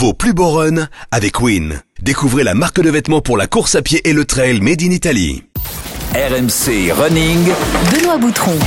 vos 0.00 0.14
plus 0.14 0.32
beaux 0.32 0.48
runs 0.48 0.88
avec 1.10 1.42
Win. 1.42 1.82
Découvrez 2.00 2.42
la 2.42 2.54
marque 2.54 2.80
de 2.80 2.88
vêtements 2.88 3.20
pour 3.20 3.36
la 3.36 3.46
course 3.46 3.74
à 3.74 3.82
pied 3.82 4.00
et 4.08 4.14
le 4.14 4.24
trail 4.24 4.62
made 4.62 4.80
in 4.80 4.92
Italy. 4.92 5.44
RMC 6.14 6.90
Running. 6.90 7.44
Benoît 7.92 8.16
Boutron. 8.16 8.58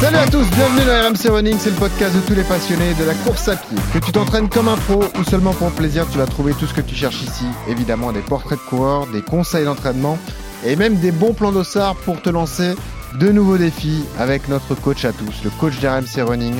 Salut 0.00 0.16
à 0.16 0.26
tous, 0.26 0.44
bienvenue 0.50 0.84
dans 0.84 1.08
RMC 1.08 1.30
Running, 1.32 1.56
c'est 1.60 1.70
le 1.70 1.76
podcast 1.76 2.16
de 2.16 2.20
tous 2.22 2.34
les 2.34 2.42
passionnés 2.42 2.94
de 2.94 3.04
la 3.04 3.14
course 3.14 3.46
à 3.46 3.54
pied. 3.54 3.78
Que 3.94 4.04
tu 4.04 4.10
t'entraînes 4.10 4.48
comme 4.48 4.66
un 4.66 4.76
pro 4.76 5.04
ou 5.16 5.22
seulement 5.22 5.54
pour 5.54 5.70
plaisir, 5.70 6.04
tu 6.10 6.18
vas 6.18 6.26
trouver 6.26 6.52
tout 6.54 6.66
ce 6.66 6.74
que 6.74 6.80
tu 6.80 6.96
cherches 6.96 7.22
ici. 7.22 7.44
Évidemment 7.68 8.10
des 8.10 8.22
portraits 8.22 8.58
de 8.58 8.64
coureurs, 8.68 9.06
des 9.06 9.22
conseils 9.22 9.66
d'entraînement 9.66 10.18
et 10.66 10.74
même 10.74 10.96
des 10.96 11.12
bons 11.12 11.32
plans 11.32 11.52
d'ossard 11.52 11.94
pour 11.94 12.20
te 12.20 12.28
lancer 12.28 12.74
de 13.20 13.30
nouveaux 13.30 13.56
défis 13.56 14.02
avec 14.18 14.48
notre 14.48 14.74
coach 14.74 15.04
à 15.04 15.12
tous, 15.12 15.44
le 15.44 15.50
coach 15.60 15.78
d'RMC 15.78 16.26
Running, 16.26 16.56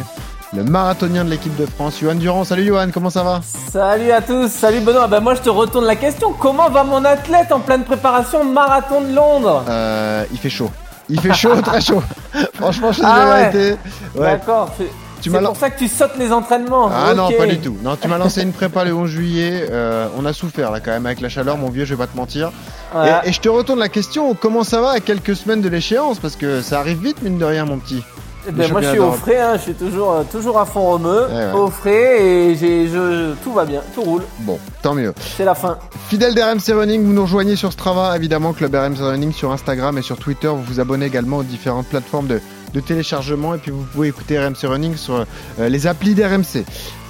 le 0.56 0.64
marathonien 0.64 1.24
de 1.24 1.30
l'équipe 1.30 1.54
de 1.56 1.66
France, 1.66 1.98
Johan 2.00 2.14
Durand. 2.14 2.44
Salut 2.44 2.64
Johan, 2.64 2.88
comment 2.92 3.10
ça 3.10 3.22
va? 3.22 3.40
Salut 3.70 4.10
à 4.10 4.22
tous, 4.22 4.48
salut 4.50 4.80
Benoît. 4.80 5.06
Ben 5.06 5.20
moi 5.20 5.34
je 5.34 5.42
te 5.42 5.50
retourne 5.50 5.84
la 5.84 5.96
question. 5.96 6.32
Comment 6.32 6.70
va 6.70 6.82
mon 6.84 7.04
athlète 7.04 7.52
en 7.52 7.60
pleine 7.60 7.84
préparation 7.84 8.44
marathon 8.44 9.02
de 9.02 9.12
Londres? 9.14 9.64
Euh, 9.68 10.24
Il 10.32 10.38
fait 10.38 10.50
chaud. 10.50 10.70
Il 11.08 11.20
fait 11.20 11.34
chaud, 11.34 11.60
très 11.62 11.80
chaud. 11.80 12.02
Franchement, 12.54 12.88
je 12.88 12.96
suis 12.96 13.02
Ah 13.06 13.34
ouais. 13.34 13.48
été. 13.48 13.70
Ouais. 14.16 14.30
D'accord. 14.32 14.72
C'est 15.20 15.30
lan- 15.30 15.48
pour 15.48 15.56
ça 15.56 15.70
que 15.70 15.78
tu 15.78 15.88
sautes 15.88 16.16
les 16.18 16.32
entraînements. 16.32 16.88
Ah 16.92 17.12
non, 17.14 17.28
pas 17.32 17.46
du 17.46 17.58
tout. 17.58 17.76
Non, 17.82 17.96
tu 18.00 18.06
m'as 18.08 18.18
lancé 18.18 18.42
une 18.42 18.52
prépa 18.52 18.84
le 18.84 18.94
11 18.94 19.08
juillet. 19.10 19.66
euh, 19.70 20.06
on 20.16 20.24
a 20.24 20.32
souffert 20.32 20.70
là 20.70 20.78
quand 20.80 20.92
même 20.92 21.06
avec 21.06 21.20
la 21.20 21.28
chaleur, 21.28 21.56
mon 21.58 21.68
vieux, 21.68 21.84
je 21.84 21.94
vais 21.94 21.98
pas 21.98 22.06
te 22.06 22.16
mentir. 22.16 22.52
Ouais. 22.94 23.10
Et, 23.24 23.28
et 23.28 23.32
je 23.32 23.40
te 23.40 23.48
retourne 23.48 23.78
la 23.78 23.88
question 23.88 24.34
comment 24.34 24.62
ça 24.64 24.80
va 24.80 24.90
à 24.90 25.00
quelques 25.00 25.34
semaines 25.36 25.60
de 25.62 25.68
l'échéance? 25.68 26.18
Parce 26.18 26.36
que 26.36 26.60
ça 26.62 26.78
arrive 26.80 27.02
vite, 27.02 27.22
mine 27.22 27.38
de 27.38 27.44
rien, 27.44 27.64
mon 27.64 27.78
petit. 27.78 28.02
Eh 28.48 28.52
ben, 28.52 28.70
moi 28.70 28.80
je 28.80 28.88
suis 28.90 28.98
au 28.98 29.12
frais, 29.12 29.40
hein. 29.40 29.52
je 29.56 29.62
suis 29.62 29.74
toujours, 29.74 30.12
euh, 30.12 30.22
toujours 30.30 30.58
à 30.60 30.64
fond 30.64 30.82
romeux, 30.82 31.26
Ouais, 31.28 31.34
ouais. 31.34 31.52
au 31.52 31.68
frais 31.68 32.22
et 32.22 32.56
j'ai, 32.56 32.88
je, 32.88 33.32
tout 33.42 33.52
va 33.52 33.64
bien, 33.64 33.80
tout 33.94 34.02
roule. 34.02 34.22
Bon, 34.40 34.58
tant 34.82 34.94
mieux. 34.94 35.12
C'est 35.36 35.44
la 35.44 35.54
fin. 35.54 35.78
Fidèle 36.08 36.34
d'RMC 36.34 36.72
Running, 36.78 37.04
vous 37.04 37.12
nous 37.12 37.22
rejoignez 37.22 37.56
sur 37.56 37.72
Strava, 37.72 38.16
évidemment, 38.16 38.52
Club 38.52 38.74
RMC 38.74 38.98
Running 39.00 39.32
sur 39.32 39.50
Instagram 39.52 39.98
et 39.98 40.02
sur 40.02 40.16
Twitter. 40.18 40.48
Vous 40.48 40.62
vous 40.62 40.80
abonnez 40.80 41.06
également 41.06 41.38
aux 41.38 41.42
différentes 41.42 41.86
plateformes 41.86 42.26
de, 42.28 42.40
de 42.74 42.80
téléchargement 42.80 43.54
et 43.54 43.58
puis 43.58 43.70
vous 43.72 43.82
pouvez 43.92 44.08
écouter 44.08 44.38
RMC 44.38 44.64
Running 44.68 44.96
sur 44.96 45.24
euh, 45.58 45.68
les 45.68 45.86
applis 45.86 46.14
d'RMC. 46.14 46.64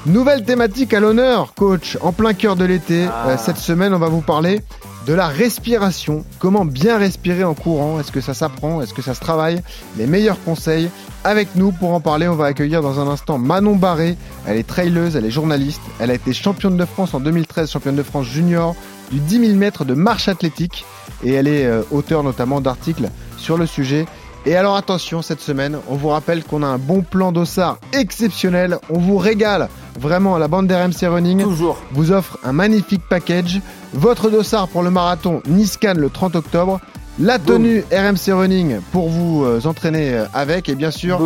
Nouvelle 0.06 0.44
thématique 0.44 0.94
à 0.94 1.00
l'honneur, 1.00 1.52
coach, 1.54 1.98
en 2.00 2.12
plein 2.12 2.32
cœur 2.32 2.54
de 2.56 2.64
l'été. 2.64 3.06
Ah. 3.12 3.30
Euh, 3.30 3.36
cette 3.38 3.58
semaine, 3.58 3.92
on 3.92 3.98
va 3.98 4.08
vous 4.08 4.20
parler 4.20 4.60
de 5.06 5.14
la 5.14 5.28
respiration. 5.28 6.24
Comment 6.40 6.64
bien 6.64 6.98
respirer 6.98 7.44
en 7.44 7.54
courant? 7.54 8.00
Est-ce 8.00 8.10
que 8.10 8.20
ça 8.20 8.34
s'apprend? 8.34 8.82
Est-ce 8.82 8.92
que 8.92 9.02
ça 9.02 9.14
se 9.14 9.20
travaille? 9.20 9.62
Les 9.96 10.06
meilleurs 10.06 10.42
conseils. 10.42 10.90
Avec 11.22 11.54
nous, 11.54 11.70
pour 11.70 11.92
en 11.92 12.00
parler, 12.00 12.26
on 12.26 12.34
va 12.34 12.46
accueillir 12.46 12.82
dans 12.82 12.98
un 12.98 13.08
instant 13.08 13.38
Manon 13.38 13.76
Barré. 13.76 14.16
Elle 14.46 14.56
est 14.56 14.66
traileuse, 14.66 15.14
elle 15.14 15.24
est 15.24 15.30
journaliste. 15.30 15.80
Elle 16.00 16.10
a 16.10 16.14
été 16.14 16.32
championne 16.32 16.76
de 16.76 16.84
France 16.84 17.14
en 17.14 17.20
2013, 17.20 17.70
championne 17.70 17.96
de 17.96 18.02
France 18.02 18.26
junior 18.26 18.74
du 19.12 19.20
10 19.20 19.46
000 19.46 19.58
mètres 19.58 19.84
de 19.84 19.94
marche 19.94 20.28
athlétique. 20.28 20.84
Et 21.22 21.32
elle 21.32 21.46
est 21.46 21.66
euh, 21.66 21.82
auteure 21.92 22.24
notamment 22.24 22.60
d'articles 22.60 23.08
sur 23.38 23.56
le 23.56 23.66
sujet. 23.66 24.06
Et 24.48 24.54
alors 24.54 24.76
attention, 24.76 25.22
cette 25.22 25.40
semaine, 25.40 25.76
on 25.88 25.96
vous 25.96 26.08
rappelle 26.08 26.44
qu'on 26.44 26.62
a 26.62 26.66
un 26.66 26.78
bon 26.78 27.02
plan 27.02 27.32
d'ossard 27.32 27.78
exceptionnel. 27.92 28.78
On 28.90 28.98
vous 28.98 29.16
régale 29.18 29.68
vraiment. 29.98 30.38
La 30.38 30.46
bande 30.46 30.68
d'RMC 30.68 31.08
Running 31.08 31.42
Toujours. 31.42 31.82
vous 31.92 32.12
offre 32.12 32.38
un 32.44 32.52
magnifique 32.52 33.02
package. 33.10 33.60
Votre 33.92 34.30
dossard 34.30 34.68
pour 34.68 34.84
le 34.84 34.90
marathon 34.90 35.42
Niscan 35.48 35.94
le 35.96 36.10
30 36.10 36.36
octobre. 36.36 36.80
La 37.18 37.38
tenue 37.40 37.82
RMC 37.90 38.32
Running 38.32 38.76
pour 38.92 39.08
vous 39.08 39.44
euh, 39.44 39.60
entraîner 39.64 40.12
euh, 40.14 40.26
avec. 40.32 40.68
Et 40.68 40.74
bien 40.76 40.90
sûr, 40.92 41.18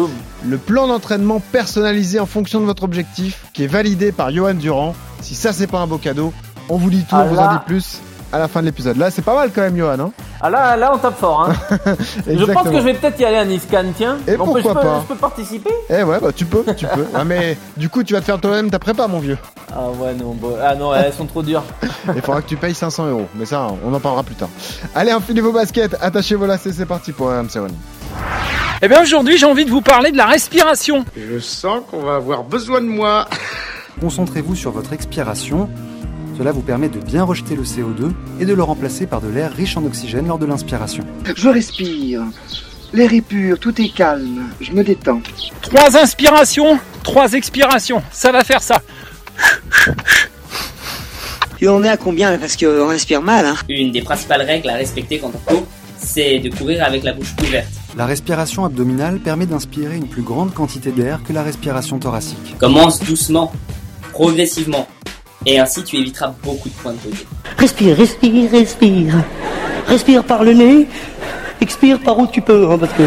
le 0.47 0.57
plan 0.57 0.87
d'entraînement 0.87 1.41
personnalisé 1.53 2.21
en 2.21 2.27
fonction 2.27 2.61
de 2.61 2.65
votre 2.65 2.85
objectif 2.85 3.45
qui 3.53 3.65
est 3.65 3.67
validé 3.67 4.13
par 4.13 4.31
Johan 4.31 4.55
Durand. 4.55 4.95
Si 5.21 5.35
ça, 5.35 5.53
c'est 5.53 5.67
pas 5.67 5.81
un 5.81 5.87
beau 5.87 5.99
cadeau, 5.99 6.33
on 6.71 6.79
vous 6.79 6.89
dit 6.91 7.01
tout, 7.03 7.17
Ah 7.19 7.25
on 7.25 7.29
vous 7.29 7.35
là. 7.35 7.51
en 7.51 7.53
dit 7.55 7.61
plus 7.67 8.01
à 8.33 8.39
la 8.39 8.49
fin 8.49 8.61
de 8.61 8.67
l'épisode. 8.67 8.97
Là, 8.97 9.11
c'est 9.11 9.23
pas 9.23 9.35
mal 9.35 9.51
quand 9.55 9.63
même, 9.63 9.77
Johan. 9.77 9.99
Hein 9.99 10.13
Ah 10.41 10.51
là, 10.51 10.77
là 10.77 10.93
on 10.95 10.99
tape 10.99 11.19
fort. 11.19 11.49
Hein. 11.49 11.55
je 12.27 12.45
pense 12.53 12.69
que 12.69 12.77
je 12.77 12.83
vais 12.85 12.95
peut-être 12.95 13.19
y 13.21 13.25
aller 13.25 13.37
à 13.37 13.45
Niscan, 13.45 13.85
tiens. 13.97 14.19
Et 14.27 14.33
On 14.35 14.39
peut- 14.39 14.45
pourquoi 14.45 14.61
je 14.63 14.69
peux, 14.69 14.75
pas 14.75 15.01
Je 15.03 15.07
peux 15.15 15.21
participer? 15.21 15.71
Eh 15.89 16.03
ouais, 16.03 16.19
bah 16.21 16.31
tu 16.35 16.45
peux, 16.45 16.65
tu 16.77 16.87
peux. 16.87 17.03
Ouais, 17.17 17.25
mais 17.25 17.59
du 17.77 17.89
coup, 17.89 18.03
tu 18.05 18.13
vas 18.15 18.21
te 18.21 18.27
faire 18.27 18.41
toi-même 18.41 18.71
ta 18.71 18.79
prépa, 18.79 19.07
mon 19.09 19.19
vieux. 19.19 19.39
Ah 19.73 19.89
ouais, 19.99 20.15
non, 20.15 20.33
bon. 20.35 20.55
ah 20.63 20.75
non, 20.75 20.95
elles 20.95 21.13
sont 21.13 21.27
trop 21.27 21.43
dures. 21.43 21.63
Il 22.15 22.23
faudra 22.23 22.43
que 22.43 22.49
tu 22.49 22.57
payes 22.57 22.75
500 22.75 23.07
euros. 23.09 23.27
Mais 23.35 23.47
ça, 23.47 23.69
on 23.85 23.93
en 23.93 24.01
parlera 24.01 24.23
plus 24.23 24.35
tard. 24.35 24.49
Allez, 24.95 25.13
enfilez 25.13 25.41
vos 25.41 25.53
baskets, 25.53 25.97
attachez 26.01 26.35
vos 26.35 26.47
lacets, 26.47 26.73
c'est 26.73 26.87
parti 26.87 27.13
pour 27.13 27.29
RMC 27.29 27.57
Running. 27.57 27.77
Eh 28.83 28.89
bien 28.89 29.03
aujourd'hui 29.03 29.37
j'ai 29.37 29.45
envie 29.47 29.67
de 29.67 29.71
vous 29.71 29.83
parler 29.83 30.11
de 30.11 30.17
la 30.17 30.25
respiration. 30.27 31.05
Je 31.17 31.39
sens 31.39 31.83
qu'on 31.91 32.01
va 32.01 32.15
avoir 32.15 32.45
besoin 32.45 32.81
de 32.81 32.87
moi. 32.87 33.27
Concentrez-vous 34.01 34.55
sur 34.55 34.71
votre 34.71 34.93
expiration. 34.95 35.69
Cela 36.41 36.53
vous 36.53 36.63
permet 36.63 36.89
de 36.89 36.99
bien 36.99 37.23
rejeter 37.23 37.55
le 37.55 37.65
CO2 37.65 38.13
et 38.41 38.47
de 38.47 38.55
le 38.55 38.63
remplacer 38.63 39.07
par 39.07 39.21
de 39.21 39.29
l'air 39.29 39.53
riche 39.53 39.77
en 39.77 39.85
oxygène 39.85 40.27
lors 40.27 40.39
de 40.39 40.47
l'inspiration. 40.47 41.05
Je 41.37 41.51
respire. 41.51 42.23
L'air 42.95 43.13
est 43.13 43.21
pur, 43.21 43.59
tout 43.59 43.79
est 43.79 43.91
calme. 43.91 44.49
Je 44.59 44.73
me 44.73 44.83
détends. 44.83 45.21
Trois 45.61 45.99
inspirations, 45.99 46.79
trois 47.03 47.35
expirations. 47.35 48.03
Ça 48.11 48.33
va 48.33 48.43
faire 48.43 48.63
ça. 48.63 48.81
Et 51.61 51.69
on 51.69 51.85
est 51.85 51.91
à 51.91 51.99
combien 51.99 52.39
Parce 52.39 52.57
qu'on 52.57 52.89
respire 52.89 53.21
mal, 53.21 53.45
hein? 53.45 53.57
Une 53.69 53.93
des 53.93 54.01
principales 54.01 54.41
règles 54.41 54.71
à 54.71 54.77
respecter 54.77 55.19
quand 55.19 55.33
on 55.35 55.53
court, 55.53 55.67
c'est 55.99 56.39
de 56.39 56.49
courir 56.49 56.83
avec 56.83 57.03
la 57.03 57.13
bouche 57.13 57.35
ouverte. 57.47 57.69
La 57.99 58.07
respiration 58.07 58.65
abdominale 58.65 59.19
permet 59.19 59.45
d'inspirer 59.45 59.97
une 59.97 60.09
plus 60.09 60.23
grande 60.23 60.55
quantité 60.55 60.91
d'air 60.91 61.21
que 61.23 61.35
la 61.35 61.43
respiration 61.43 61.99
thoracique. 61.99 62.57
Commence 62.59 63.01
doucement, 63.01 63.53
progressivement, 64.15 64.89
et 65.47 65.59
ainsi 65.59 65.83
tu 65.85 65.97
éviteras 65.97 66.33
beaucoup 66.43 66.69
de 66.69 66.75
points 66.75 66.93
de 66.93 66.99
côté. 66.99 67.27
Respire, 67.59 67.97
respire, 67.97 68.51
respire. 68.51 69.15
Respire 69.87 70.25
par 70.25 70.45
le 70.45 70.53
nez. 70.53 70.89
Expire 71.61 71.99
par 72.01 72.19
où 72.19 72.27
tu 72.27 72.41
peux, 72.41 72.71
hein, 72.71 72.79
parce 72.79 72.93
que... 72.93 73.03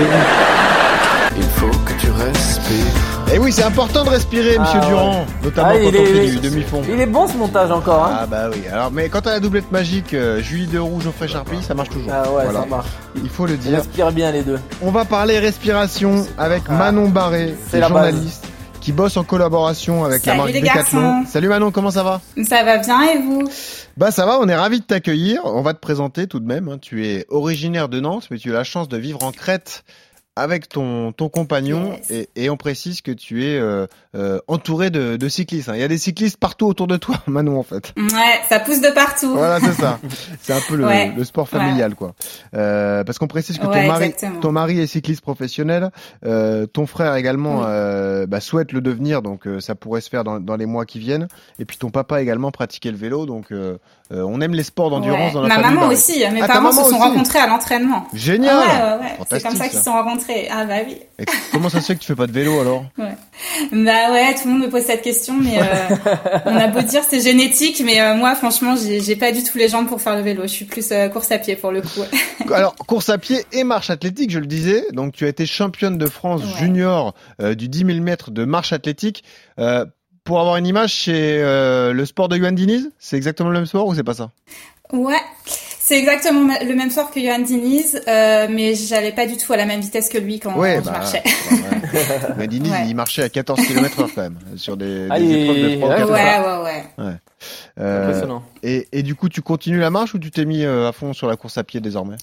Il 1.36 1.44
faut 1.44 1.66
que 1.86 1.94
tu 2.00 2.08
respires. 2.12 3.34
Et 3.34 3.40
oui, 3.40 3.52
c'est 3.52 3.64
important 3.64 4.04
de 4.04 4.10
respirer, 4.10 4.60
monsieur 4.60 4.80
Ah 4.80 4.86
ouais. 4.86 4.88
Durand. 4.90 5.26
Notamment 5.44 5.70
Ah, 5.72 5.78
quand 5.82 5.88
on 5.88 5.92
fait 6.06 6.28
du 6.28 6.38
demi-fond. 6.40 6.82
Il 6.88 7.02
est 7.02 7.06
bon 7.08 7.28
ce 7.28 7.36
montage 7.36 7.72
encore, 7.72 8.06
hein. 8.06 8.18
Ah 8.22 8.26
bah 8.28 8.50
oui, 8.54 8.62
alors 8.72 8.92
mais 8.92 9.10
quand 9.10 9.22
t'as 9.22 9.32
la 9.32 9.40
doublette 9.40 9.72
magique 9.72 10.14
euh, 10.14 10.40
Julie 10.42 10.68
de 10.68 10.78
Rouge, 10.78 11.06
Geoffrey 11.06 11.28
Charpie, 11.28 11.64
ça 11.68 11.74
marche 11.74 11.90
toujours. 11.90 12.12
Ah 12.14 12.30
ouais, 12.32 12.44
Voilà. 12.44 12.60
ça 12.60 12.66
marche. 12.68 12.88
Il 13.24 13.30
faut 13.30 13.48
le 13.48 13.54
Ils 13.54 13.58
dire. 13.60 13.78
respirent 13.78 14.12
bien 14.12 14.32
les 14.32 14.44
deux. 14.44 14.60
On 14.84 14.92
va 14.92 15.04
parler 15.06 15.40
respiration 15.40 16.28
avec 16.38 16.62
Ah. 16.70 16.74
Manon 16.74 17.10
Barré, 17.10 17.56
C'est 17.72 17.80
base. 17.80 18.42
Qui 18.84 18.92
bosse 18.92 19.16
en 19.16 19.24
collaboration 19.24 20.04
avec 20.04 20.26
la 20.26 20.34
Salut 20.34 20.52
marque 20.52 20.62
Decathlon. 20.62 21.02
garçons. 21.02 21.26
Salut 21.32 21.48
Manon, 21.48 21.72
comment 21.72 21.90
ça 21.92 22.04
va? 22.04 22.20
Ça 22.44 22.64
va 22.64 22.78
bien 22.80 23.02
et 23.02 23.18
vous? 23.18 23.48
Bah 23.96 24.12
ça 24.12 24.26
va, 24.26 24.40
on 24.40 24.48
est 24.50 24.56
ravis 24.56 24.82
de 24.82 24.86
t'accueillir. 24.86 25.42
On 25.46 25.62
va 25.62 25.74
te 25.74 25.80
présenter 25.80 26.28
tout 26.28 26.40
de 26.42 26.46
même. 26.46 26.68
hein. 26.68 26.78
Tu 26.82 27.08
es 27.08 27.26
originaire 27.30 27.88
de 27.88 28.00
Nantes, 28.02 28.28
mais 28.30 28.38
tu 28.38 28.50
as 28.52 28.54
la 28.54 28.64
chance 28.66 28.90
de 28.90 28.98
vivre 28.98 29.24
en 29.24 29.32
Crète 29.32 29.84
avec 30.36 30.68
ton, 30.70 31.12
ton 31.12 31.30
compagnon 31.30 31.92
Yes. 31.94 32.12
et, 32.12 32.30
et 32.46 32.50
on 32.50 32.58
précise 32.58 33.02
que 33.02 33.12
tu 33.12 33.46
es 33.46 33.58
euh, 33.60 33.86
euh, 34.16 34.40
entouré 34.48 34.90
de, 34.90 35.16
de 35.16 35.30
cyclistes. 35.30 35.70
hein. 35.70 35.74
Il 35.76 35.82
y 35.82 35.84
a 35.84 35.88
des 35.88 35.98
cyclistes 36.00 36.38
partout 36.38 36.66
autour 36.66 36.88
de 36.88 36.98
toi, 36.98 37.18
Manon 37.28 37.60
en 37.60 37.64
fait. 37.64 37.94
Ouais, 37.98 38.40
ça 38.50 38.60
pousse 38.60 38.82
de 38.82 38.90
partout. 38.90 39.32
Voilà, 39.36 39.60
c'est 39.60 39.74
ça. 39.80 40.00
C'est 40.42 40.54
un 40.54 40.60
peu 40.68 40.76
le, 40.76 40.86
Ouais. 40.86 41.12
le 41.16 41.24
sport 41.24 41.48
familial, 41.48 41.94
quoi. 41.96 42.14
Euh, 42.56 43.04
parce 43.04 43.20
qu'on 43.20 43.28
précise 43.28 43.58
que 43.60 43.66
ton 43.66 43.70
mari, 43.88 44.06
exactement. 44.06 44.40
ton 44.40 44.52
mari 44.52 44.80
est 44.80 44.88
cycliste 44.88 45.22
professionnel. 45.22 45.90
Euh, 46.26 46.66
ton 46.66 46.88
frère 46.88 47.16
également 47.16 47.60
Oui. 47.60 47.66
euh, 47.68 48.26
bah, 48.26 48.40
souhaite 48.40 48.72
le 48.72 48.82
devenir, 48.82 49.22
donc 49.22 49.46
euh, 49.48 49.60
ça 49.60 49.76
pourrait 49.76 50.02
se 50.02 50.10
faire 50.10 50.24
dans, 50.24 50.40
dans 50.40 50.56
les 50.56 50.66
mois 50.66 50.86
qui 50.86 50.98
viennent. 51.00 51.28
Et 51.60 51.66
puis 51.66 51.78
ton 51.78 51.90
papa 51.92 52.22
également 52.22 52.50
pratiquait 52.52 52.92
le 52.92 52.98
vélo, 52.98 53.26
donc 53.26 53.48
on 54.16 54.42
aime 54.42 54.54
les 54.54 54.64
sports 54.64 54.90
d'endurance 54.92 55.34
dans 55.34 55.42
la 55.42 55.48
Ma 55.48 55.56
famille. 55.56 55.70
maman 55.72 55.82
Barré. 55.82 55.96
aussi, 55.96 56.20
mes 56.32 56.42
Ah, 56.42 56.48
parents 56.48 56.72
se 56.72 56.78
maman 56.78 56.90
sont 56.90 56.98
rencontrés 57.00 57.40
à 57.40 57.48
l'entraînement. 57.48 58.06
Génial. 58.14 58.56
Ah 58.60 58.98
ouais, 59.00 59.04
ouais, 59.06 59.12
ouais. 59.20 59.26
C'est 59.30 59.44
comme 59.44 59.56
ça 59.56 59.68
qu'ils 59.68 59.80
se 59.80 59.84
sont 59.86 59.92
rencontrés. 59.94 60.23
Ah 60.52 60.66
bah 60.66 60.76
oui. 60.86 60.98
Et 61.20 61.26
comment 61.52 61.70
ça 61.70 61.82
se 61.82 61.88
fait 61.88 61.96
que 61.96 62.00
tu 62.00 62.08
fais 62.08 62.16
pas 62.16 62.28
de 62.28 62.32
vélo 62.32 62.60
alors? 62.60 62.86
Bah 62.98 64.12
ouais, 64.12 64.34
tout 64.36 64.48
le 64.48 64.54
monde 64.54 64.64
me 64.64 64.70
pose 64.70 64.84
cette 64.84 65.02
question, 65.02 65.36
mais 65.36 65.60
euh, 65.60 65.64
on 66.46 66.56
a 66.56 66.68
beau 66.68 66.82
dire 66.82 67.02
c'est 67.10 67.22
génétique, 67.22 67.82
mais 67.86 68.02
euh, 68.02 68.16
moi 68.16 68.36
franchement 68.36 68.76
j'ai 68.76 69.16
pas 69.16 69.32
du 69.32 69.44
tout 69.44 69.58
les 69.58 69.70
jambes 69.70 69.88
pour 69.88 70.02
faire 70.02 70.16
le 70.16 70.22
vélo. 70.22 70.44
Je 70.44 70.48
suis 70.48 70.66
plus 70.66 70.92
euh, 70.92 71.10
course 71.10 71.32
à 71.32 71.38
pied 71.38 71.56
pour 71.56 71.72
le 71.72 71.82
coup. 71.82 72.02
Alors, 72.54 72.76
course 72.76 73.10
à 73.10 73.18
pied 73.18 73.46
et 73.52 73.64
marche 73.64 73.90
athlétique, 73.90 74.32
je 74.32 74.40
le 74.40 74.46
disais. 74.48 74.86
Donc, 74.92 75.14
tu 75.14 75.26
as 75.26 75.30
été 75.30 75.46
championne 75.46 75.98
de 75.98 76.08
France 76.08 76.42
Ouais. 76.42 76.60
junior 76.60 77.14
du 77.40 77.70
10 77.70 77.86
000 77.86 78.00
mètres 78.02 78.32
de 78.32 78.44
marche 78.46 78.74
athlétique. 78.74 79.24
Pour 80.24 80.40
avoir 80.40 80.58
une 80.58 80.66
image, 80.68 81.04
c'est 81.04 81.42
le 81.42 82.06
sport 82.06 82.28
de 82.30 82.38
Yoann 82.38 82.56
Diniz? 82.56 82.92
C'est 83.00 83.16
exactement 83.18 83.50
le 83.50 83.56
même 83.56 83.66
sport 83.66 83.88
ou 83.88 83.96
c'est 83.96 84.04
pas 84.04 84.14
ça? 84.14 84.32
Ouais, 84.92 85.16
c'est 85.86 86.00
exactement 86.00 86.54
le 86.66 86.76
même 86.76 86.90
sport 86.90 87.12
que 87.12 87.20
Johan 87.20 87.40
Diniz, 87.40 88.02
euh, 88.08 88.48
mais 88.50 88.74
j'allais 88.74 89.12
pas 89.12 89.26
du 89.26 89.36
tout 89.36 89.52
à 89.52 89.58
la 89.58 89.66
même 89.66 89.82
vitesse 89.82 90.08
que 90.08 90.18
lui 90.18 90.40
quand, 90.40 90.56
Ouais, 90.58 90.76
quand 90.76 90.84
je 90.84 90.86
bah, 90.86 90.92
marchais. 91.00 91.24
ouais. 91.52 91.92
Mais 92.38 92.48
Diniz, 92.48 92.72
Ouais. 92.72 92.86
il 92.88 92.96
marchait 92.96 93.24
à 93.24 93.30
14 93.30 93.60
km 93.68 94.00
heure 94.00 94.10
quand 94.16 94.22
même, 94.22 94.38
sur 94.56 94.78
des, 94.78 95.08
Ah, 95.10 95.20
des 95.20 95.26
il- 95.26 95.44
épreuves 95.44 95.58
de 95.72 95.76
3 95.76 95.88
ou 95.88 95.92
ouais, 95.92 95.98
4 95.98 96.12
Ouais, 96.12 96.20
heures. 96.22 96.64
ouais, 96.64 97.06
ouais. 97.06 97.14
Euh, 97.80 98.08
Impressionnant. 98.08 98.44
et, 98.64 98.88
et 98.94 99.04
du 99.04 99.16
coup, 99.16 99.28
tu 99.30 99.42
continues 99.42 99.80
la 99.80 99.90
marche 99.90 100.14
ou 100.14 100.20
tu 100.20 100.32
t'es 100.32 100.46
mis 100.46 100.64
euh, 100.64 100.88
à 100.88 100.92
fond 100.94 101.12
sur 101.14 101.28
la 101.28 101.36
course 101.36 101.58
à 101.58 101.64
pied 101.64 101.82
désormais? 101.82 102.16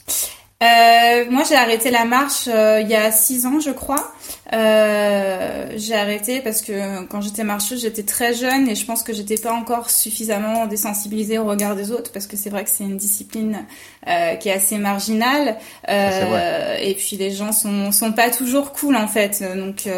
Euh, 0.62 1.24
moi, 1.30 1.42
j'ai 1.48 1.54
arrêté 1.54 1.90
la 1.90 2.04
marche 2.04 2.46
euh, 2.46 2.82
il 2.82 2.88
y 2.88 2.94
a 2.94 3.10
six 3.10 3.46
ans, 3.46 3.60
je 3.60 3.70
crois. 3.70 4.12
Euh, 4.52 5.72
j'ai 5.76 5.94
arrêté 5.94 6.40
parce 6.40 6.60
que 6.60 7.02
quand 7.06 7.22
j'étais 7.22 7.44
marcheuse, 7.44 7.80
j'étais 7.80 8.02
très 8.02 8.34
jeune 8.34 8.68
et 8.68 8.74
je 8.74 8.84
pense 8.84 9.02
que 9.02 9.14
j'étais 9.14 9.38
pas 9.38 9.52
encore 9.52 9.88
suffisamment 9.88 10.66
désensibilisée 10.66 11.38
au 11.38 11.46
regard 11.46 11.76
des 11.76 11.92
autres 11.92 12.12
parce 12.12 12.26
que 12.26 12.36
c'est 12.36 12.50
vrai 12.50 12.64
que 12.64 12.70
c'est 12.70 12.84
une 12.84 12.98
discipline 12.98 13.64
euh, 14.06 14.34
qui 14.34 14.50
est 14.50 14.52
assez 14.52 14.76
marginale. 14.76 15.56
Euh, 15.88 16.76
et 16.78 16.94
puis 16.94 17.16
les 17.16 17.30
gens 17.30 17.52
sont 17.52 17.90
sont 17.90 18.12
pas 18.12 18.28
toujours 18.28 18.72
cool 18.72 18.96
en 18.96 19.08
fait. 19.08 19.42
Donc 19.56 19.88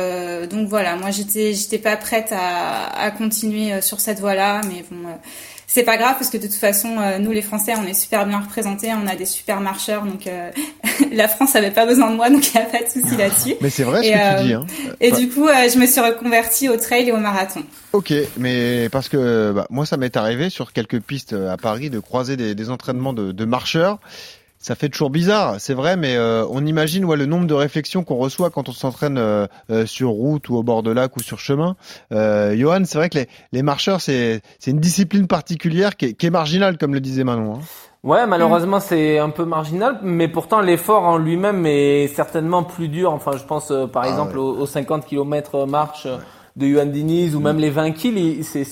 donc 0.48 0.68
voilà, 0.68 0.94
moi 0.94 1.10
j'étais 1.10 1.54
j'étais 1.54 1.78
pas 1.78 1.96
prête 1.96 2.30
à, 2.30 2.86
à 3.00 3.10
continuer 3.10 3.80
sur 3.80 3.98
cette 3.98 4.20
voie-là, 4.20 4.60
mais 4.68 4.84
bon 4.88 5.08
c'est 5.72 5.84
pas 5.84 5.96
grave 5.96 6.16
parce 6.19 6.28
que 6.28 6.36
de 6.36 6.42
toute 6.42 6.52
façon, 6.56 6.98
euh, 6.98 7.19
nous 7.19 7.30
les 7.30 7.40
Français, 7.40 7.72
on 7.82 7.86
est 7.86 7.94
super 7.94 8.26
bien 8.26 8.40
représentés, 8.40 8.90
on 8.92 9.06
a 9.06 9.16
des 9.16 9.24
super 9.24 9.62
marcheurs, 9.62 10.04
donc 10.04 10.26
euh, 10.26 10.50
la 11.12 11.28
France 11.28 11.56
avait 11.56 11.70
pas 11.70 11.86
besoin 11.86 12.10
de 12.10 12.16
moi, 12.16 12.28
donc 12.28 12.46
il 12.46 12.58
n'y 12.58 12.62
a 12.62 12.69
pas 12.69 12.82
de 12.82 12.88
souci 12.90 13.16
là-dessus. 13.16 13.54
Mais 13.62 13.70
c'est 13.70 13.84
vrai 13.84 14.02
ce 14.02 14.08
et, 14.08 14.12
que 14.12 14.19
tu 14.19 14.22
euh, 14.22 14.42
dis. 14.42 14.52
Hein. 14.52 14.66
Et 15.00 15.12
du 15.12 15.30
coup, 15.30 15.48
je 15.48 15.78
me 15.78 15.86
suis 15.86 16.02
reconvertie 16.02 16.69
au 16.69 16.76
trail 16.76 17.08
et 17.08 17.12
au 17.12 17.16
marathon. 17.16 17.62
Ok, 17.94 18.12
mais 18.36 18.88
parce 18.90 19.08
que 19.08 19.52
bah, 19.52 19.66
moi, 19.70 19.86
ça 19.86 19.96
m'est 19.96 20.16
arrivé 20.16 20.50
sur 20.50 20.74
quelques 20.74 21.00
pistes 21.00 21.32
à 21.32 21.56
Paris 21.56 21.88
de 21.88 22.00
croiser 22.00 22.36
des, 22.36 22.54
des 22.54 22.70
entraînements 22.70 23.14
de, 23.14 23.32
de 23.32 23.44
marcheurs 23.46 23.98
ça 24.62 24.76
fait 24.76 24.88
toujours 24.88 25.10
bizarre, 25.10 25.56
c'est 25.58 25.74
vrai, 25.74 25.96
mais 25.96 26.16
euh, 26.16 26.46
on 26.48 26.64
imagine 26.64 27.04
ouais, 27.04 27.16
le 27.16 27.26
nombre 27.26 27.48
de 27.48 27.54
réflexions 27.54 28.04
qu'on 28.04 28.14
reçoit 28.14 28.50
quand 28.50 28.68
on 28.68 28.72
s'entraîne 28.72 29.18
euh, 29.18 29.48
euh, 29.70 29.86
sur 29.86 30.10
route 30.10 30.48
ou 30.48 30.54
au 30.54 30.62
bord 30.62 30.84
de 30.84 30.92
lac 30.92 31.16
ou 31.16 31.20
sur 31.20 31.40
chemin. 31.40 31.74
Euh, 32.12 32.56
Johan, 32.56 32.84
c'est 32.84 32.96
vrai 32.96 33.08
que 33.08 33.18
les, 33.18 33.28
les 33.50 33.62
marcheurs, 33.62 34.00
c'est 34.00 34.40
une 34.68 34.78
discipline 34.78 35.26
particulière 35.26 35.96
qui 35.96 36.06
est, 36.06 36.12
qui 36.14 36.26
est, 36.26 36.30
marginale, 36.30 36.78
comme 36.78 36.94
le 36.94 37.00
disait 37.00 37.24
Manon. 37.24 37.56
Hein. 37.56 37.60
Ouais, 38.04 38.24
malheureusement, 38.26 38.78
c'est 38.78 39.18
un 39.18 39.30
peu 39.30 39.44
marginal, 39.44 39.98
mais 40.02 40.28
pourtant 40.28 40.60
l'effort 40.60 41.04
en 41.04 41.18
lui-même 41.18 41.66
est 41.66 42.06
certainement 42.14 42.62
plus 42.62 42.88
dur. 42.88 43.12
Enfin, 43.12 43.32
je 43.36 43.44
pense 43.44 43.72
par 43.92 44.04
ah, 44.04 44.08
exemple 44.08 44.38
ouais. 44.38 44.44
aux, 44.44 44.60
aux, 44.60 44.66
50 44.66 45.06
km 45.06 45.66
marche. 45.66 46.06
Ouais 46.06 46.18
de 46.56 46.66
Yuan 46.66 46.90
Diniz 46.90 47.34
ou 47.34 47.40
même 47.40 47.58
les 47.58 47.70
20 47.70 47.93
kills, 47.93 48.44
c'est 48.44 48.64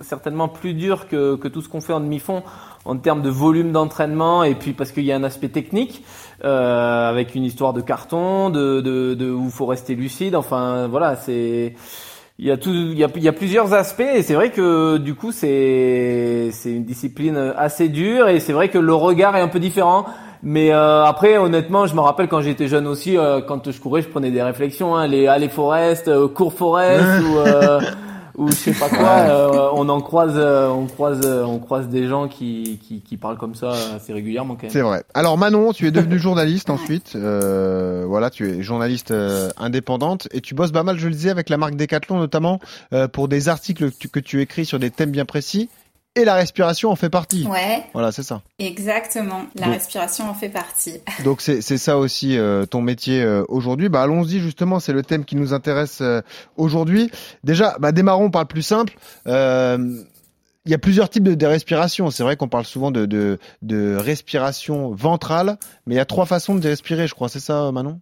certainement 0.00 0.48
plus 0.48 0.74
dur 0.74 1.08
que, 1.08 1.34
que 1.36 1.48
tout 1.48 1.60
ce 1.60 1.68
qu'on 1.68 1.80
fait 1.80 1.92
en 1.92 2.00
demi-fond 2.00 2.42
en 2.84 2.96
termes 2.96 3.22
de 3.22 3.28
volume 3.28 3.72
d'entraînement 3.72 4.44
et 4.44 4.54
puis 4.54 4.72
parce 4.72 4.92
qu'il 4.92 5.04
y 5.04 5.12
a 5.12 5.16
un 5.16 5.24
aspect 5.24 5.48
technique 5.48 6.04
euh, 6.44 7.10
avec 7.10 7.34
une 7.34 7.44
histoire 7.44 7.72
de 7.72 7.80
carton, 7.80 8.50
de, 8.50 8.80
de, 8.80 9.14
de 9.14 9.30
où 9.30 9.46
il 9.46 9.50
faut 9.50 9.66
rester 9.66 9.94
lucide. 9.94 10.34
Enfin 10.34 10.86
voilà, 10.86 11.16
c'est 11.16 11.74
il 12.38 12.46
y 12.46 12.50
a 12.50 12.56
tout, 12.56 12.72
il 12.72 12.98
y 12.98 13.04
a, 13.04 13.08
il 13.14 13.22
y 13.22 13.28
a 13.28 13.32
plusieurs 13.32 13.74
aspects 13.74 14.00
et 14.00 14.22
c'est 14.22 14.34
vrai 14.34 14.50
que 14.50 14.96
du 14.96 15.14
coup 15.14 15.30
c'est 15.32 16.50
c'est 16.52 16.72
une 16.72 16.84
discipline 16.84 17.52
assez 17.56 17.88
dure 17.88 18.28
et 18.28 18.40
c'est 18.40 18.54
vrai 18.54 18.70
que 18.70 18.78
le 18.78 18.94
regard 18.94 19.36
est 19.36 19.42
un 19.42 19.48
peu 19.48 19.60
différent. 19.60 20.06
Mais 20.42 20.72
euh, 20.72 21.04
après, 21.04 21.36
honnêtement, 21.36 21.86
je 21.86 21.94
me 21.94 22.00
rappelle 22.00 22.28
quand 22.28 22.40
j'étais 22.40 22.68
jeune 22.68 22.86
aussi, 22.86 23.16
euh, 23.16 23.40
quand 23.42 23.70
je 23.70 23.78
courais, 23.78 24.02
je 24.02 24.08
prenais 24.08 24.30
des 24.30 24.42
réflexions, 24.42 24.96
hein, 24.96 25.06
les 25.06 25.26
aller 25.26 25.48
Forest, 25.48 26.08
euh, 26.08 26.28
cours 26.28 26.54
Forest 26.54 27.04
ou 27.24 27.38
euh, 27.38 27.80
ou 28.38 28.48
je 28.48 28.54
sais 28.54 28.72
pas 28.72 28.88
quoi. 28.88 29.18
Euh, 29.28 29.68
on 29.74 29.90
en 29.90 30.00
croise, 30.00 30.38
on 30.38 30.86
croise, 30.86 31.26
on 31.26 31.58
croise 31.58 31.88
des 31.88 32.08
gens 32.08 32.26
qui, 32.26 32.80
qui, 32.82 33.02
qui 33.02 33.18
parlent 33.18 33.36
comme 33.36 33.54
ça 33.54 33.72
assez 33.96 34.14
régulièrement 34.14 34.54
quand 34.54 34.62
même. 34.62 34.70
C'est 34.70 34.80
vrai. 34.80 35.02
Alors 35.12 35.36
Manon, 35.36 35.74
tu 35.74 35.86
es 35.86 35.90
devenue 35.90 36.18
journaliste 36.18 36.70
ensuite. 36.70 37.16
voilà, 37.16 38.30
tu 38.30 38.48
es 38.48 38.62
journaliste 38.62 39.12
indépendante 39.58 40.26
et 40.32 40.40
tu 40.40 40.54
bosses 40.54 40.72
pas 40.72 40.84
mal, 40.84 40.98
je 40.98 41.08
le 41.08 41.14
disais, 41.14 41.30
avec 41.30 41.50
la 41.50 41.58
marque 41.58 41.76
Decathlon 41.76 42.18
notamment 42.18 42.60
pour 43.12 43.28
des 43.28 43.50
articles 43.50 43.90
que 43.90 43.94
tu, 43.94 44.08
que 44.08 44.20
tu 44.20 44.40
écris 44.40 44.64
sur 44.64 44.78
des 44.78 44.90
thèmes 44.90 45.10
bien 45.10 45.26
précis 45.26 45.68
et 46.16 46.24
la 46.24 46.34
respiration 46.34 46.90
en 46.90 46.96
fait 46.96 47.08
partie. 47.08 47.46
Ouais. 47.46 47.84
Voilà, 47.92 48.10
c'est 48.12 48.22
ça. 48.22 48.42
Exactement. 48.58 49.46
La 49.54 49.66
donc, 49.66 49.74
respiration 49.74 50.28
en 50.28 50.34
fait 50.34 50.48
partie. 50.48 50.94
Donc 51.24 51.40
c'est 51.40 51.60
c'est 51.60 51.78
ça 51.78 51.98
aussi 51.98 52.36
euh, 52.36 52.66
ton 52.66 52.82
métier 52.82 53.22
euh, 53.22 53.44
aujourd'hui. 53.48 53.88
Bah 53.88 54.02
allons-y 54.02 54.40
justement, 54.40 54.80
c'est 54.80 54.92
le 54.92 55.02
thème 55.02 55.24
qui 55.24 55.36
nous 55.36 55.54
intéresse 55.54 56.00
euh, 56.00 56.20
aujourd'hui. 56.56 57.10
Déjà, 57.44 57.76
bah 57.78 57.92
démarrons 57.92 58.30
par 58.30 58.42
le 58.42 58.48
plus 58.48 58.62
simple. 58.62 58.94
Il 60.66 60.70
y 60.70 60.74
a 60.74 60.78
plusieurs 60.78 61.08
types 61.08 61.22
de, 61.22 61.34
de 61.34 61.46
respiration. 61.46 62.10
C'est 62.10 62.22
vrai 62.22 62.36
qu'on 62.36 62.48
parle 62.48 62.66
souvent 62.66 62.90
de, 62.90 63.06
de, 63.06 63.38
de, 63.62 63.96
respiration 63.96 64.90
ventrale, 64.94 65.56
mais 65.86 65.94
il 65.94 65.96
y 65.96 66.00
a 66.00 66.04
trois 66.04 66.26
façons 66.26 66.54
de 66.54 66.68
respirer, 66.68 67.06
je 67.06 67.14
crois. 67.14 67.30
C'est 67.30 67.40
ça, 67.40 67.72
Manon? 67.72 67.98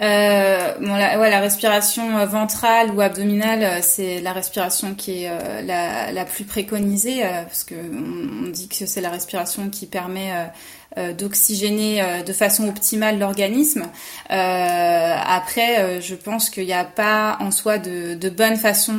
Euh, 0.00 0.72
bon, 0.80 0.94
la, 0.94 1.20
ouais, 1.20 1.28
la 1.28 1.40
respiration 1.40 2.24
ventrale 2.26 2.90
ou 2.92 3.02
abdominale, 3.02 3.82
c'est 3.82 4.20
la 4.20 4.32
respiration 4.32 4.94
qui 4.94 5.24
est 5.24 5.30
euh, 5.30 5.60
la, 5.62 6.10
la, 6.10 6.24
plus 6.24 6.44
préconisée, 6.44 7.24
euh, 7.24 7.42
parce 7.42 7.64
que 7.64 7.74
on, 7.74 8.48
dit 8.48 8.68
que 8.68 8.86
c'est 8.86 9.00
la 9.02 9.10
respiration 9.10 9.68
qui 9.68 9.86
permet 9.86 10.32
euh, 10.32 10.46
d'oxygéner 10.96 12.02
euh, 12.02 12.22
de 12.22 12.32
façon 12.32 12.68
optimale 12.68 13.18
l'organisme. 13.18 13.84
Euh, 14.30 15.14
après, 15.24 16.00
je 16.00 16.14
pense 16.16 16.50
qu'il 16.50 16.66
n'y 16.66 16.72
a 16.72 16.84
pas 16.84 17.36
en 17.40 17.52
soi 17.52 17.78
de, 17.78 18.14
de 18.14 18.28
bonne 18.28 18.56
façon 18.56 18.94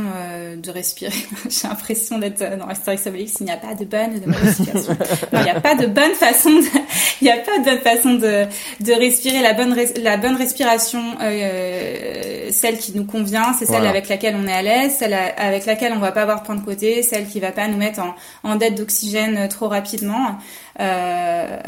de 0.55 0.71
respirer. 0.71 1.11
J'ai 1.49 1.67
l'impression 1.67 2.17
d'être 2.17 2.39
dans 2.57 2.67
Astérix 2.67 3.07
Obélix. 3.07 3.35
Il 3.41 3.45
n'y 3.45 3.51
a 3.51 3.57
pas 3.57 3.75
de 3.75 3.83
bonne 3.83 4.15
ou 4.15 4.19
de 4.19 4.25
mauvaise 4.25 4.57
respiration. 4.57 4.97
non, 5.33 5.39
il 5.39 5.43
n'y 5.43 5.49
a 5.49 5.59
pas 5.59 5.75
de 5.75 5.85
bonne 5.88 6.13
façon. 6.13 6.49
De, 6.49 6.65
il 7.21 7.25
n'y 7.25 7.31
a 7.31 7.38
pas 7.38 7.59
de 7.59 7.65
bonne 7.65 7.79
façon 7.79 8.13
de, 8.13 8.45
de 8.79 8.94
respirer. 8.94 9.41
La 9.41 9.53
bonne 9.53 9.75
la 10.01 10.17
bonne 10.17 10.35
respiration, 10.35 11.17
celle 11.19 12.77
qui 12.77 12.94
nous 12.95 13.05
convient, 13.05 13.53
c'est 13.53 13.65
celle 13.65 13.75
voilà. 13.75 13.89
avec 13.89 14.07
laquelle 14.07 14.35
on 14.37 14.47
est 14.47 14.53
à 14.53 14.61
l'aise, 14.61 14.95
celle 14.99 15.13
avec 15.13 15.65
laquelle 15.65 15.94
on 15.94 15.99
va 15.99 16.11
pas 16.11 16.21
avoir 16.21 16.41
de 16.41 16.45
point 16.45 16.55
de 16.55 16.63
côté, 16.63 17.03
celle 17.03 17.27
qui 17.27 17.39
va 17.39 17.51
pas 17.51 17.67
nous 17.67 17.77
mettre 17.77 17.99
en, 17.99 18.15
en 18.44 18.55
dette 18.55 18.75
d'oxygène 18.75 19.47
trop 19.49 19.67
rapidement. 19.67 20.37
Euh, 20.81 21.60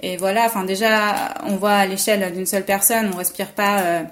et 0.00 0.16
voilà, 0.16 0.46
enfin 0.46 0.64
déjà, 0.64 1.34
on 1.46 1.56
voit 1.56 1.74
à 1.74 1.86
l'échelle 1.86 2.32
d'une 2.32 2.46
seule 2.46 2.64
personne, 2.64 3.10
on 3.12 3.16
respire 3.16 3.52
pas 3.52 3.80
euh, 3.80 4.02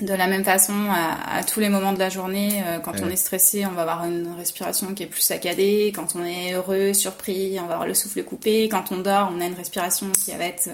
de 0.00 0.14
la 0.14 0.26
même 0.28 0.44
façon 0.44 0.74
à, 0.90 1.38
à, 1.38 1.42
tous 1.42 1.60
les 1.60 1.68
moments 1.68 1.92
de 1.92 1.98
la 1.98 2.08
journée. 2.08 2.62
Euh, 2.66 2.78
quand 2.78 2.92
ouais. 2.92 3.02
on 3.04 3.10
est 3.10 3.16
stressé, 3.16 3.66
on 3.66 3.72
va 3.74 3.82
avoir 3.82 4.04
une 4.04 4.28
respiration 4.38 4.94
qui 4.94 5.02
est 5.02 5.06
plus 5.06 5.22
saccadée. 5.22 5.92
Quand 5.94 6.14
on 6.14 6.24
est 6.24 6.52
heureux, 6.52 6.92
surpris, 6.92 7.58
on 7.62 7.66
va 7.66 7.74
avoir 7.74 7.88
le 7.88 7.94
souffle 7.94 8.22
coupé. 8.22 8.68
Quand 8.68 8.92
on 8.92 8.98
dort, 8.98 9.32
on 9.36 9.40
a 9.40 9.46
une 9.46 9.54
respiration 9.54 10.06
qui 10.12 10.30
va 10.32 10.44
être 10.44 10.68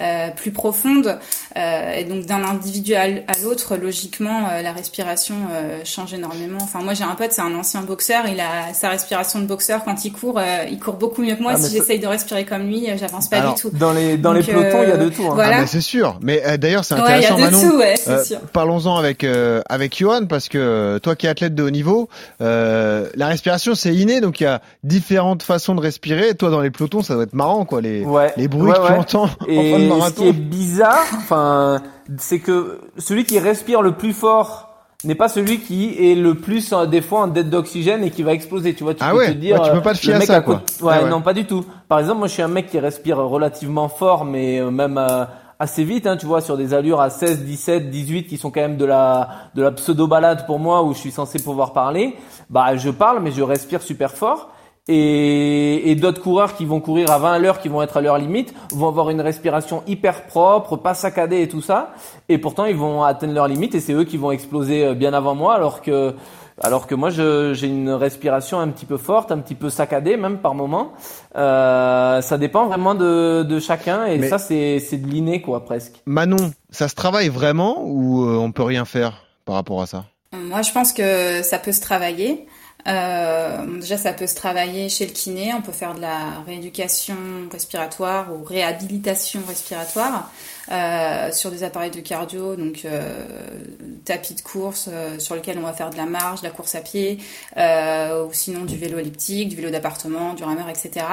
euh, 0.00 0.30
plus 0.30 0.50
profonde. 0.50 1.18
Euh, 1.56 1.92
et 1.92 2.04
donc 2.04 2.26
d'un 2.26 2.42
individu 2.42 2.94
à 2.94 3.08
l'autre, 3.42 3.76
logiquement, 3.76 4.48
euh, 4.50 4.62
la 4.62 4.72
respiration 4.72 5.36
euh, 5.52 5.80
change 5.84 6.14
énormément. 6.14 6.58
Enfin, 6.60 6.80
moi 6.80 6.94
j'ai 6.94 7.04
un 7.04 7.14
pote, 7.14 7.30
c'est 7.30 7.42
un 7.42 7.54
ancien 7.54 7.82
boxeur. 7.82 8.24
Il 8.26 8.40
a 8.40 8.74
sa 8.74 8.88
respiration 8.88 9.38
de 9.38 9.46
boxeur 9.46 9.84
quand 9.84 10.04
il 10.04 10.12
court, 10.12 10.38
euh, 10.38 10.64
il 10.68 10.80
court 10.80 10.94
beaucoup 10.94 11.22
mieux 11.22 11.36
que 11.36 11.42
moi. 11.42 11.52
Ah, 11.54 11.58
si 11.60 11.72
j'essaye 11.72 12.00
de 12.00 12.06
respirer 12.08 12.44
comme 12.44 12.66
lui, 12.66 12.88
j'avance 12.96 13.28
pas 13.28 13.38
Alors, 13.38 13.54
du 13.54 13.60
tout. 13.60 13.70
Dans 13.70 13.92
les 13.92 14.16
dans 14.16 14.34
donc, 14.34 14.44
les 14.44 14.52
pelotons, 14.52 14.82
il 14.82 14.88
y 14.88 14.92
a 14.92 14.96
de 14.96 15.08
tout. 15.10 15.22
Hein. 15.24 15.34
Voilà. 15.34 15.58
Ah, 15.60 15.66
c'est 15.66 15.80
sûr. 15.80 16.18
Mais 16.20 16.42
d'ailleurs, 16.58 16.84
c'est 16.84 16.94
Ouais, 16.94 17.00
intéressant, 17.00 17.36
il 17.36 17.40
y 17.40 17.44
a 17.44 17.50
de 17.50 17.54
Manon. 17.56 17.70
tout, 17.70 17.76
ouais, 17.76 17.94
c'est 17.96 18.24
sûr 18.24 18.38
parlons-en 18.64 18.96
avec 18.96 19.24
euh, 19.24 19.60
avec 19.68 19.98
Johan 19.98 20.24
parce 20.26 20.48
que 20.48 20.96
toi 21.02 21.16
qui 21.16 21.26
es 21.26 21.28
athlète 21.28 21.54
de 21.54 21.62
haut 21.62 21.70
niveau, 21.70 22.08
euh, 22.40 23.10
la 23.14 23.26
respiration 23.26 23.74
c'est 23.74 23.94
inné 23.94 24.22
donc 24.22 24.40
il 24.40 24.44
y 24.44 24.46
a 24.46 24.62
différentes 24.82 25.42
façons 25.42 25.74
de 25.74 25.82
respirer. 25.82 26.34
toi 26.34 26.48
dans 26.48 26.62
les 26.62 26.70
pelotons 26.70 27.02
ça 27.02 27.12
doit 27.12 27.24
être 27.24 27.34
marrant 27.34 27.66
quoi 27.66 27.82
les 27.82 28.06
ouais. 28.06 28.32
les 28.38 28.48
bruits 28.48 28.70
ouais, 28.70 28.76
que 28.76 28.80
ouais. 28.80 29.04
tu 29.06 29.16
entends 29.16 29.28
Et 29.48 29.58
en 29.58 29.76
fin 29.76 29.84
de 29.84 29.88
marathon. 29.88 30.08
ce 30.08 30.22
qui 30.22 30.28
est 30.28 30.32
bizarre, 30.32 31.04
enfin 31.12 31.82
c'est 32.16 32.38
que 32.38 32.80
celui 32.96 33.24
qui 33.26 33.38
respire 33.38 33.82
le 33.82 33.92
plus 33.92 34.14
fort 34.14 34.70
n'est 35.04 35.14
pas 35.14 35.28
celui 35.28 35.60
qui 35.60 36.10
est 36.10 36.14
le 36.14 36.34
plus 36.34 36.72
euh, 36.72 36.86
des 36.86 37.02
fois 37.02 37.24
en 37.24 37.26
dette 37.26 37.50
d'oxygène 37.50 38.02
et 38.02 38.10
qui 38.10 38.22
va 38.22 38.32
exploser 38.32 38.72
tu 38.72 38.82
vois 38.82 38.94
tu 38.94 39.04
ah 39.04 39.10
peux 39.10 39.18
ouais, 39.18 39.26
te 39.28 39.32
dire 39.32 39.60
ouais, 39.60 39.68
tu 39.68 39.74
peux 39.74 39.82
pas 39.82 39.92
te 39.92 39.98
fier 39.98 40.14
à 40.14 40.20
ça 40.22 40.40
quoi. 40.40 40.62
Ouais, 40.80 40.94
ah 40.96 41.02
ouais, 41.02 41.10
non 41.10 41.20
pas 41.20 41.34
du 41.34 41.44
tout 41.44 41.66
par 41.86 41.98
exemple 41.98 42.20
moi 42.20 42.28
je 42.28 42.32
suis 42.32 42.42
un 42.42 42.48
mec 42.48 42.70
qui 42.70 42.78
respire 42.78 43.18
relativement 43.18 43.90
fort 43.90 44.24
mais 44.24 44.62
même 44.70 44.96
euh, 44.96 45.26
assez 45.58 45.84
vite, 45.84 46.06
hein, 46.06 46.16
tu 46.16 46.26
vois, 46.26 46.40
sur 46.40 46.56
des 46.56 46.74
allures 46.74 47.00
à 47.00 47.10
16, 47.10 47.44
17, 47.44 47.90
18 47.90 48.26
qui 48.26 48.36
sont 48.36 48.50
quand 48.50 48.60
même 48.60 48.76
de 48.76 48.84
la 48.84 49.28
de 49.54 49.62
la 49.62 49.70
pseudo 49.72 50.06
balade 50.06 50.46
pour 50.46 50.58
moi 50.58 50.82
où 50.82 50.92
je 50.92 50.98
suis 50.98 51.10
censé 51.10 51.38
pouvoir 51.42 51.72
parler. 51.72 52.16
Bah, 52.50 52.76
je 52.76 52.90
parle, 52.90 53.22
mais 53.22 53.32
je 53.32 53.42
respire 53.42 53.82
super 53.82 54.12
fort. 54.12 54.50
Et, 54.86 55.90
et 55.90 55.94
d'autres 55.94 56.20
coureurs 56.20 56.54
qui 56.56 56.66
vont 56.66 56.78
courir 56.78 57.10
à 57.10 57.18
20 57.18 57.32
à 57.32 57.38
l'heure, 57.38 57.58
qui 57.58 57.68
vont 57.68 57.80
être 57.80 57.96
à 57.96 58.02
leur 58.02 58.18
limite, 58.18 58.54
vont 58.70 58.88
avoir 58.88 59.08
une 59.08 59.22
respiration 59.22 59.82
hyper 59.86 60.26
propre, 60.26 60.76
pas 60.76 60.92
saccadée 60.92 61.40
et 61.40 61.48
tout 61.48 61.62
ça. 61.62 61.94
Et 62.28 62.36
pourtant, 62.36 62.66
ils 62.66 62.76
vont 62.76 63.02
atteindre 63.02 63.32
leur 63.32 63.48
limite 63.48 63.74
et 63.74 63.80
c'est 63.80 63.94
eux 63.94 64.04
qui 64.04 64.18
vont 64.18 64.30
exploser 64.30 64.84
euh, 64.84 64.94
bien 64.94 65.14
avant 65.14 65.34
moi, 65.34 65.54
alors 65.54 65.80
que 65.80 66.14
alors 66.60 66.86
que 66.86 66.94
moi 66.94 67.10
j'ai 67.10 67.66
une 67.66 67.90
respiration 67.90 68.60
un 68.60 68.68
petit 68.68 68.86
peu 68.86 68.96
forte, 68.96 69.32
un 69.32 69.38
petit 69.38 69.54
peu 69.54 69.70
saccadée 69.70 70.16
même 70.16 70.38
par 70.38 70.54
moment. 70.54 70.92
Euh, 71.36 72.20
ça 72.20 72.38
dépend 72.38 72.66
vraiment 72.66 72.94
de, 72.94 73.42
de 73.42 73.58
chacun 73.58 74.06
et 74.06 74.18
Mais 74.18 74.28
ça 74.28 74.38
c'est 74.38 74.78
de 74.78 75.06
l'inné 75.06 75.42
quoi 75.42 75.64
presque. 75.64 76.02
Manon, 76.06 76.52
ça 76.70 76.88
se 76.88 76.94
travaille 76.94 77.28
vraiment 77.28 77.82
ou 77.84 78.24
euh, 78.24 78.36
on 78.36 78.52
peut 78.52 78.62
rien 78.62 78.84
faire 78.84 79.24
par 79.44 79.56
rapport 79.56 79.82
à 79.82 79.86
ça? 79.86 80.04
Moi 80.32 80.62
je 80.62 80.72
pense 80.72 80.92
que 80.92 81.42
ça 81.42 81.58
peut 81.58 81.72
se 81.72 81.80
travailler. 81.80 82.46
Euh, 82.86 83.80
déjà, 83.80 83.96
ça 83.96 84.12
peut 84.12 84.26
se 84.26 84.34
travailler 84.34 84.88
chez 84.88 85.06
le 85.06 85.12
kiné. 85.12 85.52
On 85.54 85.62
peut 85.62 85.72
faire 85.72 85.94
de 85.94 86.00
la 86.00 86.42
rééducation 86.46 87.16
respiratoire 87.50 88.32
ou 88.34 88.44
réhabilitation 88.44 89.40
respiratoire 89.48 90.30
euh, 90.70 91.30
sur 91.32 91.50
des 91.50 91.62
appareils 91.62 91.90
de 91.90 92.00
cardio, 92.00 92.56
donc 92.56 92.82
euh, 92.84 93.26
tapis 94.04 94.34
de 94.34 94.40
course 94.40 94.88
euh, 94.90 95.18
sur 95.18 95.34
lequel 95.34 95.58
on 95.58 95.62
va 95.62 95.72
faire 95.72 95.90
de 95.90 95.96
la 95.96 96.06
marche, 96.06 96.40
de 96.40 96.46
la 96.46 96.52
course 96.52 96.74
à 96.74 96.80
pied, 96.80 97.18
euh, 97.56 98.26
ou 98.26 98.32
sinon 98.32 98.64
du 98.64 98.76
vélo 98.76 98.98
elliptique, 98.98 99.48
du 99.48 99.56
vélo 99.56 99.70
d'appartement, 99.70 100.34
du 100.34 100.44
rameur, 100.44 100.68
etc. 100.68 101.06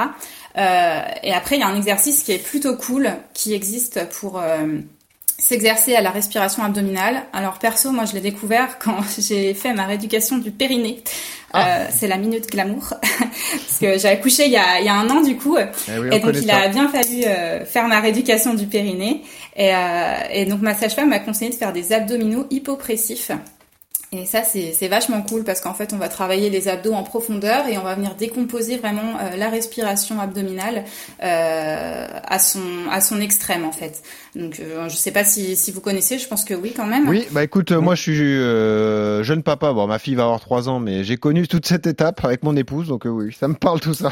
et 0.55 1.33
après, 1.33 1.55
il 1.55 1.59
y 1.59 1.63
a 1.63 1.67
un 1.67 1.75
exercice 1.75 2.23
qui 2.23 2.31
est 2.33 2.43
plutôt 2.43 2.75
cool, 2.75 3.09
qui 3.33 3.53
existe 3.53 4.07
pour 4.09 4.41
s'exercer 5.41 5.95
à 5.95 6.01
la 6.01 6.11
respiration 6.11 6.63
abdominale. 6.63 7.23
Alors 7.33 7.57
perso, 7.57 7.91
moi 7.91 8.05
je 8.05 8.13
l'ai 8.13 8.21
découvert 8.21 8.77
quand 8.83 9.01
j'ai 9.17 9.53
fait 9.53 9.73
ma 9.73 9.85
rééducation 9.85 10.37
du 10.37 10.51
périnée. 10.51 11.03
Ah. 11.53 11.67
Euh, 11.67 11.85
c'est 11.91 12.07
la 12.07 12.17
minute 12.17 12.49
glamour. 12.49 12.93
Parce 13.01 13.79
que 13.79 13.97
j'ai 13.97 14.07
accouché 14.07 14.45
il 14.45 14.51
y, 14.51 14.57
a, 14.57 14.79
il 14.79 14.85
y 14.85 14.89
a 14.89 14.95
un 14.95 15.09
an 15.09 15.21
du 15.21 15.35
coup. 15.37 15.57
Eh 15.57 16.15
et 16.15 16.19
donc 16.19 16.35
il 16.41 16.49
a 16.49 16.67
bien 16.69 16.87
fallu 16.87 17.23
euh, 17.25 17.65
faire 17.65 17.87
ma 17.87 17.99
rééducation 17.99 18.53
du 18.53 18.67
périnée. 18.67 19.21
Et, 19.55 19.73
euh, 19.73 20.13
et 20.31 20.45
donc 20.45 20.61
ma 20.61 20.73
sage-femme 20.73 21.09
m'a 21.09 21.19
conseillé 21.19 21.51
de 21.51 21.55
faire 21.55 21.73
des 21.73 21.91
abdominaux 21.93 22.47
hypopressifs 22.49 23.31
et 24.13 24.25
ça, 24.25 24.41
c'est 24.43 24.87
vachement 24.89 25.21
cool 25.21 25.45
parce 25.45 25.61
qu'en 25.61 25.73
fait, 25.73 25.93
on 25.93 25.97
va 25.97 26.09
travailler 26.09 26.49
les 26.49 26.67
abdos 26.67 26.91
en 26.91 27.03
profondeur 27.03 27.65
et 27.67 27.77
on 27.77 27.83
va 27.83 27.95
venir 27.95 28.15
décomposer 28.15 28.75
vraiment 28.75 29.17
euh, 29.21 29.37
la 29.37 29.49
respiration 29.49 30.19
abdominale 30.19 30.83
euh, 31.23 32.07
à 32.25 32.37
son 32.37 32.59
à 32.91 32.99
son 32.99 33.21
extrême 33.21 33.63
en 33.63 33.71
fait. 33.71 34.01
Donc, 34.35 34.59
euh, 34.59 34.89
je 34.89 34.97
sais 34.97 35.11
pas 35.11 35.23
si, 35.23 35.55
si 35.55 35.71
vous 35.71 35.79
connaissez, 35.79 36.19
je 36.19 36.27
pense 36.27 36.43
que 36.43 36.53
oui 36.53 36.73
quand 36.75 36.87
même. 36.87 37.07
Oui, 37.07 37.25
bah 37.31 37.41
écoute, 37.41 37.71
moi 37.71 37.95
je 37.95 38.01
suis 38.01 38.21
euh, 38.21 39.23
jeune 39.23 39.43
papa. 39.43 39.71
Bon, 39.71 39.87
ma 39.87 39.97
fille 39.97 40.15
va 40.15 40.23
avoir 40.23 40.41
trois 40.41 40.67
ans, 40.67 40.81
mais 40.81 41.05
j'ai 41.05 41.15
connu 41.15 41.47
toute 41.47 41.65
cette 41.65 41.87
étape 41.87 42.25
avec 42.25 42.43
mon 42.43 42.57
épouse, 42.57 42.89
donc 42.89 43.03
oui, 43.05 43.33
ça 43.39 43.47
me 43.47 43.55
parle 43.55 43.79
tout 43.79 43.93
ça. 43.93 44.11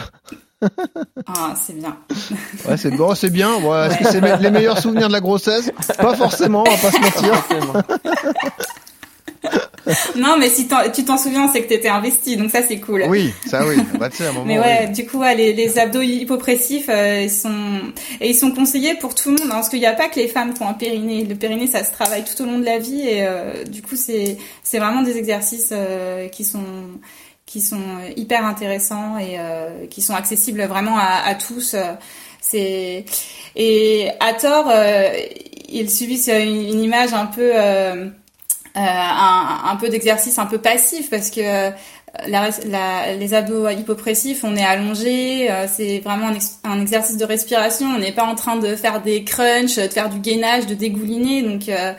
ah, 1.28 1.56
c'est 1.62 1.76
bien. 1.76 1.98
Ouais, 2.70 2.78
c'est 2.78 2.92
bon, 2.92 3.16
c'est 3.16 3.32
bien. 3.32 3.54
Ouais, 3.56 3.88
Est-ce 3.88 3.98
que 3.98 4.06
c'est 4.06 4.38
les 4.40 4.52
meilleurs 4.52 4.80
souvenirs 4.80 5.10
de 5.10 5.14
la 5.14 5.20
grossesse? 5.22 5.72
Pas 5.98 6.16
forcément, 6.16 6.64
on 6.66 6.72
va 6.72 6.78
pas 6.78 6.92
se 6.92 7.02
mentir. 7.02 7.84
non, 10.16 10.38
mais 10.38 10.50
si 10.50 10.68
tu 10.94 11.06
t'en 11.06 11.18
souviens, 11.18 11.48
c'est 11.52 11.64
que 11.64 11.70
t'étais 11.70 11.90
investi, 11.90 12.38
donc 12.38 12.52
ça 12.52 12.62
c'est 12.62 12.80
cool. 12.80 13.06
Oui, 13.08 13.34
ça 13.46 13.66
oui. 13.66 13.76
Bah, 14.00 14.10
tu 14.10 14.24
un 14.24 14.32
moment, 14.32 14.46
mais 14.46 14.60
ouais, 14.60 14.88
du 14.88 15.06
coup, 15.06 15.22
les, 15.24 15.54
les, 15.54 15.80
abdos 15.80 16.02
hypopressifs, 16.02 16.90
euh, 16.90 17.22
ils 17.24 17.32
sont 17.32 17.80
et 18.22 18.30
ils 18.30 18.36
sont 18.36 18.52
conseillés 18.52 18.96
pour 18.96 19.16
tout 19.16 19.30
le 19.30 19.38
monde, 19.38 19.48
hein, 19.48 19.56
parce 19.56 19.70
qu'il 19.70 19.80
n'y 19.80 19.86
a 19.86 19.94
pas 19.94 20.08
que 20.08 20.20
les 20.20 20.28
femmes 20.28 20.54
qui 20.54 20.62
ont 20.62 20.68
un 20.68 20.74
périnée. 20.74 21.26
Le 21.26 21.36
périnée, 21.36 21.68
ça 21.68 21.84
se 21.84 21.92
travaille 21.92 22.24
tout 22.24 22.42
au 22.42 22.46
long 22.46 22.60
de 22.60 22.66
la 22.66 22.78
vie, 22.80 23.02
et 23.02 23.26
euh, 23.26 23.64
du 23.64 23.82
coup, 23.82 23.96
c'est 23.96 24.38
c'est 24.64 24.80
vraiment 24.80 25.02
des 25.02 25.18
exercices 25.18 25.70
euh, 25.72 26.28
qui 26.28 26.44
sont 26.44 26.64
qui 27.46 27.62
sont 27.62 27.82
hyper 28.16 28.46
intéressants 28.46 29.18
et 29.18 29.40
qui 29.90 30.04
sont 30.04 30.14
accessibles 30.14 30.62
vraiment 30.66 30.98
à, 31.00 31.24
à 31.26 31.34
tous. 31.34 31.76
C'est 32.42 33.06
et 33.56 34.10
à 34.20 34.34
tort, 34.34 34.72
ils 35.68 35.90
subissent 35.90 36.28
une, 36.28 36.62
une 36.62 36.80
image 36.80 37.12
un 37.16 37.26
peu 37.26 37.52
un, 38.76 39.72
un, 39.72 39.76
peu 39.76 39.90
d'exercice 39.90 40.38
un 40.38 40.46
peu 40.46 40.60
passif 40.60 41.10
parce 41.10 41.30
que 41.30 41.42
euh, 41.42 41.72
la, 42.28 42.50
la, 42.66 43.16
les 43.16 43.34
abdos 43.34 43.70
hypopressifs, 43.70 44.44
on 44.44 44.56
est 44.56 44.64
allongé, 44.64 45.52
euh, 45.52 45.68
c'est 45.68 46.00
vraiment 46.00 46.32
un, 46.64 46.82
exercice 46.82 47.18
de 47.18 47.26
respiration. 47.26 47.88
On 47.88 48.00
n'est 48.00 48.12
pas 48.12 48.24
en 48.24 48.36
train 48.36 48.58
de 48.58 48.76
faire 48.76 49.02
des 49.02 49.24
crunchs, 49.24 49.76
de 49.76 49.88
faire 49.88 50.10
du 50.10 50.20
gainage, 50.20 50.66
de 50.68 50.74
dégouliner. 50.74 51.42
Donc 51.42 51.70
euh, 51.70 51.94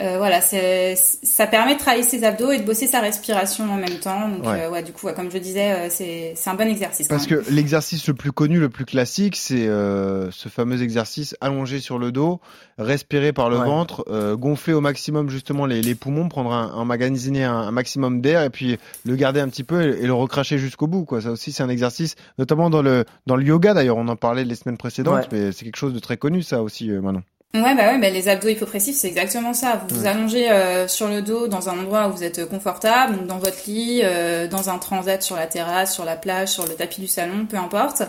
voilà, 0.00 0.40
ça 0.40 1.46
permet 1.46 1.74
de 1.74 1.78
travailler 1.78 2.02
ses 2.02 2.24
abdos 2.24 2.50
et 2.50 2.58
de 2.58 2.64
bosser 2.64 2.86
sa 2.86 3.00
respiration 3.00 3.70
en 3.70 3.76
même 3.76 3.98
temps. 3.98 4.28
Donc, 4.28 4.44
ouais. 4.44 4.62
Euh, 4.62 4.70
ouais 4.70 4.82
du 4.82 4.92
coup, 4.92 5.08
comme 5.14 5.30
je 5.30 5.38
disais, 5.38 5.72
euh, 5.72 5.88
c'est 5.90 6.34
un 6.46 6.54
bon 6.54 6.68
exercice. 6.68 7.08
Parce 7.08 7.26
que 7.26 7.42
l'exercice 7.50 8.06
le 8.06 8.14
plus 8.14 8.32
connu, 8.32 8.58
le 8.58 8.68
plus 8.68 8.84
classique, 8.84 9.36
c'est 9.36 9.68
euh, 9.68 10.30
ce 10.30 10.48
fameux 10.48 10.82
exercice 10.82 11.36
allongé 11.40 11.80
sur 11.80 11.98
le 11.98 12.12
dos, 12.12 12.40
respirer 12.78 13.32
par 13.32 13.50
le 13.50 13.56
ventre, 13.56 14.04
gonfler 14.34 14.72
au 14.72 14.80
maximum 14.80 15.28
justement 15.28 15.66
les, 15.66 15.82
les 15.82 15.94
poumons, 15.94 16.28
prendre 16.28 16.52
un, 16.52 16.72
un, 16.74 16.90
un, 16.90 17.70
maximum 17.70 18.20
d'air 18.20 18.42
et 18.42 18.50
puis 18.50 18.78
le 19.04 19.16
garder 19.16 19.40
un 19.40 19.48
petit 19.48 19.64
peu 19.64 19.82
et, 19.82 20.02
et 20.02 20.06
le 20.06 20.14
recracher 20.14 20.58
jusqu'au 20.58 20.86
bout. 20.86 21.04
Quoi. 21.04 21.20
Ça 21.20 21.30
aussi, 21.30 21.52
c'est 21.52 21.62
un 21.62 21.68
exercice, 21.68 22.16
notamment 22.38 22.70
dans 22.70 22.82
le 22.82 23.04
dans 23.26 23.36
le 23.36 23.44
yoga. 23.44 23.74
D'ailleurs, 23.74 23.96
on 23.96 24.08
en 24.08 24.16
parlait 24.16 24.44
les 24.44 24.54
semaines 24.54 24.78
précédentes, 24.78 25.28
mais 25.32 25.52
c'est 25.52 25.64
quelque 25.64 25.76
chose 25.76 25.94
de 25.94 25.98
très 25.98 26.16
connu, 26.16 26.42
ça 26.42 26.62
aussi, 26.62 26.88
Manon. 26.88 27.22
Ouais, 27.54 27.74
bah 27.74 27.92
ouais, 27.92 27.98
bah 27.98 28.08
les 28.08 28.30
abdos 28.30 28.48
hypopressifs, 28.48 28.96
c'est 28.96 29.08
exactement 29.08 29.52
ça. 29.52 29.84
Vous 29.86 29.94
vous 29.94 30.06
allongez 30.06 30.50
euh, 30.50 30.88
sur 30.88 31.08
le 31.08 31.20
dos 31.20 31.48
dans 31.48 31.68
un 31.68 31.78
endroit 31.78 32.08
où 32.08 32.12
vous 32.12 32.24
êtes 32.24 32.48
confortable, 32.48 33.14
donc 33.14 33.26
dans 33.26 33.36
votre 33.36 33.66
lit, 33.66 34.00
euh, 34.04 34.48
dans 34.48 34.70
un 34.70 34.78
transat 34.78 35.22
sur 35.22 35.36
la 35.36 35.46
terrasse, 35.46 35.92
sur 35.92 36.06
la 36.06 36.16
plage, 36.16 36.48
sur 36.48 36.66
le 36.66 36.72
tapis 36.74 37.02
du 37.02 37.08
salon, 37.08 37.44
peu 37.44 37.58
importe. 37.58 38.04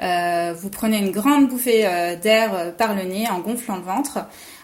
Euh, 0.00 0.54
vous 0.58 0.70
prenez 0.70 0.96
une 0.96 1.10
grande 1.10 1.48
bouffée 1.48 1.86
euh, 1.86 2.16
d'air 2.16 2.74
par 2.78 2.94
le 2.94 3.02
nez 3.02 3.28
en 3.28 3.40
gonflant 3.40 3.76
le 3.76 3.82
ventre. 3.82 4.20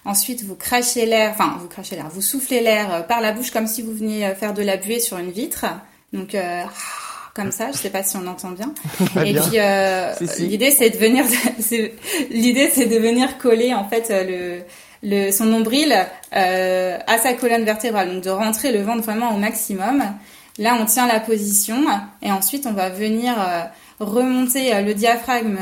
Ensuite, 0.06 0.42
vous 0.42 0.54
crachez 0.54 1.04
l'air, 1.04 1.32
enfin, 1.32 1.58
vous 1.60 1.68
crachez 1.68 1.94
l'air, 1.94 2.08
vous 2.08 2.22
soufflez 2.22 2.62
l'air 2.62 3.06
par 3.06 3.20
la 3.20 3.32
bouche 3.32 3.50
comme 3.50 3.66
si 3.66 3.82
vous 3.82 3.92
veniez 3.92 4.34
faire 4.36 4.54
de 4.54 4.62
la 4.62 4.78
buée 4.78 5.00
sur 5.00 5.18
une 5.18 5.32
vitre. 5.32 5.66
Donc, 6.14 6.34
comme 7.34 7.52
ça. 7.52 7.72
Je 7.72 7.78
sais 7.78 7.90
pas 7.90 8.02
si 8.02 8.16
on 8.16 8.26
entend 8.26 8.52
bien. 8.52 8.72
et 9.24 9.34
puis 9.34 9.58
euh, 9.58 10.12
l'idée 10.38 10.70
c'est 10.70 10.90
de 10.90 10.96
venir, 10.96 11.24
l'idée 12.30 12.70
c'est 12.72 12.86
de 12.86 12.96
venir 12.96 13.38
coller 13.38 13.74
en 13.74 13.88
fait 13.88 14.10
le, 14.10 14.60
le 15.02 15.30
son 15.30 15.44
nombril 15.44 15.94
euh, 16.34 16.98
à 17.06 17.18
sa 17.18 17.34
colonne 17.34 17.64
vertébrale, 17.64 18.12
donc 18.12 18.24
de 18.24 18.30
rentrer 18.30 18.72
le 18.72 18.82
ventre 18.82 19.02
vraiment 19.02 19.34
au 19.34 19.38
maximum. 19.38 20.02
Là, 20.58 20.78
on 20.80 20.84
tient 20.84 21.08
la 21.08 21.18
position 21.18 21.84
et 22.22 22.30
ensuite 22.30 22.66
on 22.66 22.72
va 22.72 22.88
venir 22.88 23.34
euh, 23.36 23.62
remonter 23.98 24.72
euh, 24.72 24.82
le 24.82 24.94
diaphragme, 24.94 25.58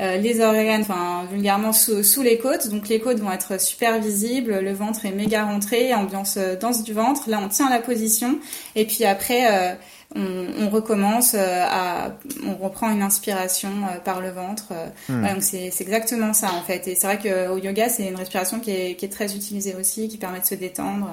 euh, 0.00 0.16
les 0.16 0.40
organes, 0.40 0.80
enfin 0.80 1.24
vulgairement 1.30 1.72
sous, 1.72 2.02
sous, 2.02 2.22
les 2.22 2.38
côtes. 2.38 2.68
Donc 2.68 2.88
les 2.88 2.98
côtes 2.98 3.18
vont 3.18 3.30
être 3.30 3.60
super 3.60 4.00
visibles, 4.00 4.58
le 4.58 4.72
ventre 4.72 5.06
est 5.06 5.12
méga 5.12 5.44
rentré, 5.44 5.94
ambiance 5.94 6.36
danse 6.60 6.82
du 6.82 6.92
ventre. 6.92 7.30
Là, 7.30 7.38
on 7.40 7.48
tient 7.48 7.70
la 7.70 7.78
position 7.78 8.40
et 8.74 8.86
puis 8.86 9.04
après 9.04 9.78
on, 10.14 10.46
on, 10.64 10.70
recommence 10.70 11.34
euh, 11.34 11.64
à, 11.68 12.12
on 12.46 12.54
reprend 12.54 12.90
une 12.90 13.02
inspiration 13.02 13.70
euh, 13.70 13.98
par 13.98 14.20
le 14.20 14.30
ventre. 14.30 14.72
Euh, 14.72 14.86
hmm. 15.08 15.34
donc 15.34 15.42
c'est 15.42 15.80
exactement 15.80 16.32
ça 16.32 16.52
en 16.52 16.62
fait. 16.62 16.88
Et 16.88 16.94
c'est 16.94 17.06
vrai 17.06 17.18
qu'au 17.18 17.58
yoga, 17.58 17.88
c'est 17.88 18.08
une 18.08 18.16
respiration 18.16 18.60
qui 18.60 18.70
est, 18.70 18.96
qui 18.96 19.04
est, 19.04 19.08
très 19.08 19.34
utilisée 19.36 19.74
aussi, 19.74 20.08
qui 20.08 20.18
permet 20.18 20.40
de 20.40 20.46
se 20.46 20.54
détendre. 20.54 21.10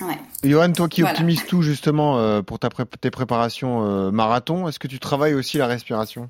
Ouais. 0.00 0.18
Johan, 0.42 0.72
toi 0.72 0.88
qui 0.88 1.04
optimises 1.04 1.46
tout 1.46 1.62
justement 1.62 2.42
pour 2.42 2.58
ta 2.58 2.68
pré 2.68 2.84
tes 3.00 3.12
préparations 3.12 4.10
marathon, 4.10 4.66
est-ce 4.66 4.80
que 4.80 4.88
tu 4.88 4.98
travailles 4.98 5.34
aussi 5.34 5.58
la 5.58 5.68
respiration? 5.68 6.28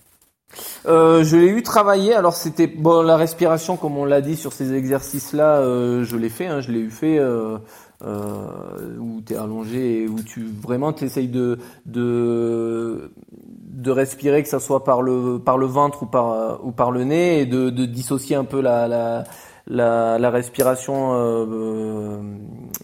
Euh, 0.87 1.25
je 1.25 1.37
l'ai 1.37 1.49
eu 1.49 1.63
travaillé. 1.63 2.15
Alors 2.15 2.35
c'était 2.35 2.67
bon 2.67 3.03
la 3.03 3.17
respiration, 3.17 3.77
comme 3.77 3.97
on 3.97 4.05
l'a 4.05 4.21
dit 4.21 4.37
sur 4.37 4.53
ces 4.53 4.75
exercices-là, 4.75 5.59
euh, 5.59 6.05
je 6.05 6.17
l'ai 6.17 6.29
fait. 6.29 6.47
Hein, 6.47 6.61
je 6.61 6.71
l'ai 6.71 6.81
eu 6.81 6.91
fait. 6.91 7.19
Euh, 7.19 7.59
euh, 8.03 8.99
où 8.99 9.21
tu 9.25 9.35
es 9.35 9.37
allongé 9.37 10.03
et 10.03 10.09
où 10.09 10.21
tu 10.23 10.47
vraiment 10.63 10.93
tu 10.93 11.05
essayes 11.05 11.29
de, 11.29 11.59
de, 11.87 13.13
de 13.31 13.91
respirer, 13.91 14.43
que 14.43 14.49
ça 14.49 14.61
soit 14.61 14.85
par 14.85 15.03
le, 15.03 15.39
par 15.39 15.59
le 15.59 15.67
ventre 15.67 16.03
ou 16.03 16.07
par, 16.07 16.65
ou 16.65 16.73
par 16.73 16.91
le 16.91 17.05
nez, 17.05 17.41
et 17.41 17.47
de, 17.47 17.71
de 17.71 17.85
dissocier 17.85 18.37
un 18.37 18.45
peu 18.45 18.61
la, 18.61 18.89
la, 18.89 19.25
la, 19.67 20.19
la 20.19 20.31
respiration 20.31 21.13
euh, 21.15 22.17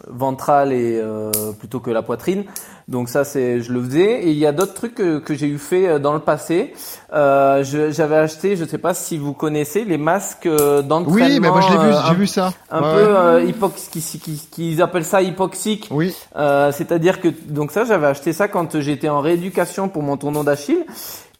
ventrale 0.08 0.72
et 0.72 0.98
euh, 0.98 1.30
plutôt 1.58 1.80
que 1.80 1.90
la 1.90 2.02
poitrine. 2.02 2.44
Donc 2.90 3.08
ça 3.08 3.24
c'est 3.24 3.60
je 3.60 3.72
le 3.72 3.80
faisais 3.82 4.24
et 4.24 4.30
il 4.30 4.36
y 4.36 4.46
a 4.46 4.52
d'autres 4.52 4.74
trucs 4.74 4.96
que, 4.96 5.20
que 5.20 5.34
j'ai 5.34 5.46
eu 5.46 5.58
fait 5.58 5.86
euh, 5.86 5.98
dans 6.00 6.12
le 6.12 6.18
passé. 6.18 6.72
Euh, 7.12 7.62
j'avais 7.62 8.16
acheté, 8.16 8.56
je 8.56 8.64
sais 8.64 8.78
pas 8.78 8.94
si 8.94 9.16
vous 9.16 9.32
connaissez 9.32 9.84
les 9.84 9.96
masques 9.96 10.46
euh, 10.46 10.82
d'entraînement. 10.82 11.26
Oui, 11.26 11.40
mais 11.40 11.50
moi 11.50 11.60
je 11.60 11.72
l'ai 11.72 11.78
vu, 11.78 11.94
j'ai 12.08 12.14
vu 12.14 12.26
ça. 12.26 12.52
Un 12.68 12.82
peu 12.82 13.44
hypox, 13.46 13.88
qui, 13.88 14.00
qui, 14.00 14.48
qui, 14.50 14.82
appellent 14.82 15.04
ça 15.04 15.22
hypoxique. 15.22 15.88
Oui. 15.92 16.14
C'est-à-dire 16.34 17.20
que 17.20 17.28
donc 17.28 17.70
ça 17.70 17.84
j'avais 17.84 18.08
acheté 18.08 18.32
ça 18.32 18.48
quand 18.48 18.80
j'étais 18.80 19.08
en 19.08 19.20
rééducation 19.20 19.88
pour 19.88 20.02
mon 20.02 20.16
tournoi 20.16 20.42
d'Achille. 20.42 20.84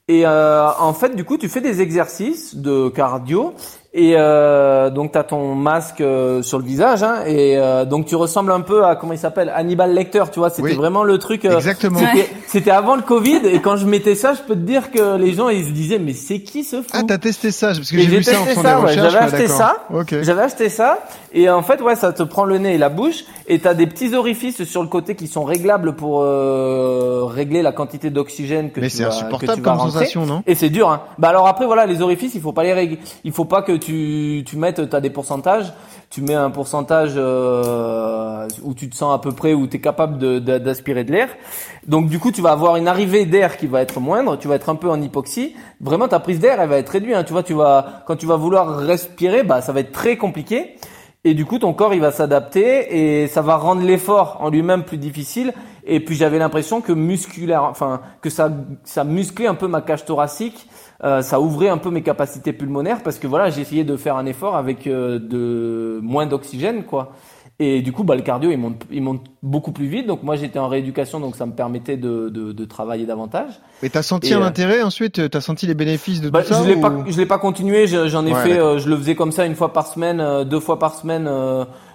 Et 0.06 0.26
en 0.26 0.92
fait, 0.92 1.14
du 1.14 1.24
coup, 1.24 1.38
tu 1.38 1.48
fais 1.48 1.60
des 1.60 1.80
exercices 1.80 2.56
de 2.56 2.88
cardio 2.88 3.54
et 3.92 4.14
euh, 4.16 4.88
donc 4.90 5.10
tu 5.12 5.18
as 5.18 5.24
ton 5.24 5.56
masque 5.56 6.00
euh, 6.00 6.42
sur 6.42 6.58
le 6.58 6.64
visage 6.64 7.02
hein, 7.02 7.24
et 7.26 7.58
euh, 7.58 7.84
donc 7.84 8.06
tu 8.06 8.14
ressembles 8.14 8.52
un 8.52 8.60
peu 8.60 8.84
à 8.84 8.94
comment 8.94 9.12
il 9.12 9.18
s'appelle 9.18 9.52
Hannibal 9.52 9.92
Lecter, 9.92 10.22
tu 10.32 10.38
vois, 10.38 10.50
c'était 10.50 10.74
vraiment 10.74 11.02
le 11.02 11.18
truc 11.18 11.44
euh, 11.44 11.56
Exactement. 11.56 11.98
C'était 12.46 12.70
avant 12.70 12.94
le 12.94 13.02
Covid 13.02 13.40
et 13.44 13.60
quand 13.60 13.76
je 13.76 13.86
mettais 13.86 14.14
ça, 14.14 14.34
je 14.34 14.42
peux 14.42 14.54
te 14.54 14.60
dire 14.60 14.92
que 14.92 15.16
les 15.16 15.32
gens 15.32 15.48
ils 15.48 15.64
se 15.64 15.70
disaient 15.70 15.98
mais 15.98 16.12
c'est 16.12 16.38
qui 16.40 16.62
ce 16.62 16.82
fou? 16.82 16.88
Ah, 16.92 17.02
t'as 17.06 17.18
testé 17.18 17.50
ça 17.50 17.68
parce 17.68 17.90
que 17.90 17.98
j'ai 17.98 18.06
vu 18.06 18.22
ça 18.22 18.40
en 18.40 18.44
faisant 18.44 18.62
des 18.62 18.74
recherches. 18.74 19.12
J'avais 19.12 19.24
acheté 19.24 19.48
ça. 19.48 19.76
J'avais 20.22 20.42
acheté 20.42 20.68
ça 20.68 20.98
et 21.32 21.48
en 21.48 21.62
fait 21.62 21.80
ouais, 21.80 21.96
ça 21.96 22.12
te 22.12 22.22
prend 22.22 22.44
le 22.44 22.58
nez 22.58 22.74
et 22.74 22.78
la 22.78 22.88
bouche 22.88 23.24
et 23.46 23.58
tu 23.58 23.68
as 23.68 23.74
des 23.74 23.86
petits 23.86 24.14
orifices 24.14 24.64
sur 24.64 24.82
le 24.82 24.88
côté 24.88 25.14
qui 25.14 25.26
sont 25.26 25.44
réglables 25.44 25.94
pour 25.96 26.22
régler 26.22 27.62
la 27.62 27.72
quantité 27.72 28.10
d'oxygène 28.10 28.70
que 28.70 28.80
mais 28.80 28.88
tu 28.88 29.02
vas 29.02 29.08
insupportable 29.08 29.52
que 29.52 29.56
tu 29.56 29.62
vas 29.62 29.70
comme 29.70 29.80
rentrer. 29.80 29.92
sensation, 29.92 30.26
non? 30.26 30.42
Et 30.46 30.54
c'est 30.54 30.70
dur 30.70 30.88
hein. 30.88 31.02
Bah 31.18 31.28
alors 31.28 31.46
après 31.46 31.66
voilà, 31.66 31.86
les 31.86 32.02
orifices, 32.02 32.34
il 32.34 32.40
faut 32.40 32.52
pas 32.52 32.62
les 32.62 32.72
régler. 32.72 32.98
Il 33.24 33.32
faut 33.32 33.44
pas 33.44 33.62
que 33.62 33.72
tu, 33.72 34.42
tu 34.46 34.56
mettes, 34.56 34.88
tu 34.88 34.96
as 34.96 35.00
des 35.00 35.10
pourcentages, 35.10 35.72
tu 36.08 36.22
mets 36.22 36.34
un 36.34 36.50
pourcentage 36.50 37.12
euh, 37.16 38.48
où 38.62 38.74
tu 38.74 38.88
te 38.88 38.96
sens 38.96 39.14
à 39.14 39.18
peu 39.18 39.32
près, 39.32 39.54
où 39.54 39.66
tu 39.66 39.76
es 39.76 39.80
capable 39.80 40.40
d'aspirer 40.40 41.04
de, 41.04 41.08
de 41.08 41.12
l'air. 41.14 41.28
Donc 41.86 42.08
du 42.08 42.18
coup, 42.18 42.32
tu 42.32 42.40
vas 42.40 42.50
avoir 42.52 42.76
une 42.76 42.88
arrivée 42.88 43.26
d'air 43.26 43.56
qui 43.56 43.66
va 43.66 43.82
être 43.82 44.00
moindre, 44.00 44.36
tu 44.38 44.48
vas 44.48 44.56
être 44.56 44.68
un 44.68 44.74
peu 44.74 44.90
en 44.90 45.00
hypoxie. 45.00 45.54
Vraiment, 45.80 46.08
ta 46.08 46.20
prise 46.20 46.40
d'air, 46.40 46.60
elle 46.60 46.68
va 46.68 46.78
être 46.78 46.88
réduite. 46.90 47.14
Hein. 47.14 47.24
Tu 47.24 47.32
vois, 47.32 47.42
tu 47.42 47.54
vas, 47.54 48.02
quand 48.06 48.16
tu 48.16 48.26
vas 48.26 48.36
vouloir 48.36 48.78
respirer, 48.78 49.42
bah, 49.42 49.60
ça 49.60 49.72
va 49.72 49.80
être 49.80 49.92
très 49.92 50.16
compliqué. 50.16 50.76
Et 51.22 51.34
du 51.34 51.44
coup, 51.44 51.58
ton 51.58 51.74
corps, 51.74 51.92
il 51.92 52.00
va 52.00 52.12
s'adapter 52.12 53.22
et 53.22 53.26
ça 53.26 53.42
va 53.42 53.56
rendre 53.56 53.82
l'effort 53.82 54.38
en 54.40 54.48
lui-même 54.48 54.84
plus 54.84 54.96
difficile. 54.96 55.52
Et 55.84 56.00
puis, 56.00 56.14
j'avais 56.14 56.38
l'impression 56.38 56.80
que 56.80 56.92
musculaire, 56.92 57.64
enfin, 57.64 58.00
que 58.22 58.30
ça, 58.30 58.50
ça 58.84 59.04
musclait 59.04 59.46
un 59.46 59.54
peu 59.54 59.68
ma 59.68 59.82
cage 59.82 60.06
thoracique. 60.06 60.66
Euh, 61.04 61.20
ça 61.20 61.38
ouvrait 61.38 61.68
un 61.68 61.76
peu 61.76 61.90
mes 61.90 62.02
capacités 62.02 62.54
pulmonaires 62.54 63.02
parce 63.02 63.18
que 63.18 63.26
voilà, 63.26 63.48
essayé 63.48 63.84
de 63.84 63.96
faire 63.98 64.16
un 64.16 64.24
effort 64.24 64.56
avec 64.56 64.86
euh, 64.86 65.18
de 65.18 66.00
moins 66.02 66.26
d'oxygène, 66.26 66.84
quoi. 66.84 67.12
Et 67.62 67.82
du 67.82 67.92
coup, 67.92 68.04
bah, 68.04 68.16
le 68.16 68.22
cardio, 68.22 68.50
il 68.50 68.56
monte, 68.56 68.82
il 68.90 69.02
monte 69.02 69.20
beaucoup 69.42 69.70
plus 69.70 69.86
vite. 69.86 70.06
Donc 70.06 70.22
moi, 70.22 70.34
j'étais 70.34 70.58
en 70.58 70.66
rééducation, 70.66 71.20
donc 71.20 71.36
ça 71.36 71.44
me 71.44 71.52
permettait 71.52 71.98
de, 71.98 72.30
de, 72.30 72.52
de 72.52 72.64
travailler 72.64 73.04
davantage. 73.04 73.60
Mais 73.82 73.90
t'as 73.90 74.00
senti 74.00 74.32
un 74.32 74.40
euh, 74.40 74.46
intérêt 74.46 74.82
ensuite? 74.82 75.28
T'as 75.28 75.42
senti 75.42 75.66
les 75.66 75.74
bénéfices 75.74 76.22
de 76.22 76.30
bah, 76.30 76.42
tout 76.42 76.54
ça 76.54 76.62
Je 76.64 76.68
l'ai 76.68 76.80
pas, 76.80 76.90
je 77.06 77.18
l'ai 77.18 77.26
pas 77.26 77.36
continué. 77.36 77.86
J'en 77.86 78.24
ai 78.24 78.32
fait, 78.32 78.58
euh, 78.58 78.78
je 78.78 78.88
le 78.88 78.96
faisais 78.96 79.14
comme 79.14 79.30
ça 79.30 79.44
une 79.44 79.56
fois 79.56 79.74
par 79.74 79.86
semaine, 79.86 80.20
euh, 80.20 80.44
deux 80.44 80.58
fois 80.58 80.78
par 80.78 80.94
semaine 80.94 81.28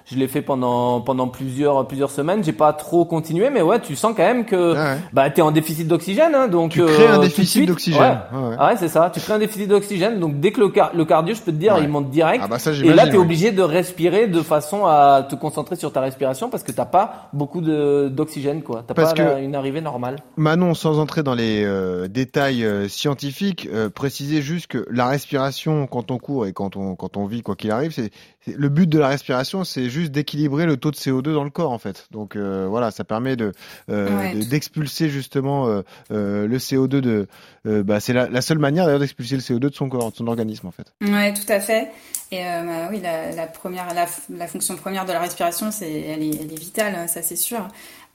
je 0.06 0.16
l'ai 0.16 0.28
fait 0.28 0.42
pendant 0.42 1.02
pendant 1.02 1.28
plusieurs 1.28 1.88
plusieurs 1.88 2.12
semaines. 2.12 2.44
J'ai 2.44 2.54
pas 2.54 2.74
trop 2.74 3.06
continué, 3.06 3.50
mais 3.50 3.62
ouais, 3.62 3.80
tu 3.80 3.96
sens 3.96 4.14
quand 4.16 4.24
même 4.24 4.46
que 4.46 4.74
ah 4.76 4.94
ouais. 4.94 5.00
bah 5.14 5.30
t'es 5.30 5.42
en 5.42 5.52
déficit 5.52 5.88
d'oxygène, 5.88 6.36
hein, 6.36 6.48
donc 6.48 6.72
tu 6.72 6.86
crées 6.86 7.08
un 7.08 7.20
déficit 7.20 7.68
d'oxygène. 7.68 8.02
Ouais. 8.02 8.18
Ah 8.32 8.42
ouais. 8.42 8.56
Ah 8.60 8.68
ouais 8.68 8.78
c'est 8.78 8.88
ça. 8.88 9.12
Tu 9.14 9.20
crées 9.20 9.34
un 9.34 9.40
déficit 9.40 9.68
d'oxygène, 9.68 10.20
donc 10.20 10.40
dès 10.40 10.52
que 10.52 10.62
le, 10.62 10.70
car 10.70 10.92
le 10.96 11.06
cardio, 11.06 11.36
je 11.36 11.42
peux 11.42 11.52
te 11.52 11.58
dire, 11.58 11.78
il 11.82 11.90
monte 11.90 12.10
direct. 12.10 12.42
Ah 12.44 12.48
bah 12.48 12.60
ça, 12.60 12.72
et 12.72 12.94
là, 12.94 13.08
t'es 13.08 13.18
obligé 13.18 13.52
de 13.52 13.62
respirer 13.62 14.28
de 14.28 14.42
façon 14.42 14.86
à 14.86 15.26
te 15.30 15.36
concentrer 15.36 15.76
sur 15.76 15.92
ta 15.92 16.02
respiration 16.02 16.50
parce 16.50 16.64
que 16.64 16.72
t'as 16.72 16.86
pas 16.86 17.30
beaucoup 17.34 17.62
de 17.62 18.10
d'oxygène, 18.10 18.62
quoi. 18.62 18.84
T'as 18.86 18.94
pas 18.94 19.14
que 19.14 19.42
une 19.42 19.56
arrivée 19.56 19.82
normale. 19.82 20.18
Manon, 20.38 20.74
sans 20.74 21.00
entrer 21.00 21.24
dans 21.24 21.36
les 21.36 21.64
euh, 21.64 22.08
détails 22.08 22.64
euh, 22.66 22.88
scientifiques, 22.88 23.68
euh, 23.72 23.90
préciser 23.90 24.42
juste 24.42 24.68
que 24.68 24.86
la 24.90 25.08
respiration 25.08 25.88
quand 25.88 26.12
on 26.12 26.18
court 26.18 26.46
et 26.46 26.54
quand 26.54 26.76
on 26.76 26.96
quand 26.96 27.18
on 27.18 27.26
vit, 27.26 27.42
quoi 27.42 27.56
qu'il 27.56 27.72
arrive, 27.72 27.92
c'est 27.92 28.12
le 28.48 28.70
but 28.70 28.88
de 28.88 29.00
la 29.00 29.08
respiration, 29.08 29.64
c'est 29.64 29.90
juste 29.96 30.12
d'équilibrer 30.12 30.66
le 30.66 30.78
taux 30.78 30.92
de 30.92 30.96
CO2 30.96 31.34
dans 31.34 31.44
le 31.44 31.50
corps 31.50 31.72
en 31.72 31.80
fait. 31.80 32.08
Donc 32.12 32.36
euh, 32.36 32.68
voilà, 32.70 32.92
ça 32.92 33.04
permet 33.04 33.36
de 33.36 33.52
euh, 33.90 34.34
d'expulser 34.50 35.10
justement 35.10 35.68
euh, 35.68 36.48
le 36.48 36.58
CO2 36.58 37.00
de. 37.02 37.28
Bah, 37.64 38.00
c'est 38.00 38.14
la, 38.14 38.28
la, 38.28 38.42
seule 38.42 38.60
manière 38.60 38.86
d'ailleurs 38.86 39.00
d'expulser 39.00 39.36
le 39.36 39.42
CO2 39.42 39.60
de 39.60 39.74
son 39.74 39.90
corps, 39.90 40.12
de 40.12 40.16
son 40.16 40.28
organisme 40.28 40.68
en 40.68 40.72
fait. 40.72 40.94
Ouais, 41.02 41.34
tout 41.34 41.52
à 41.52 41.60
fait. 41.60 41.90
Et 42.32 42.44
bah, 42.44 42.90
oui, 42.92 43.00
la, 43.02 43.32
la 43.32 43.48
première, 43.48 43.94
la, 43.94 44.06
la, 44.30 44.48
fonction 44.48 44.76
première 44.76 45.06
de 45.06 45.12
la 45.12 45.20
respiration, 45.20 45.72
c'est 45.72 45.90
elle 45.92 46.22
est, 46.22 46.42
elle 46.42 46.52
est 46.52 46.60
vitale, 46.60 47.10
ça 47.10 47.22
c'est 47.22 47.36
sûr. 47.36 47.68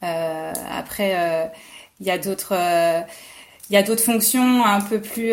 après, 0.02 1.50
il 2.00 2.06
y 2.06 2.10
a 2.10 2.18
d'autres, 2.18 2.54
il 3.70 3.74
y 3.74 3.76
a 3.76 3.82
d'autres 3.82 4.04
fonctions 4.04 4.64
un 4.64 4.80
peu 4.80 5.00
plus 5.00 5.32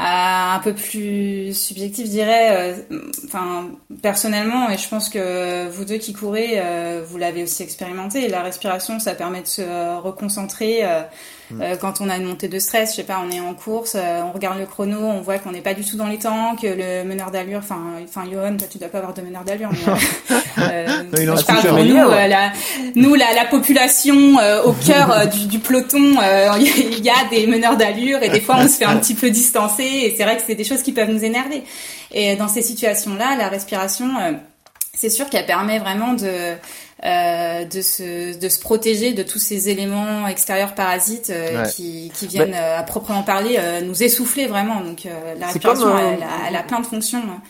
un 0.00 0.60
peu 0.60 0.74
plus 0.74 1.52
subjectif, 1.54 2.06
je 2.06 2.10
dirais. 2.10 2.76
Euh, 2.90 3.02
enfin, 3.24 3.70
personnellement, 4.00 4.70
et 4.70 4.78
je 4.78 4.88
pense 4.88 5.08
que 5.08 5.68
vous 5.68 5.84
deux 5.84 5.98
qui 5.98 6.12
courez, 6.12 6.52
euh, 6.56 7.02
vous 7.06 7.18
l'avez 7.18 7.42
aussi 7.42 7.62
expérimenté. 7.62 8.28
La 8.28 8.42
respiration, 8.42 9.00
ça 9.00 9.14
permet 9.14 9.42
de 9.42 9.46
se 9.46 9.98
reconcentrer. 9.98 10.84
Euh, 11.52 11.58
Mm. 11.58 11.62
Euh, 11.62 11.76
quand 11.76 12.00
on 12.00 12.08
a 12.08 12.16
une 12.16 12.24
montée 12.24 12.48
de 12.48 12.58
stress, 12.58 12.90
je 12.90 12.96
sais 12.96 13.02
pas, 13.04 13.22
on 13.26 13.30
est 13.30 13.40
en 13.40 13.54
course, 13.54 13.94
euh, 13.94 14.22
on 14.22 14.32
regarde 14.32 14.58
le 14.58 14.66
chrono, 14.66 14.98
on 14.98 15.20
voit 15.20 15.38
qu'on 15.38 15.52
n'est 15.52 15.60
pas 15.60 15.74
du 15.74 15.84
tout 15.84 15.96
dans 15.96 16.06
les 16.06 16.18
temps, 16.18 16.56
que 16.56 16.66
le 16.66 17.08
meneur 17.08 17.30
d'allure, 17.30 17.60
enfin, 17.60 17.80
enfin, 18.04 18.24
Johan, 18.30 18.56
toi, 18.56 18.66
tu 18.70 18.78
dois 18.78 18.88
pas 18.88 18.98
avoir 18.98 19.14
de 19.14 19.22
meneur 19.22 19.44
d'allure, 19.44 19.70
mais 19.72 20.34
euh, 20.62 20.86
je 21.12 21.44
parle 21.44 21.66
pour 21.66 21.84
nous, 21.84 21.94
la, 21.94 22.52
nous, 22.94 23.14
la, 23.14 23.32
la 23.34 23.44
population 23.46 24.36
au 24.64 24.72
cœur 24.72 25.26
du, 25.28 25.46
du, 25.46 25.58
peloton, 25.58 25.98
il 26.58 27.04
y 27.04 27.10
a 27.10 27.28
des 27.30 27.46
meneurs 27.46 27.76
d'allure 27.76 28.22
et 28.22 28.28
des 28.28 28.40
fois 28.40 28.56
on 28.58 28.68
se 28.68 28.76
fait 28.76 28.84
un 28.84 28.96
petit 28.96 29.14
peu 29.14 29.30
distancer 29.30 29.84
et 29.84 30.14
c'est 30.16 30.24
vrai 30.24 30.36
que 30.36 30.42
c'est 30.46 30.54
des 30.54 30.64
choses 30.64 30.82
qui 30.82 30.92
peuvent 30.92 31.10
nous 31.10 31.24
énerver. 31.24 31.62
Et 32.12 32.36
dans 32.36 32.48
ces 32.48 32.62
situations-là, 32.62 33.36
la 33.36 33.48
respiration, 33.48 34.08
c'est 34.94 35.10
sûr 35.10 35.28
qu'elle 35.30 35.46
permet 35.46 35.78
vraiment 35.78 36.14
de 36.14 36.56
euh, 37.04 37.64
de, 37.64 37.80
se, 37.80 38.38
de 38.38 38.48
se 38.48 38.60
protéger 38.60 39.12
de 39.12 39.22
tous 39.22 39.38
ces 39.38 39.68
éléments 39.68 40.26
extérieurs 40.26 40.74
parasites 40.74 41.30
euh, 41.30 41.64
qui, 41.64 42.10
qui 42.14 42.26
viennent 42.26 42.54
euh, 42.54 42.78
à 42.78 42.82
proprement 42.82 43.22
parler 43.22 43.58
nous 43.84 44.02
essouffler 44.02 44.46
vraiment. 44.46 44.80
Donc 44.80 45.06
la 45.38 45.46
respiration, 45.46 45.96
elle, 45.98 46.24
elle, 46.48 46.56
a, 46.56 46.62
plein 46.62 46.80
de 46.80 46.86
fonctions. 46.86 47.20
Hein. 47.20 47.40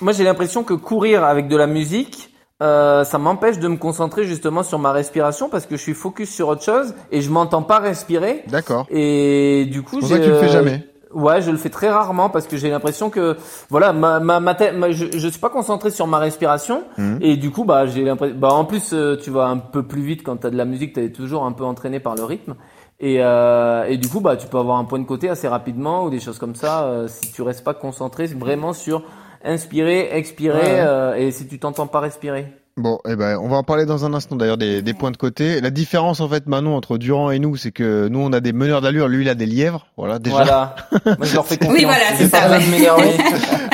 Moi, 0.00 0.12
j'ai 0.12 0.24
l'impression 0.24 0.62
que 0.62 0.74
courir 0.74 1.24
avec 1.24 1.48
de 1.48 1.56
la 1.56 1.66
musique, 1.66 2.30
euh, 2.60 3.04
ça 3.04 3.18
m'empêche 3.18 3.58
de 3.58 3.68
me 3.68 3.76
concentrer 3.76 4.24
justement 4.24 4.64
sur 4.64 4.80
ma 4.80 4.92
respiration 4.92 5.48
parce 5.48 5.64
que 5.66 5.76
je 5.76 5.82
suis 5.82 5.94
focus 5.94 6.28
sur 6.28 6.48
autre 6.48 6.64
chose 6.64 6.94
et 7.12 7.20
je 7.20 7.30
m'entends 7.30 7.62
pas 7.62 7.78
respirer. 7.78 8.42
D'accord. 8.48 8.86
Et 8.90 9.66
du 9.70 9.82
coup, 9.82 10.00
j'ai. 10.00 10.20
tu 10.20 10.28
le 10.28 10.38
fais 10.38 10.48
jamais. 10.48 10.84
Ouais, 11.14 11.40
je 11.40 11.50
le 11.50 11.56
fais 11.56 11.70
très 11.70 11.88
rarement 11.88 12.28
parce 12.28 12.46
que 12.46 12.56
j'ai 12.56 12.70
l'impression 12.70 13.08
que 13.08 13.36
voilà, 13.70 13.92
ma 13.92 14.20
ma, 14.20 14.40
ma, 14.40 14.54
tête, 14.54 14.74
je, 14.90 15.06
je 15.16 15.28
suis 15.28 15.40
pas 15.40 15.48
concentré 15.48 15.90
sur 15.90 16.06
ma 16.06 16.18
respiration 16.18 16.82
mhm. 16.98 17.18
et 17.22 17.36
du 17.36 17.50
coup 17.50 17.64
bah 17.64 17.86
j'ai 17.86 18.04
l'impression 18.04 18.36
bah 18.36 18.52
en 18.52 18.64
plus 18.66 18.92
euh, 18.92 19.16
tu 19.16 19.30
vas 19.30 19.46
un 19.46 19.56
peu 19.56 19.82
plus 19.82 20.02
vite 20.02 20.22
quand 20.22 20.36
tu 20.36 20.46
as 20.46 20.50
de 20.50 20.56
la 20.56 20.66
musique, 20.66 20.92
tu 20.92 21.02
es 21.02 21.10
toujours 21.10 21.44
un 21.44 21.52
peu 21.52 21.64
entraîné 21.64 21.98
par 21.98 22.14
le 22.14 22.24
rythme 22.24 22.56
et 23.00 23.22
euh, 23.22 23.84
et 23.84 23.96
du 23.96 24.08
coup 24.08 24.20
bah 24.20 24.36
tu 24.36 24.46
peux 24.48 24.58
avoir 24.58 24.78
un 24.78 24.84
point 24.84 24.98
de 24.98 25.04
côté 25.04 25.30
assez 25.30 25.48
rapidement 25.48 26.04
ou 26.04 26.10
des 26.10 26.20
choses 26.20 26.38
comme 26.38 26.54
ça 26.54 26.84
euh, 26.84 27.08
si 27.08 27.32
tu 27.32 27.42
restes 27.42 27.64
pas 27.64 27.74
concentré 27.74 28.26
vraiment 28.26 28.72
sur 28.72 29.02
inspirer, 29.44 30.10
expirer 30.12 30.80
euh, 30.80 31.14
et 31.14 31.30
si 31.30 31.46
tu 31.46 31.58
t'entends 31.58 31.86
pas 31.86 32.00
respirer. 32.00 32.52
Bon, 32.78 33.00
eh 33.08 33.16
ben, 33.16 33.36
on 33.42 33.48
va 33.48 33.56
en 33.56 33.64
parler 33.64 33.86
dans 33.86 34.04
un 34.04 34.14
instant 34.14 34.36
d'ailleurs 34.36 34.56
des, 34.56 34.82
des, 34.82 34.94
points 34.94 35.10
de 35.10 35.16
côté. 35.16 35.60
La 35.60 35.70
différence 35.70 36.20
en 36.20 36.28
fait, 36.28 36.46
Manon, 36.46 36.76
entre 36.76 36.96
Durand 36.96 37.32
et 37.32 37.40
nous, 37.40 37.56
c'est 37.56 37.72
que 37.72 38.06
nous 38.06 38.20
on 38.20 38.32
a 38.32 38.38
des 38.38 38.52
meneurs 38.52 38.80
d'allure, 38.80 39.08
lui 39.08 39.24
il 39.24 39.28
a 39.28 39.34
des 39.34 39.46
lièvres, 39.46 39.88
voilà 39.96 40.20
déjà. 40.20 40.36
Voilà. 40.36 40.76
Moi 41.18 41.26
je 41.26 41.34
leur 41.34 41.44
fais 41.44 41.56
confiance. 41.58 41.76
Oui, 41.76 41.82
voilà, 41.82 42.04
c'est 42.16 42.28
ça. 42.28 42.48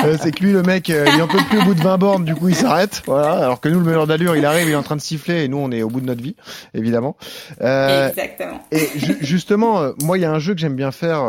Euh, 0.05 0.17
c'est 0.19 0.31
que 0.31 0.43
lui 0.43 0.53
le 0.53 0.63
mec, 0.63 0.89
euh, 0.89 1.05
il 1.15 1.21
en 1.21 1.27
peut 1.27 1.37
plus 1.49 1.59
au 1.59 1.63
bout 1.65 1.73
de 1.75 1.81
20 1.81 1.97
bornes, 1.99 2.25
du 2.25 2.33
coup 2.33 2.49
il 2.49 2.55
s'arrête. 2.55 3.03
Voilà. 3.05 3.33
Alors 3.33 3.61
que 3.61 3.69
nous 3.69 3.79
le 3.79 3.85
meneur 3.85 4.07
d'allure, 4.07 4.35
il 4.35 4.43
arrive, 4.43 4.67
il 4.67 4.71
est 4.71 4.75
en 4.75 4.83
train 4.83 4.95
de 4.95 5.01
siffler 5.01 5.43
et 5.43 5.47
nous 5.47 5.57
on 5.57 5.69
est 5.71 5.83
au 5.83 5.89
bout 5.89 6.01
de 6.01 6.07
notre 6.07 6.23
vie, 6.23 6.35
évidemment. 6.73 7.15
Euh, 7.61 8.09
Exactement. 8.09 8.59
Et 8.71 8.89
justement, 9.21 9.81
euh, 9.81 9.91
moi 10.01 10.17
il 10.17 10.21
y 10.21 10.25
a 10.25 10.31
un 10.31 10.39
jeu 10.39 10.55
que 10.55 10.59
j'aime 10.59 10.75
bien 10.75 10.91
faire 10.91 11.23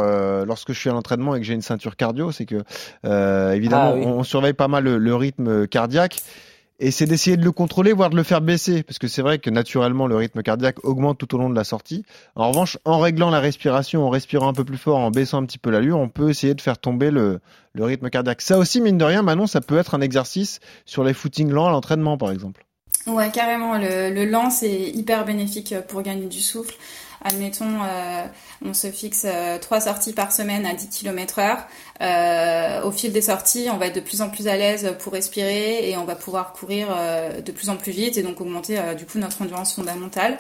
lorsque 0.46 0.72
je 0.72 0.78
suis 0.78 0.88
à 0.88 0.94
l'entraînement 0.94 1.34
et 1.34 1.40
que 1.40 1.44
j'ai 1.44 1.54
une 1.54 1.62
ceinture 1.62 1.96
cardio, 1.96 2.32
c'est 2.32 2.46
que 2.46 2.64
évidemment 3.54 3.92
ah 3.94 4.06
on, 4.06 4.24
surveille 4.24 4.54
pas 4.54 4.68
mal 4.68 4.84
le 4.84 5.14
rythme 5.14 5.66
cardiaque 5.66 6.22
et 6.78 6.90
c'est 6.90 7.06
d'essayer 7.06 7.36
de 7.36 7.44
le 7.44 7.52
contrôler, 7.52 7.92
voire 7.92 8.10
de 8.10 8.16
le 8.16 8.22
faire 8.22 8.40
baisser, 8.40 8.82
parce 8.82 8.98
que 8.98 9.08
c'est 9.08 9.22
vrai 9.22 9.38
que 9.38 9.50
naturellement 9.50 10.06
le 10.06 10.16
rythme 10.16 10.42
cardiaque 10.42 10.84
augmente 10.84 11.18
tout 11.18 11.34
au 11.34 11.38
long 11.38 11.48
de 11.48 11.54
la 11.54 11.64
sortie. 11.64 12.04
En 12.34 12.50
revanche, 12.50 12.78
en 12.84 12.98
réglant 12.98 13.30
la 13.30 13.40
respiration, 13.40 14.06
en 14.06 14.10
respirant 14.10 14.48
un 14.48 14.52
peu 14.52 14.64
plus 14.64 14.76
fort, 14.76 14.98
en 14.98 15.10
baissant 15.10 15.42
un 15.42 15.46
petit 15.46 15.58
peu 15.58 15.70
l'allure, 15.70 15.98
on 15.98 16.08
peut 16.08 16.30
essayer 16.30 16.54
de 16.54 16.60
faire 16.60 16.78
tomber 16.78 17.10
le, 17.10 17.40
le 17.72 17.84
rythme 17.84 18.10
cardiaque. 18.10 18.42
Ça 18.42 18.58
aussi, 18.58 18.80
mine 18.80 18.98
de 18.98 19.04
rien, 19.04 19.22
Manon, 19.22 19.46
ça 19.46 19.60
peut 19.60 19.78
être 19.78 19.94
un 19.94 20.00
exercice 20.00 20.60
sur 20.84 21.04
les 21.04 21.14
footings 21.14 21.50
lents 21.50 21.66
à 21.66 21.70
l'entraînement, 21.70 22.18
par 22.18 22.30
exemple. 22.30 22.64
Ouais, 23.06 23.30
carrément. 23.30 23.78
Le, 23.78 24.12
le 24.12 24.24
lent, 24.24 24.50
c'est 24.50 24.90
hyper 24.90 25.24
bénéfique 25.24 25.74
pour 25.88 26.02
gagner 26.02 26.26
du 26.26 26.40
souffle. 26.40 26.74
Admettons, 27.22 27.83
euh, 27.83 28.24
on 28.64 28.74
se 28.74 28.90
fixe 28.90 29.24
euh, 29.26 29.59
trois 29.59 29.81
sorties 29.81 30.12
par 30.12 30.33
semaine 30.33 30.66
à 30.66 30.74
10 30.74 30.88
km 30.88 31.38
heure. 31.38 31.59
Euh, 32.00 32.83
au 32.83 32.90
fil 32.90 33.12
des 33.12 33.22
sorties, 33.22 33.68
on 33.72 33.79
va 33.79 33.87
être 33.87 33.94
de 33.94 34.00
plus 34.00 34.20
en 34.20 34.29
plus 34.29 34.48
à 34.48 34.57
l'aise 34.57 34.94
pour 34.98 35.12
respirer 35.12 35.88
et 35.88 35.96
on 35.96 36.05
va 36.05 36.14
pouvoir 36.14 36.52
courir 36.52 36.88
de 37.44 37.52
plus 37.52 37.70
en 37.70 37.76
plus 37.76 37.92
vite 37.92 38.18
et 38.18 38.22
donc 38.22 38.40
augmenter 38.40 38.79
du 38.98 39.07
coup 39.07 39.18
notre 39.18 39.40
endurance 39.40 39.74
fondamentale. 39.74 40.38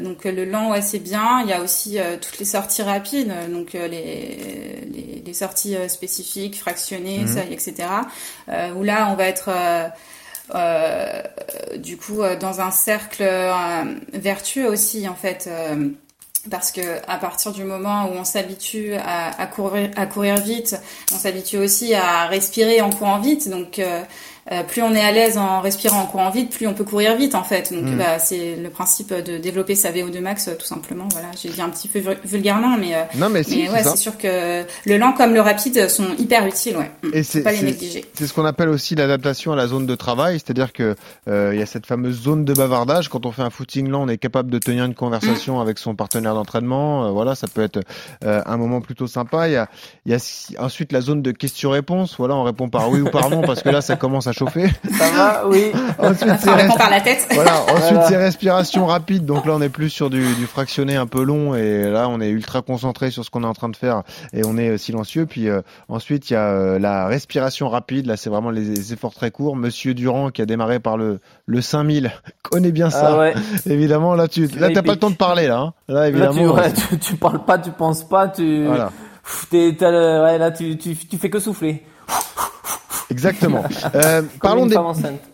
donc 0.00 0.24
le 0.24 0.44
lent, 0.46 0.70
ouais, 0.70 0.80
c'est 0.80 0.98
bien. 0.98 1.42
Il 1.42 1.50
y 1.50 1.52
a 1.52 1.60
aussi 1.60 1.98
toutes 2.22 2.38
les 2.38 2.46
sorties 2.46 2.82
rapides, 2.82 3.32
donc 3.50 3.74
les, 3.74 3.88
les, 3.88 5.22
les, 5.24 5.34
sorties 5.34 5.76
spécifiques, 5.88 6.58
fractionnées, 6.58 7.24
mmh. 7.24 7.34
seuil, 7.34 7.52
etc. 7.52 7.88
où 8.74 8.82
là, 8.82 9.10
on 9.10 9.14
va 9.14 9.26
être 9.26 9.50
euh, 9.74 9.88
du 11.78 11.96
coup 11.96 12.22
euh, 12.22 12.36
dans 12.36 12.60
un 12.60 12.70
cercle 12.70 13.22
euh, 13.22 13.84
vertueux 14.12 14.68
aussi 14.68 15.08
en 15.08 15.14
fait 15.14 15.48
parce 16.50 16.72
que 16.72 16.98
à 17.08 17.18
partir 17.18 17.52
du 17.52 17.64
moment 17.64 18.06
où 18.06 18.16
on 18.16 18.24
s'habitue 18.24 18.94
à, 18.94 19.46
courir, 19.46 19.90
à 19.96 20.06
courir 20.06 20.36
vite, 20.36 20.76
on 21.12 21.16
s'habitue 21.16 21.56
aussi 21.58 21.94
à 21.94 22.26
respirer 22.26 22.80
en 22.80 22.90
courant 22.90 23.18
vite. 23.18 23.48
Donc 23.48 23.78
euh, 23.78 24.02
plus 24.68 24.82
on 24.82 24.92
est 24.94 25.00
à 25.00 25.10
l'aise 25.12 25.38
en 25.38 25.60
respirant 25.60 26.00
en 26.02 26.06
courant 26.06 26.30
vite, 26.30 26.50
plus 26.50 26.66
on 26.66 26.74
peut 26.74 26.84
courir 26.84 27.16
vite 27.16 27.34
en 27.34 27.44
fait. 27.44 27.72
Donc 27.72 27.84
Mm. 27.84 27.96
bah, 27.98 28.18
c'est 28.18 28.56
le 28.56 28.68
principe 28.70 29.12
de 29.14 29.38
développer 29.38 29.74
sa 29.74 29.90
VO2 29.90 30.20
max 30.20 30.48
euh, 30.48 30.54
tout 30.58 30.66
simplement. 30.66 31.08
Voilà, 31.12 31.28
j'ai 31.40 31.48
dit 31.48 31.60
un 31.62 31.70
petit 31.70 31.88
peu 31.88 31.98
vul- 31.98 32.18
vulgairement, 32.24 32.76
mais, 32.76 32.94
euh, 32.94 33.02
Non, 33.16 33.28
mais 33.30 33.42
si, 33.42 33.64
c'est 33.66 33.70
ouais, 33.72 33.82
c'est 33.82 33.96
sûr 33.96 34.18
que 34.18 34.64
le 34.86 34.96
lent 34.98 35.12
comme 35.12 35.32
le 35.34 35.40
rapide 35.40 35.88
sont 35.88 36.08
hyper 36.18 36.46
utiles. 36.46 36.76
Ouais. 36.76 36.90
Mm. 37.02 37.10
Et 37.14 37.22
c'est 37.22 37.42
pas 37.42 37.52
les 37.52 37.58
c'est- 37.58 37.64
négliger. 37.64 38.04
c'est 38.14 38.26
ce 38.26 38.34
qu'on 38.34 38.44
appelle 38.44 38.68
aussi 38.68 38.94
l'adaptation 38.94 39.52
à 39.52 39.56
la 39.56 39.66
zone 39.66 39.86
de 39.86 39.94
travail, 39.94 40.34
c'est-à-dire 40.38 40.72
que 40.72 40.94
euh, 41.28 41.50
il 41.54 41.58
y 41.58 41.62
a 41.62 41.66
cette 41.66 41.86
fameuse 41.86 42.20
zone 42.22 42.44
de 42.44 42.52
bavardage. 42.52 43.08
Quand 43.08 43.24
on 43.26 43.32
fait 43.32 43.42
un 43.42 43.50
footing 43.50 43.88
lent, 43.88 44.02
on 44.02 44.08
est 44.08 44.18
capable 44.18 44.50
de 44.50 44.58
tenir 44.58 44.84
une 44.84 44.94
conversation 44.94 45.60
avec 45.60 45.78
son 45.78 45.94
partenaire 45.94 46.34
d'entraînement. 46.34 47.06
Euh, 47.06 47.10
voilà, 47.10 47.34
ça 47.34 47.46
peut 47.46 47.62
être 47.62 47.80
euh, 48.24 48.42
un 48.44 48.56
moment 48.56 48.80
plutôt 48.80 49.06
sympa. 49.06 49.48
Il 49.48 49.52
y 49.52 49.56
a, 49.56 49.68
il 50.06 50.12
y 50.12 50.14
a 50.14 50.18
ensuite 50.62 50.92
la 50.92 51.00
zone 51.00 51.22
de 51.22 51.30
questions-réponses. 51.32 52.16
Voilà, 52.18 52.34
on 52.34 52.42
répond 52.42 52.68
par 52.68 52.90
oui 52.90 53.00
ou 53.00 53.10
par 53.10 53.30
non 53.30 53.40
parce 53.42 53.62
que 53.62 53.68
là, 53.70 53.80
ça 53.80 53.96
commence 53.96 54.26
à 54.26 54.32
chauffer. 54.34 54.68
Ça 54.98 55.10
va, 55.16 55.46
oui. 55.48 55.72
Ensuite, 55.98 56.34
c'est 56.40 56.76
par 56.76 56.90
la 56.90 57.00
tête. 57.00 57.26
Voilà, 57.34 57.52
ensuite 57.62 57.92
Voilà. 57.92 58.08
c'est 58.08 58.16
respiration 58.16 58.86
rapide. 58.86 59.24
Donc 59.24 59.46
là, 59.46 59.52
on 59.54 59.62
est 59.62 59.68
plus 59.70 59.88
sur 59.90 60.10
du, 60.10 60.20
du 60.34 60.46
fractionné 60.46 60.96
un 60.96 61.06
peu 61.06 61.22
long 61.22 61.54
et 61.54 61.90
là, 61.90 62.08
on 62.08 62.20
est 62.20 62.28
ultra 62.28 62.60
concentré 62.62 63.10
sur 63.10 63.24
ce 63.24 63.30
qu'on 63.30 63.42
est 63.44 63.46
en 63.46 63.54
train 63.54 63.68
de 63.70 63.76
faire 63.76 64.02
et 64.32 64.42
on 64.44 64.56
est 64.58 64.70
euh, 64.70 64.76
silencieux. 64.78 65.26
Puis 65.26 65.48
euh, 65.48 65.62
ensuite, 65.88 66.28
il 66.30 66.34
y 66.34 66.36
a 66.36 66.48
euh, 66.48 66.78
la 66.78 67.06
respiration 67.06 67.68
rapide. 67.68 68.06
Là, 68.06 68.16
c'est 68.16 68.28
vraiment 68.30 68.50
les, 68.50 68.62
les 68.62 68.92
efforts 68.92 69.14
très 69.14 69.30
courts. 69.30 69.56
Monsieur 69.56 69.94
Durand, 69.94 70.30
qui 70.30 70.42
a 70.42 70.46
démarré 70.46 70.80
par 70.80 70.96
le 70.96 71.20
le 71.46 71.60
5000, 71.60 72.10
connaît 72.42 72.72
bien 72.72 72.90
ça. 72.90 73.10
Ah 73.14 73.18
ouais. 73.18 73.34
Évidemment, 73.66 74.14
là, 74.14 74.28
tu 74.28 74.46
là, 74.58 74.70
t'as 74.72 74.82
pas 74.82 74.92
le 74.92 74.98
temps 74.98 75.10
de 75.10 75.16
parler 75.16 75.46
là. 75.46 75.58
hein. 75.58 75.72
Là, 75.88 76.00
Là, 76.00 76.08
évidemment. 76.08 76.32
tu, 76.34 76.48
ouais, 76.48 76.72
tu, 76.72 76.98
tu 76.98 77.14
parles 77.16 77.44
pas, 77.44 77.58
tu 77.58 77.70
penses 77.70 78.02
pas, 78.04 78.28
tu, 78.28 78.64
Voilà. 78.66 78.90
Pff, 79.22 79.46
t'es- 79.50 79.76
t'as 79.78 79.90
le- 79.90 80.22
ouais, 80.24 80.38
là, 80.38 80.50
tu, 80.50 80.76
tu, 80.78 80.96
tu 80.96 81.18
fais 81.18 81.30
que 81.30 81.38
souffler. 81.38 81.82
Exactement. 83.10 83.62
Euh, 83.94 84.22
parlons 84.42 84.66
des 84.66 84.76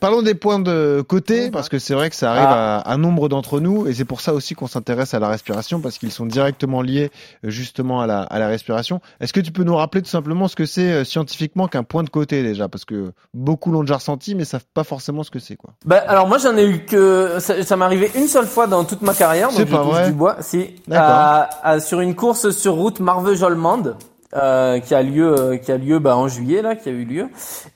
parlons 0.00 0.22
des 0.22 0.34
points 0.34 0.58
de 0.58 1.02
côté 1.06 1.50
parce 1.50 1.68
que 1.68 1.78
c'est 1.78 1.94
vrai 1.94 2.10
que 2.10 2.16
ça 2.16 2.32
arrive 2.32 2.46
Ah. 2.48 2.78
à 2.78 2.92
un 2.92 2.98
nombre 2.98 3.28
d'entre 3.28 3.58
nous 3.60 3.86
et 3.86 3.94
c'est 3.94 4.04
pour 4.04 4.20
ça 4.20 4.34
aussi 4.34 4.54
qu'on 4.54 4.66
s'intéresse 4.66 5.14
à 5.14 5.18
la 5.18 5.28
respiration 5.28 5.80
parce 5.80 5.96
qu'ils 5.98 6.10
sont 6.12 6.26
directement 6.26 6.82
liés 6.82 7.10
euh, 7.44 7.50
justement 7.50 8.00
à 8.02 8.06
la 8.06 8.22
à 8.22 8.38
la 8.38 8.48
respiration. 8.48 9.00
Est-ce 9.20 9.32
que 9.32 9.40
tu 9.40 9.52
peux 9.52 9.62
nous 9.64 9.76
rappeler 9.76 10.02
tout 10.02 10.10
simplement 10.10 10.46
ce 10.48 10.56
que 10.56 10.66
c'est 10.66 10.90
euh, 10.92 11.04
scientifiquement 11.04 11.68
qu'un 11.68 11.82
point 11.84 12.02
de 12.02 12.10
côté 12.10 12.42
déjà? 12.42 12.68
Parce 12.68 12.84
que 12.84 13.12
beaucoup 13.34 13.70
l'ont 13.72 13.82
déjà 13.82 13.96
ressenti 13.96 14.34
mais 14.34 14.44
savent 14.44 14.64
pas 14.74 14.84
forcément 14.84 15.22
ce 15.22 15.30
que 15.30 15.38
c'est 15.38 15.56
quoi. 15.56 15.70
Bah, 15.86 16.02
alors 16.06 16.26
moi 16.28 16.38
j'en 16.38 16.56
ai 16.56 16.66
eu 16.66 16.84
que 16.84 17.36
ça, 17.38 17.62
ça 17.62 17.76
m'est 17.76 17.84
arrivé 17.84 18.10
une 18.14 18.26
seule 18.28 18.46
fois 18.46 18.66
dans 18.66 18.84
toute 18.84 19.02
ma 19.02 19.14
carrière, 19.14 19.48
donc 19.48 19.58
je 19.58 19.64
pas 19.64 19.78
touche 19.78 19.86
vrai 19.86 20.06
du 20.06 20.12
bois. 20.12 20.36
Si, 20.40 20.74
D'accord. 20.88 21.06
à- 21.08 21.48
à- 21.62 21.80
sur 21.80 22.00
une 22.00 22.14
course 22.14 22.50
sur 22.50 22.74
route 22.74 23.00
Marveux-Jolmande. 23.00 23.96
Euh, 24.36 24.78
qui 24.78 24.94
a 24.94 25.02
lieu 25.02 25.34
euh, 25.36 25.56
qui 25.56 25.72
a 25.72 25.76
lieu 25.76 25.98
bah, 25.98 26.16
en 26.16 26.28
juillet 26.28 26.62
là 26.62 26.76
qui 26.76 26.88
a 26.88 26.92
eu 26.92 27.04
lieu. 27.04 27.30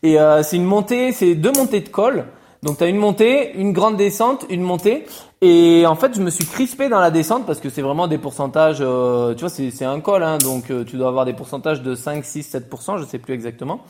Et 0.04 0.20
euh, 0.20 0.44
c'est 0.44 0.54
une 0.54 0.64
montée 0.64 1.10
c'est 1.10 1.34
deux 1.34 1.50
montées 1.50 1.80
de 1.80 1.88
col 1.88 2.26
donc 2.62 2.78
tu 2.78 2.84
as 2.84 2.86
une 2.86 2.96
montée 2.96 3.56
une 3.56 3.72
grande 3.72 3.96
descente 3.96 4.46
une 4.50 4.62
montée. 4.62 5.04
Et 5.40 5.84
en 5.84 5.96
fait 5.96 6.14
je 6.14 6.20
me 6.20 6.30
suis 6.30 6.46
crispé 6.46 6.88
dans 6.88 7.00
la 7.00 7.10
descente 7.10 7.44
parce 7.44 7.58
que 7.58 7.70
c'est 7.70 7.82
vraiment 7.82 8.06
des 8.06 8.18
pourcentages 8.18 8.78
euh, 8.80 9.34
tu 9.34 9.40
vois 9.40 9.48
c'est 9.48 9.72
c'est 9.72 9.84
un 9.84 9.98
col 9.98 10.22
hein, 10.22 10.38
donc 10.38 10.66
tu 10.86 10.96
dois 10.96 11.08
avoir 11.08 11.24
des 11.24 11.32
pourcentages 11.32 11.82
de 11.82 11.96
5 11.96 12.24
6 12.24 12.44
7 12.44 12.70
je 12.98 13.04
sais 13.04 13.18
plus 13.18 13.34
exactement. 13.34 13.80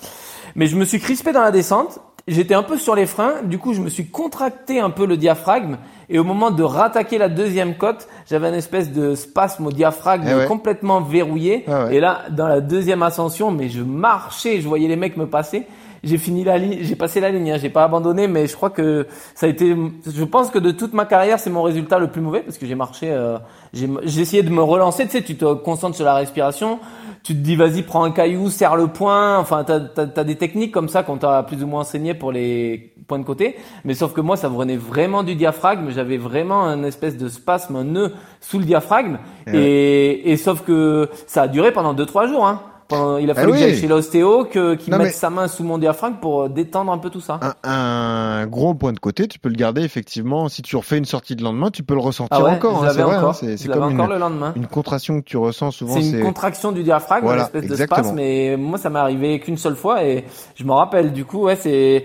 Mais 0.54 0.66
je 0.66 0.76
me 0.76 0.86
suis 0.86 1.00
crispé 1.00 1.32
dans 1.32 1.42
la 1.42 1.50
descente. 1.50 2.00
J'étais 2.26 2.54
un 2.54 2.62
peu 2.62 2.78
sur 2.78 2.94
les 2.94 3.04
freins. 3.04 3.42
Du 3.44 3.58
coup, 3.58 3.74
je 3.74 3.80
me 3.82 3.90
suis 3.90 4.06
contracté 4.06 4.80
un 4.80 4.88
peu 4.90 5.04
le 5.06 5.18
diaphragme. 5.18 5.76
Et 6.08 6.18
au 6.18 6.24
moment 6.24 6.50
de 6.50 6.62
rattaquer 6.62 7.18
la 7.18 7.28
deuxième 7.28 7.74
côte, 7.76 8.08
j'avais 8.30 8.48
une 8.48 8.54
espèce 8.54 8.90
de 8.92 9.14
spasme 9.14 9.66
au 9.66 9.72
diaphragme 9.72 10.24
Eh 10.30 10.34
ouais. 10.34 10.46
complètement 10.46 11.00
verrouillé. 11.02 11.64
Ah 11.68 11.84
ouais. 11.86 11.96
Et 11.96 12.00
là, 12.00 12.22
dans 12.30 12.48
la 12.48 12.60
deuxième 12.60 13.02
ascension, 13.02 13.50
mais 13.50 13.68
je 13.68 13.82
marchais, 13.82 14.60
je 14.62 14.68
voyais 14.68 14.88
les 14.88 14.96
mecs 14.96 15.16
me 15.18 15.26
passer. 15.26 15.66
J'ai 16.02 16.18
fini 16.18 16.44
la 16.44 16.58
ligne, 16.58 16.78
j'ai 16.82 16.96
passé 16.96 17.18
la 17.20 17.30
ligne, 17.30 17.52
hein, 17.52 17.56
j'ai 17.58 17.70
pas 17.70 17.82
abandonné, 17.84 18.28
mais 18.28 18.46
je 18.46 18.54
crois 18.54 18.68
que 18.68 19.06
ça 19.34 19.46
a 19.46 19.48
été, 19.48 19.74
je 20.06 20.24
pense 20.24 20.50
que 20.50 20.58
de 20.58 20.70
toute 20.70 20.92
ma 20.92 21.06
carrière, 21.06 21.38
c'est 21.38 21.48
mon 21.48 21.62
résultat 21.62 21.98
le 21.98 22.08
plus 22.08 22.20
mauvais 22.20 22.40
parce 22.40 22.58
que 22.58 22.66
j'ai 22.66 22.74
marché, 22.74 23.10
euh, 23.10 23.38
j'ai 23.74 23.90
j'ai 24.04 24.20
essayé 24.22 24.42
de 24.42 24.50
me 24.50 24.62
relancer, 24.62 25.04
tu 25.04 25.10
sais, 25.10 25.22
tu 25.22 25.36
te 25.36 25.52
concentres 25.54 25.96
sur 25.96 26.04
la 26.04 26.14
respiration, 26.14 26.78
tu 27.22 27.34
te 27.34 27.38
dis 27.40 27.56
vas-y 27.56 27.82
prends 27.82 28.04
un 28.04 28.12
caillou, 28.12 28.48
serre 28.48 28.76
le 28.76 28.86
poing, 28.86 29.38
enfin 29.38 29.64
t'as 29.64 29.80
as, 29.96 30.24
des 30.24 30.36
techniques 30.36 30.72
comme 30.72 30.88
ça 30.88 31.02
qu'on 31.02 31.18
t'a 31.18 31.42
plus 31.42 31.62
ou 31.62 31.66
moins 31.66 31.80
enseigné 31.80 32.14
pour 32.14 32.32
les 32.32 32.92
points 33.06 33.18
de 33.18 33.24
côté, 33.24 33.56
mais 33.84 33.94
sauf 33.94 34.12
que 34.12 34.20
moi 34.20 34.36
ça 34.36 34.48
venait 34.48 34.76
vraiment 34.76 35.22
du 35.22 35.34
diaphragme, 35.34 35.90
j'avais 35.90 36.16
vraiment 36.16 36.64
un 36.64 36.84
espèce 36.84 37.18
de 37.18 37.28
spasme, 37.28 37.76
un 37.76 37.84
nœud 37.84 38.12
sous 38.40 38.58
le 38.58 38.64
diaphragme, 38.64 39.18
Eh 39.46 39.58
et, 39.58 40.32
et 40.32 40.36
sauf 40.36 40.62
que 40.62 41.10
ça 41.26 41.42
a 41.42 41.48
duré 41.48 41.72
pendant 41.72 41.92
deux 41.92 42.06
trois 42.06 42.26
jours, 42.26 42.46
hein. 42.46 42.62
Pendant- 42.88 43.16
il 43.18 43.30
a 43.30 43.32
Ah 43.32 43.40
fallu 43.40 43.48
que 43.48 43.52
oui. 43.56 43.60
j'aille 43.60 43.76
chez 43.76 43.86
l'ostéo, 43.88 44.44
que 44.44 44.74
qu'il 44.74 44.90
Non, 44.92 44.98
mette 44.98 45.06
mais- 45.08 45.12
sa 45.12 45.30
main 45.30 45.48
sous 45.48 45.64
mon 45.64 45.78
diaphragme 45.78 46.16
pour 46.20 46.42
euh, 46.42 46.48
détendre 46.48 46.92
un 46.92 46.98
peu 46.98 47.08
tout 47.10 47.20
ça. 47.20 47.40
Un, 47.64 47.70
un 47.70 48.46
gros 48.46 48.74
point 48.74 48.92
de 48.92 48.98
côté, 48.98 49.26
tu 49.26 49.38
peux 49.38 49.48
le 49.48 49.54
garder 49.56 49.82
effectivement. 49.82 50.48
Si 50.48 50.60
tu 50.62 50.76
refais 50.76 50.98
une 50.98 51.04
sortie 51.06 51.34
de 51.36 51.42
lendemain, 51.42 51.70
tu 51.70 51.82
peux 51.82 51.94
le 51.94 52.00
ressentir 52.00 52.36
Ah 52.38 52.42
ouais, 52.44 52.50
encore. 52.50 52.84
hein, 52.84 52.90
c'est 52.92 53.02
vrai. 53.02 53.16
hein, 53.16 53.32
c'est 53.32 53.68
comme 53.68 53.82
encore 53.84 54.06
une, 54.06 54.12
le 54.12 54.18
lendemain. 54.18 54.52
une 54.56 54.66
contraction 54.66 55.20
que 55.20 55.24
tu 55.26 55.36
ressens 55.36 55.70
souvent. 55.70 55.94
C'est 55.94 56.10
une 56.10 56.22
contraction 56.22 56.72
du 56.72 56.82
diaphragme, 56.82 57.24
Voilà, 57.24 57.42
une 57.42 57.46
espèce 57.46 57.62
de 57.66 57.72
exactement. 57.72 58.02
spasme. 58.04 58.18
Et 58.18 58.56
moi, 58.56 58.76
ça 58.78 58.90
m'est 58.90 58.98
arrivé 58.98 59.40
qu'une 59.40 59.56
seule 59.56 59.76
fois 59.76 60.04
et 60.04 60.24
je 60.54 60.64
m'en 60.64 60.76
rappelle. 60.76 61.12
Du 61.12 61.24
coup, 61.24 61.44
ouais, 61.44 61.56
c'est 61.56 62.04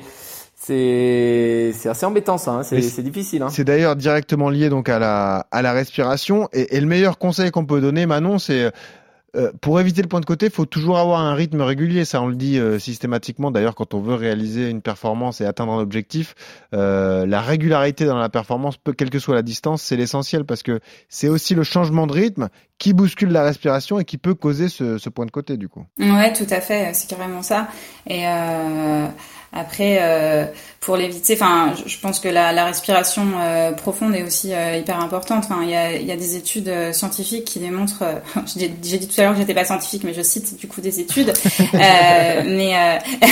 c'est 0.56 1.72
c'est 1.74 1.90
assez 1.90 2.06
embêtant 2.06 2.38
ça. 2.38 2.52
hein. 2.52 2.64
C'est 2.64 2.76
Mais 2.76 2.82
c'est 2.82 3.02
difficile. 3.02 3.42
Hein. 3.44 3.48
C'est 3.50 3.64
d'ailleurs 3.64 3.96
directement 3.96 4.50
lié 4.50 4.70
donc 4.70 4.90
à 4.90 5.00
la 5.00 5.46
à 5.52 5.62
la 5.62 5.72
respiration 5.74 6.48
et, 6.54 6.76
et 6.76 6.80
le 6.80 6.86
meilleur 6.88 7.18
conseil 7.18 7.52
qu'on 7.52 7.66
peut 7.66 7.82
donner, 7.82 8.06
Manon, 8.06 8.40
c'est 8.40 8.72
euh, 9.36 9.52
pour 9.62 9.80
éviter 9.80 10.02
le 10.02 10.08
point 10.08 10.20
de 10.20 10.26
côté, 10.26 10.48
il 10.48 10.52
faut 10.52 10.66
toujours 10.66 10.98
avoir 10.98 11.22
un 11.22 11.34
rythme 11.34 11.62
régulier. 11.62 12.06
Ça, 12.06 12.22
on 12.22 12.28
le 12.28 12.36
dit 12.36 12.58
euh, 12.58 12.80
systématiquement. 12.80 13.52
D'ailleurs, 13.52 13.76
quand 13.76 13.94
on 13.94 14.00
veut 14.00 14.16
réaliser 14.16 14.70
une 14.70 14.82
performance 14.82 15.42
et 15.42 15.46
atteindre 15.46 15.74
un 15.74 15.80
objectif, 15.80 16.36
euh, 16.74 17.26
la 17.26 17.42
régularité 17.42 18.06
dans 18.06 18.18
la 18.18 18.30
performance, 18.30 18.78
quelle 18.98 19.10
que 19.10 19.20
soit 19.20 19.36
la 19.36 19.42
distance, 19.42 19.82
c'est 19.82 19.96
l'essentiel 19.96 20.46
parce 20.46 20.64
que 20.64 20.80
c'est 21.10 21.28
aussi 21.28 21.56
le 21.56 21.64
changement 21.64 22.08
de 22.08 22.14
rythme 22.14 22.50
qui 22.80 22.94
bouscule 22.94 23.30
la 23.30 23.44
respiration 23.44 24.00
et 24.00 24.06
qui 24.06 24.18
peut 24.18 24.34
causer 24.34 24.70
ce, 24.70 24.98
ce 24.98 25.10
point 25.10 25.26
de 25.26 25.32
côté 25.32 25.58
du 25.58 25.68
coup. 25.68 25.86
Ouais, 26.00 26.34
tout 26.34 26.48
à 26.50 26.62
fait, 26.62 26.94
c'est 26.94 27.10
carrément 27.10 27.42
ça. 27.42 27.68
Et 28.08 28.26
euh, 28.26 29.08
après, 29.52 29.98
euh, 30.02 30.46
pour 30.80 30.96
l'éviter, 30.96 31.34
enfin, 31.34 31.74
je 31.86 31.98
pense 32.00 32.20
que 32.20 32.30
la, 32.30 32.54
la 32.54 32.66
respiration 32.66 33.24
euh, 33.40 33.72
profonde 33.72 34.16
est 34.16 34.24
aussi 34.24 34.54
euh, 34.54 34.78
hyper 34.78 35.00
importante. 35.00 35.46
Enfin, 35.46 35.62
il 35.64 35.70
y 35.72 35.76
a, 35.76 35.92
y 35.98 36.12
a 36.12 36.16
des 36.16 36.36
études 36.36 36.68
euh, 36.70 36.94
scientifiques 36.94 37.46
qui 37.46 37.60
démontrent. 37.60 38.04
euh, 38.04 38.42
J'ai 38.56 38.68
dit 38.70 39.08
tout 39.08 39.20
à 39.20 39.24
l'heure 39.24 39.34
que 39.34 39.40
j'étais 39.40 39.56
pas 39.56 39.66
scientifique, 39.66 40.04
mais 40.04 40.14
je 40.14 40.22
cite 40.22 40.58
du 40.58 40.68
coup 40.68 40.82
des 40.82 41.00
études. 41.00 41.34
Euh, 41.74 42.44
mais 42.46 42.76
euh, 42.76 42.98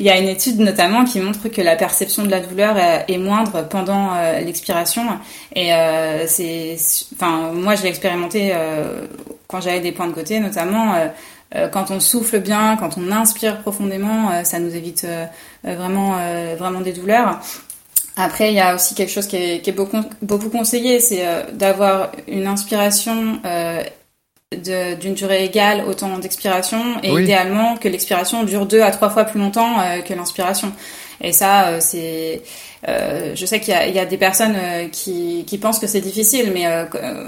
il 0.00 0.06
y 0.06 0.10
a 0.10 0.18
une 0.18 0.28
étude 0.28 0.60
notamment 0.60 1.04
qui 1.04 1.20
montre 1.20 1.48
que 1.48 1.60
la 1.60 1.76
perception 1.76 2.22
de 2.24 2.30
la 2.30 2.40
douleur 2.40 2.76
est 2.78 3.18
moindre 3.18 3.66
pendant 3.68 4.12
l'expiration. 4.44 5.02
Et 5.54 5.72
euh, 5.74 6.26
c'est, 6.26 6.76
enfin, 7.14 7.52
moi 7.52 7.74
je 7.74 7.82
l'ai 7.82 7.88
expérimenté 7.88 8.52
euh, 8.54 9.06
quand 9.48 9.60
j'avais 9.60 9.80
des 9.80 9.92
points 9.92 10.06
de 10.06 10.12
côté, 10.12 10.38
notamment. 10.40 10.94
Euh, 11.54 11.68
quand 11.68 11.90
on 11.90 12.00
souffle 12.00 12.40
bien, 12.40 12.76
quand 12.76 12.98
on 12.98 13.10
inspire 13.12 13.60
profondément, 13.62 14.30
euh, 14.30 14.44
ça 14.44 14.58
nous 14.58 14.74
évite 14.74 15.04
euh, 15.04 15.26
vraiment, 15.64 16.16
euh, 16.18 16.56
vraiment 16.58 16.80
des 16.80 16.92
douleurs. 16.92 17.40
Après, 18.16 18.48
il 18.50 18.54
y 18.56 18.60
a 18.60 18.74
aussi 18.74 18.94
quelque 18.94 19.12
chose 19.12 19.26
qui 19.26 19.36
est, 19.36 19.60
qui 19.62 19.70
est 19.70 19.74
beaucoup, 19.74 20.02
beaucoup 20.22 20.48
conseillé, 20.48 21.00
c'est 21.00 21.26
euh, 21.26 21.42
d'avoir 21.52 22.10
une 22.26 22.46
inspiration 22.46 23.40
euh, 23.44 23.82
d'une 24.52 25.14
durée 25.14 25.44
égale 25.44 25.84
au 25.86 25.92
temps 25.94 26.18
d'expiration 26.18 26.82
et 27.02 27.10
Oui. 27.10 27.24
idéalement 27.24 27.76
que 27.76 27.88
l'expiration 27.88 28.42
dure 28.44 28.64
deux 28.66 28.80
à 28.80 28.90
trois 28.90 29.10
fois 29.10 29.24
plus 29.24 29.38
longtemps 29.40 29.80
euh, 29.80 30.00
que 30.00 30.14
l'inspiration. 30.14 30.72
Et 31.20 31.32
ça, 31.32 31.68
euh, 31.68 31.78
c'est, 31.80 32.42
euh, 32.88 33.32
je 33.34 33.46
sais 33.46 33.58
qu'il 33.60 33.74
y 33.74 33.76
a, 33.76 33.86
il 33.86 33.94
y 33.94 33.98
a 33.98 34.04
des 34.06 34.16
personnes 34.16 34.54
euh, 34.56 34.88
qui, 34.90 35.44
qui 35.46 35.58
pensent 35.58 35.78
que 35.78 35.86
c'est 35.86 36.00
difficile, 36.00 36.50
mais 36.54 36.66
euh, 36.66 36.84
euh, 36.94 37.24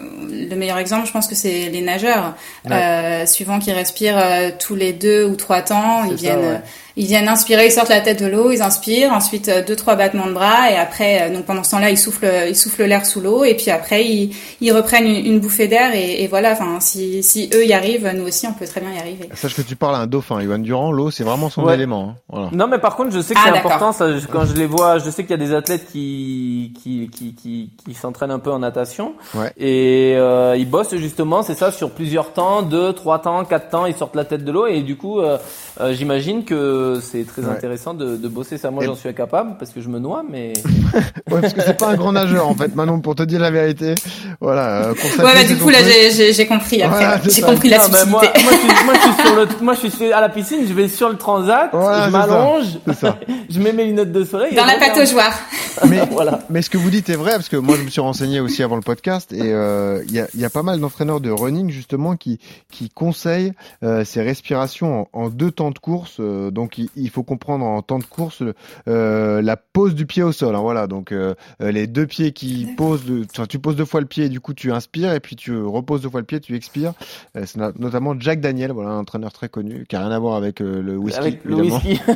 le 0.51 0.55
meilleur 0.57 0.79
exemple, 0.79 1.07
je 1.07 1.13
pense 1.13 1.27
que 1.27 1.35
c'est 1.35 1.69
les 1.71 1.81
nageurs, 1.81 2.35
Ouais. 2.65 2.73
euh, 2.77 3.27
suivant 3.27 3.59
qu'ils 3.59 3.73
respirent 3.75 4.19
euh, 4.19 4.51
tous 4.59 4.75
les 4.75 4.93
deux 4.93 5.25
ou 5.25 5.37
trois 5.37 5.63
temps, 5.63 6.05
ils 6.05 6.11
ça, 6.11 6.15
viennent, 6.17 6.39
ouais. 6.39 6.61
ils 6.97 7.07
viennent 7.07 7.29
inspirer, 7.29 7.67
ils 7.67 7.73
sortent 7.73 7.89
la 7.89 8.01
tête 8.01 8.21
de 8.23 8.27
l'eau, 8.27 8.51
ils 8.53 8.63
inspirent, 8.63 9.13
ensuite 9.13 9.49
euh, 9.49 9.65
deux 9.65 9.75
trois 9.77 9.97
battements 9.97 10.27
de 10.27 10.33
bras 10.33 10.71
et 10.71 10.77
après, 10.77 11.23
euh, 11.23 11.35
donc 11.35 11.45
pendant 11.45 11.65
ce 11.65 11.73
temps-là, 11.73 11.91
ils 11.91 11.99
soufflent, 11.99 12.31
ils 12.49 12.57
soufflent 12.57 12.85
l'air 12.85 13.05
sous 13.07 13.21
l'eau 13.21 13.45
et 13.45 13.55
puis 13.55 13.71
après 13.71 14.05
ils, 14.05 14.35
ils 14.61 14.73
reprennent 14.73 15.07
une, 15.07 15.27
une 15.27 15.41
bouffée 15.41 15.67
d'air 15.69 15.93
et, 15.95 16.23
et 16.23 16.27
voilà. 16.29 16.53
Enfin, 16.53 16.79
si, 16.81 17.23
si 17.23 17.49
eux 17.55 17.65
y 17.67 17.73
arrivent, 17.73 18.11
nous 18.15 18.27
aussi, 18.29 18.47
on 18.47 18.53
peut 18.53 18.67
très 18.67 18.81
bien 18.81 18.93
y 18.93 18.99
arriver. 18.99 19.29
Sache 19.35 19.55
que 19.55 19.63
tu 19.63 19.75
parles 19.77 19.97
à 19.97 19.99
un 19.99 20.07
dauphin, 20.07 20.41
Yohan 20.41 20.59
Durand, 20.59 20.93
l'eau, 20.93 21.11
c'est 21.11 21.25
vraiment 21.25 21.51
son 21.51 21.65
Ouais. 21.65 21.75
élément. 21.75 22.11
hein. 22.11 22.21
Voilà. 22.29 22.49
Non, 22.53 22.67
mais 22.69 22.79
par 22.79 22.97
contre, 22.97 23.11
je 23.13 23.21
sais 23.21 23.35
que 23.35 23.41
Ah, 23.43 23.51
c'est 23.53 23.59
important. 23.59 23.93
Ça, 23.93 24.07
quand 24.31 24.45
je 24.47 24.55
les 24.55 24.67
vois, 24.67 24.99
je 24.99 25.11
sais 25.11 25.23
qu'il 25.23 25.31
y 25.31 25.35
a 25.35 25.37
des 25.37 25.48
athlètes 25.55 25.87
qui 25.93 26.73
qui 26.83 27.09
qui 27.15 27.35
qui, 27.35 27.71
qui 27.85 27.95
s'entraînent 27.95 28.31
un 28.31 28.39
peu 28.39 28.51
en 28.51 28.59
natation 28.61 29.15
Ouais. 29.35 29.53
et 29.57 30.15
euh, 30.17 30.57
ils 30.59 30.69
bossent 30.69 30.95
justement, 30.97 31.43
c'est 31.43 31.55
ça, 31.55 31.71
sur 31.73 31.91
plusieurs 31.91 32.33
temps, 32.33 32.63
deux, 32.63 32.93
trois 32.93 33.19
temps, 33.21 33.45
quatre 33.45 33.69
temps, 33.71 33.87
ils 33.87 33.95
sortent 33.95 34.17
la 34.17 34.25
tête 34.25 34.45
de 34.45 34.53
l'eau 34.53 34.67
et 34.67 34.81
du 34.83 34.97
coup, 34.97 35.21
euh, 35.21 35.39
euh, 35.81 35.93
j'imagine 35.93 36.45
que 36.45 37.01
c'est 37.03 37.25
très 37.27 37.43
Ouais. 37.43 37.51
intéressant 37.53 37.95
de, 37.95 38.17
de 38.17 38.29
bosser 38.29 38.59
ça. 38.59 38.71
Moi, 38.71 38.83
Et- 38.85 38.87
j'en 38.87 38.95
suis 38.95 39.09
incapable 39.09 39.57
parce 39.59 39.71
que 39.73 39.81
je 39.81 39.89
me 39.89 39.99
noie, 39.99 40.23
mais 40.29 40.53
Ouais, 41.31 41.41
parce 41.41 41.53
que 41.53 41.61
c'est 41.63 41.77
pas 41.79 41.89
un 41.89 41.95
grand 41.97 42.13
nageur 42.13 42.49
en 42.49 42.55
fait, 42.55 42.75
Manon, 42.75 43.01
pour 43.01 43.15
te 43.15 43.23
dire 43.23 43.41
la 43.41 43.51
vérité. 43.51 43.95
Voilà. 44.41 44.89
euh, 44.89 44.93
Ouais, 45.19 45.35
bah 45.35 45.45
du 45.45 45.57
coup 45.57 45.69
là 45.71 45.79
j'ai- 45.83 46.47
compris 46.47 46.83
après. 46.83 46.99
Voilà, 46.99 47.21
c'est 47.23 47.31
j'ai 47.31 47.43
compris 47.43 47.69
la 47.69 47.79
Ah, 47.83 47.89
ben, 47.89 48.05
moi, 48.07 48.23
je 48.23 48.29
suis, 48.57 48.85
moi, 48.85 48.95
je 48.95 49.01
suis 49.01 49.23
sur 49.27 49.37
le, 49.37 49.49
moi, 49.63 49.75
je 49.83 49.89
suis 49.89 50.13
à 50.13 50.21
la 50.21 50.29
piscine, 50.29 50.61
je 50.67 50.73
vais 50.73 50.89
sur 50.89 51.09
le 51.09 51.17
transat, 51.17 51.69
Voilà, 51.73 52.07
je 52.07 52.11
m'allonge, 52.11 52.65
je 53.51 53.61
mets 53.61 53.73
mes 53.73 53.85
lunettes 53.85 54.13
de 54.13 54.25
soleil. 54.25 54.55
Dans 54.55 54.65
la 54.65 54.75
regarde. 54.75 54.93
pataugeoire. 54.95 55.33
Mais, 55.89 56.05
Voilà. 56.11 56.41
mais 56.51 56.61
ce 56.63 56.71
que 56.71 56.77
vous 56.79 56.91
dites 56.91 57.09
est 57.09 57.15
vrai 57.15 57.33
parce 57.33 57.49
que 57.49 57.57
moi 57.57 57.77
je 57.77 57.83
me 57.85 57.89
suis 57.89 58.01
renseigné 58.01 58.41
aussi 58.41 58.65
avant 58.65 58.75
le 58.75 58.83
podcast 58.83 59.33
et 59.33 59.53
euh, 59.53 60.03
il 60.09 60.13
y, 60.13 60.19
a, 60.19 60.27
il 60.35 60.41
y 60.41 60.45
a 60.45 60.51
pas 60.51 60.65
mal 60.65 60.81
d'entraîneurs 60.81 61.21
de 61.21 61.31
running 61.31 61.71
justement 61.71 62.17
qui 62.17 62.41
qui 62.73 62.89
conseillent 62.91 63.53
euh, 63.85 64.05
ces 64.05 64.21
respirations 64.21 65.03
en, 65.13 65.25
en 65.27 65.29
deux 65.29 65.53
temps 65.53 65.71
de 65.71 65.79
course. 65.79 66.17
euh, 66.19 66.51
donc 66.51 66.79
il, 66.79 66.89
il 66.97 67.11
faut 67.11 67.23
comprendre 67.23 67.65
en 67.65 67.81
temps 67.83 68.01
de 68.01 68.05
course 68.05 68.43
euh, 68.89 69.41
la 69.41 69.57
pose 69.57 69.95
du 69.95 70.05
pied 70.05 70.25
au 70.25 70.33
sol. 70.33 70.57
hein, 70.57 70.61
voilà 70.61 70.89
donc 70.89 71.13
euh, 71.13 71.35
euh, 71.63 71.71
les 71.71 71.87
deux 71.87 72.07
pieds 72.09 72.33
qui 72.33 72.67
posent, 72.77 73.05
de, 73.05 73.25
tu 73.49 73.61
poses 73.61 73.77
deux 73.77 73.85
fois 73.85 74.01
le 74.01 74.07
pied 74.07 74.25
et 74.25 74.29
du 74.29 74.41
coup 74.41 74.55
tu 74.55 74.73
inspires 74.73 75.13
et 75.13 75.21
puis 75.21 75.37
tu 75.37 75.57
reposes 75.63 76.01
deux 76.03 76.11
fois 76.11 76.21
le 76.21 76.27
pied, 76.27 76.41
tu 76.41 76.57
expires. 76.57 76.95
Euh, 77.37 77.45
C'est 77.47 77.59
no- 77.59 77.71
notamment 77.79 78.19
Jack 78.19 78.41
Daniel, 78.41 78.73
voilà 78.73 78.91
un 78.91 78.99
entraîneur 78.99 79.33
très 79.33 79.49
connu 79.49 79.87
qui 79.89 79.95
a 79.95 80.01
rien 80.01 80.11
à 80.11 80.19
voir 80.19 80.35
avec 80.35 80.61
euh, 80.61 80.83
le 80.83 80.97
whisky. 80.97 81.21
Avec 81.21 81.45
le 81.45 81.55
whisky. 81.55 82.01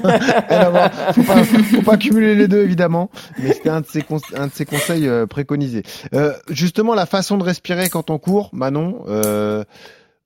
Faut 1.12 1.22
pas, 1.22 1.44
faut 1.44 1.82
pas 1.82 1.96
cumuler 1.96 2.34
les 2.34 2.48
deux 2.48 2.62
évidemment, 2.62 3.01
mais 3.38 3.52
c'était 3.52 3.70
un 3.70 3.80
de 3.80 3.86
ses 3.86 4.04
un 4.34 4.46
de 4.46 4.52
ses 4.52 4.64
conseils 4.64 5.08
euh, 5.08 5.26
préconisés. 5.26 5.82
Euh, 6.14 6.32
justement, 6.48 6.94
la 6.94 7.06
façon 7.06 7.38
de 7.38 7.44
respirer 7.44 7.88
quand 7.88 8.10
on 8.10 8.18
court, 8.18 8.50
Manon. 8.52 9.04
Euh, 9.08 9.64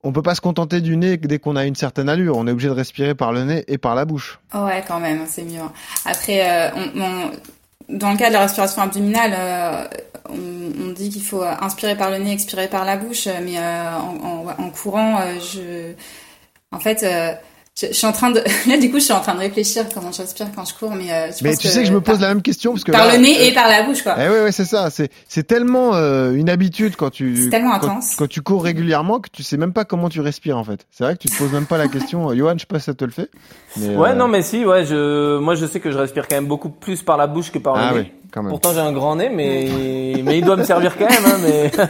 on 0.03 0.13
peut 0.13 0.23
pas 0.23 0.37
se 0.37 0.41
contenter 0.41 0.81
du 0.81 0.97
nez 0.97 1.17
dès 1.17 1.41
qu'on 1.41 1.57
a 1.57 1.65
une 1.65 1.75
certaine 1.75 2.09
allure. 2.09 2.37
On 2.37 2.47
est 2.47 2.53
obligé 2.53 2.69
de 2.69 2.75
respirer 2.75 3.17
par 3.17 3.33
le 3.33 3.43
nez 3.43 3.65
et 3.67 3.77
par 3.77 3.97
la 3.97 4.05
bouche. 4.05 4.39
Ouais, 4.55 4.85
quand 4.87 5.01
même, 5.01 5.25
c'est 5.27 5.43
mieux. 5.43 5.63
Après, 6.05 6.69
euh, 6.69 6.71
dans 7.89 8.13
le 8.13 8.17
cas 8.17 8.29
de 8.29 8.35
la 8.35 8.43
respiration 8.43 8.83
abdominale, 8.83 9.89
on, 10.29 10.93
dit 10.93 11.11
qu'il 11.11 11.25
faut 11.25 11.43
inspirer 11.43 11.97
par 11.97 12.11
le 12.11 12.19
nez, 12.19 12.33
expirer 12.33 12.69
par 12.69 12.85
la 12.85 12.97
bouche, 12.97 13.27
mais 13.43 13.59
en, 13.59 14.71
courant, 14.71 15.19
je, 15.41 15.93
en 16.71 16.79
fait, 16.79 17.05
je, 17.79 17.87
je 17.89 17.93
suis 17.93 18.07
en 18.07 18.13
train 18.13 18.31
de, 18.31 18.41
là 18.69 18.79
du 18.79 18.91
coup, 18.91 18.99
je 18.99 19.05
suis 19.05 19.13
en 19.13 19.21
train 19.21 19.35
de 19.35 19.41
réfléchir 19.41 19.85
comment 19.93 20.11
je 20.13 20.23
respire 20.23 20.47
quand 20.55 20.65
je 20.65 20.75
cours, 20.75 20.93
mais 20.95 21.13
euh, 21.13 21.27
je 21.37 21.45
Mais 21.45 21.51
pense 21.51 21.59
tu 21.59 21.69
sais 21.69 21.81
que 21.83 21.87
je 21.89 21.93
me 21.93 22.01
pose 22.01 22.19
par, 22.19 22.29
la 22.29 22.35
même 22.35 22.43
question 22.43 22.73
parce 22.73 22.85
que 22.85 22.93
par 22.93 23.07
là, 23.07 23.17
le 23.17 23.23
nez 23.23 23.39
euh, 23.39 23.45
et 23.45 23.53
par 23.55 23.69
la 23.69 23.83
bouche, 23.83 24.03
quoi. 24.03 24.15
Eh 24.19 24.29
ouais, 24.29 24.43
ouais, 24.45 24.53
c'est 24.53 24.65
ça. 24.65 24.91
C'est 24.91 25.11
c'est 25.29 25.47
tellement 25.47 25.95
euh, 25.95 26.33
une 26.33 26.49
habitude 26.49 26.97
quand 26.97 27.11
tu 27.11 27.37
C'est 27.45 27.51
tellement 27.51 27.79
quand, 27.79 27.89
intense. 27.91 28.17
quand 28.17 28.29
tu 28.29 28.41
cours 28.41 28.65
régulièrement 28.65 29.21
que 29.21 29.29
tu 29.31 29.43
sais 29.43 29.57
même 29.57 29.73
pas 29.73 29.85
comment 29.85 30.09
tu 30.09 30.21
respires 30.21 30.57
en 30.59 30.65
fait. 30.65 30.87
C'est 30.91 31.05
vrai 31.05 31.15
que 31.15 31.21
tu 31.21 31.29
te 31.29 31.37
poses 31.37 31.53
même 31.53 31.67
pas 31.67 31.79
la 31.79 31.89
question. 31.89 32.33
Johan, 32.35 32.55
je 32.55 32.61
sais 32.61 32.67
pas 32.67 32.79
si 32.79 32.87
ça 32.87 32.95
te 32.95 33.05
le 33.05 33.11
fait. 33.11 33.31
Mais, 33.77 33.95
Ouais, 33.95 34.11
euh, 34.11 34.15
non, 34.15 34.29
mais 34.29 34.43
si, 34.43 34.65
ouais, 34.65 34.85
je, 34.87 35.39
moi, 35.39 35.55
je 35.55 35.67
sais 35.67 35.81
que 35.81 35.91
je 35.91 35.99
respire 35.99 36.27
quand 36.29 36.37
même 36.37 36.47
beaucoup 36.47 36.71
plus 36.71 37.03
par 37.03 37.17
la 37.17 37.27
bouche 37.27 37.51
que 37.53 37.59
par 37.59 37.77
Ah 37.77 37.91
le 37.93 37.99
oui, 37.99 38.03
nez. 38.05 38.13
Quand 38.37 38.43
même. 38.43 38.51
Pourtant, 38.51 38.73
j'ai 38.75 38.81
un 38.81 38.93
grand 38.93 39.17
nez, 39.17 39.31
mais, 39.31 40.21
mais 40.23 40.39
il 40.39 40.45
doit 40.45 40.57
me 40.57 40.65
servir 40.65 40.97
quand 40.99 41.09
même, 41.09 41.25
hein, 41.25 41.39
mais. 41.43 41.71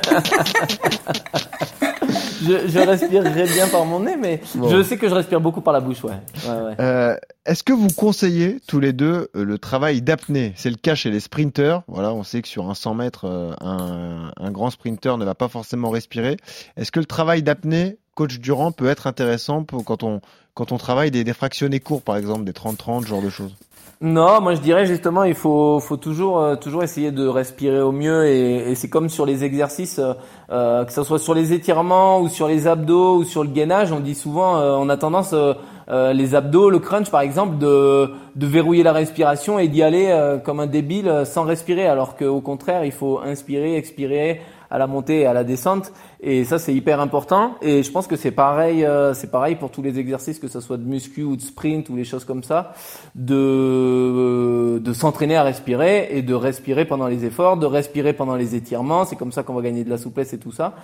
je, 2.43 2.69
je 2.69 2.79
respirerai 2.79 3.45
bien 3.47 3.67
par 3.69 3.85
mon 3.85 4.01
nez, 4.01 4.17
mais 4.17 4.41
Bon. 4.55 4.69
je 4.69 4.83
sais 4.83 4.97
que 4.97 5.09
je 5.09 5.15
respire 5.15 5.41
beaucoup 5.41 5.61
par 5.61 5.73
la 5.73 5.81
bouche, 5.81 6.05
ouais. 6.05 6.13
ouais, 6.47 6.51
ouais. 6.67 6.75
Euh, 6.81 7.17
Est-ce 7.45 7.63
que 7.63 7.73
vous 7.73 7.89
conseillez 7.97 8.59
tous 8.67 8.79
les 8.81 8.93
deux 8.93 9.29
euh, 9.35 9.45
le 9.45 9.59
travail 9.59 10.03
d'apnée? 10.03 10.53
C'est 10.57 10.71
le 10.71 10.77
cas 10.77 10.95
chez 10.95 11.11
les 11.11 11.21
sprinters. 11.21 11.83
Voilà, 11.89 12.13
on 12.13 12.23
sait 12.23 12.43
que 12.43 12.49
sur 12.49 12.71
un 12.71 12.75
100 12.75 12.95
mètres, 12.95 13.25
euh, 13.27 13.53
un, 13.61 14.31
un 14.39 14.51
grand 14.51 14.71
sprinter 14.71 15.19
ne 15.19 15.25
va 15.25 15.35
pas 15.35 15.49
forcément 15.49 15.91
respirer. 15.91 16.37
Est-ce 16.77 16.93
que 16.93 17.01
le 17.01 17.07
travail 17.07 17.43
d'apnée, 17.43 17.99
coach 18.15 18.39
Durand, 18.39 18.71
peut 18.73 18.89
être 18.89 19.07
intéressant 19.07 19.65
pour 19.65 19.85
quand 19.85 20.03
on 20.03 20.21
quand 20.55 20.73
on 20.73 20.79
travaille 20.79 21.11
des, 21.11 21.23
des 21.23 21.35
fractionnés 21.35 21.81
courts, 21.81 22.01
par 22.01 22.17
exemple 22.17 22.45
des 22.45 22.53
30-30, 22.53 23.03
ce 23.03 23.09
genre 23.09 23.21
de 23.21 23.29
choses? 23.29 23.55
Non, 24.03 24.43
moi 24.43 24.55
je 24.55 24.61
dirais 24.61 24.85
justement 24.85 25.25
il 25.25 25.35
faut 25.35 25.81
faut 25.81 25.97
toujours 25.97 26.39
euh, 26.39 26.55
toujours 26.55 26.83
essayer 26.83 27.13
de 27.13 27.27
respirer 27.27 27.81
au 27.81 27.93
mieux 27.93 28.27
et, 28.27 28.75
c'est 28.75 28.91
comme 28.91 29.09
sur 29.09 29.25
les 29.25 29.43
exercices 29.43 29.99
euh, 29.99 30.13
euh, 30.51 30.85
que 30.85 30.93
ce 30.93 31.03
soit 31.03 31.19
sur 31.19 31.33
les 31.33 31.55
étirements 31.55 32.21
ou 32.21 32.29
sur 32.29 32.47
les 32.47 32.67
abdos 32.67 33.17
ou 33.17 33.25
sur 33.25 33.43
le 33.43 33.49
gainage, 33.49 33.93
on 33.93 34.01
dit 34.01 34.15
souvent 34.15 34.59
euh, 34.59 34.77
on 34.79 34.91
a 34.91 34.99
tendance 34.99 35.35
les 35.89 36.35
abdos, 36.35 36.69
le 36.69 36.79
crunch 36.79 37.11
par 37.11 37.23
exemple 37.23 37.57
de 37.57 38.11
de 38.35 38.47
verrouiller 38.47 38.83
la 38.83 38.93
respiration 38.93 39.59
et 39.59 39.69
d'y 39.69 39.83
aller 39.83 40.39
comme 40.45 40.61
un 40.61 40.67
débile 40.67 41.23
sans 41.25 41.45
respirer 41.45 41.87
alors 41.87 42.17
qu'au 42.17 42.41
contraire, 42.43 42.85
il 42.85 42.93
faut 42.93 43.21
inspirer, 43.21 43.77
expirer 43.77 44.43
à 44.77 44.79
la 44.79 44.87
montée 44.87 45.21
et 45.21 45.27
à 45.27 45.33
la 45.33 45.43
descente. 45.43 45.91
Et 46.21 46.45
ça 46.45 46.59
c'est 46.59 46.75
hyper 46.75 47.01
important. 47.01 47.55
Et 47.62 47.83
je 47.83 47.91
pense 47.91 48.07
que 48.07 48.15
c'est 48.15 48.31
pareil 48.31 48.85
euh, 48.85 49.15
c'est 49.15 49.31
pareil 49.31 49.57
pour 49.57 49.71
tous 49.71 49.81
les 49.81 49.99
exercices 49.99 50.39
que 50.39 50.49
ce 50.49 50.61
soit 50.61 50.77
de 50.77 50.85
muscu 50.85 51.23
ou 51.23 51.35
de 51.35 51.41
sprint 51.41 51.89
ou 51.89 51.97
les 51.97 52.05
choses 52.05 52.27
comme 52.27 52.43
ça 52.43 52.75
de 53.15 54.79
de 54.79 54.93
s'entraîner 54.93 55.37
à 55.37 55.45
respirer 55.45 56.09
et 56.11 56.21
de 56.21 56.35
respirer 56.35 56.85
pendant 56.85 57.07
les 57.07 57.25
efforts 57.25 57.57
de 57.57 57.65
respirer 57.65 58.12
pendant 58.12 58.37
les 58.37 58.55
étirements. 58.55 59.07
C'est 59.07 59.17
comme 59.17 59.33
ça 59.33 59.43
qu'on 59.45 59.55
va 59.55 59.62
gagner 59.62 59.83
de 59.83 59.89
la 59.89 59.97
souplesse 59.97 60.35
et 60.35 60.39
tout 60.39 60.53
ça. 60.53 60.75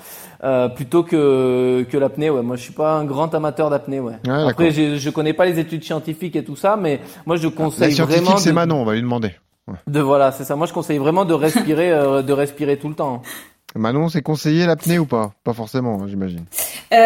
Euh, 0.43 0.71
plutôt 0.71 1.03
que 1.03 1.87
que 1.91 1.99
l'apnée 1.99 2.31
ouais. 2.31 2.43
Moi 2.43 2.57
je 2.57 2.63
suis 2.63 2.73
pas 2.73 2.95
un 2.95 3.05
grand 3.05 3.35
amateur 3.35 3.69
d'apnée 3.69 4.01
ouais, 4.01 4.15
d'accord. 4.25 4.49
après 4.49 4.71
je 4.71 4.97
je 4.97 5.11
connais 5.11 5.35
pas 5.35 5.45
les 5.45 5.59
études 5.59 5.85
scientifiques 5.85 6.37
et 6.37 6.45
tout 6.45 6.57
ça 6.57 6.79
mais 6.79 7.01
moi 7.27 7.37
je 7.37 7.49
conseille 7.49 7.93
scientifique, 7.93 8.23
vraiment 8.23 8.39
c'est 8.39 8.51
de, 8.51 8.55
Manon, 8.55 8.77
on 8.81 8.85
va 8.87 8.95
lui 8.95 9.03
demander. 9.03 9.33
Ouais. 9.69 9.77
de 9.87 10.01
voilà 10.01 10.33
c'est 10.33 10.45
ça. 10.45 10.57
Moi 10.57 10.67
je 10.67 10.73
conseille 10.73 10.99
vraiment 10.99 11.27
de 11.27 11.35
respirer 11.35 11.93
euh, 11.93 12.23
de 12.23 12.33
respirer 12.33 12.79
tout 12.79 12.89
le 12.89 12.95
temps 12.95 13.21
Manon, 13.75 14.09
c'est 14.09 14.23
conseillé 14.23 14.67
l'apnée 14.67 14.99
ou 14.99 15.07
pas? 15.07 15.33
Pas 15.45 15.55
forcément, 15.55 16.01
hein, 16.03 16.07
j'imagine. 16.09 16.45
Euh, 16.93 16.97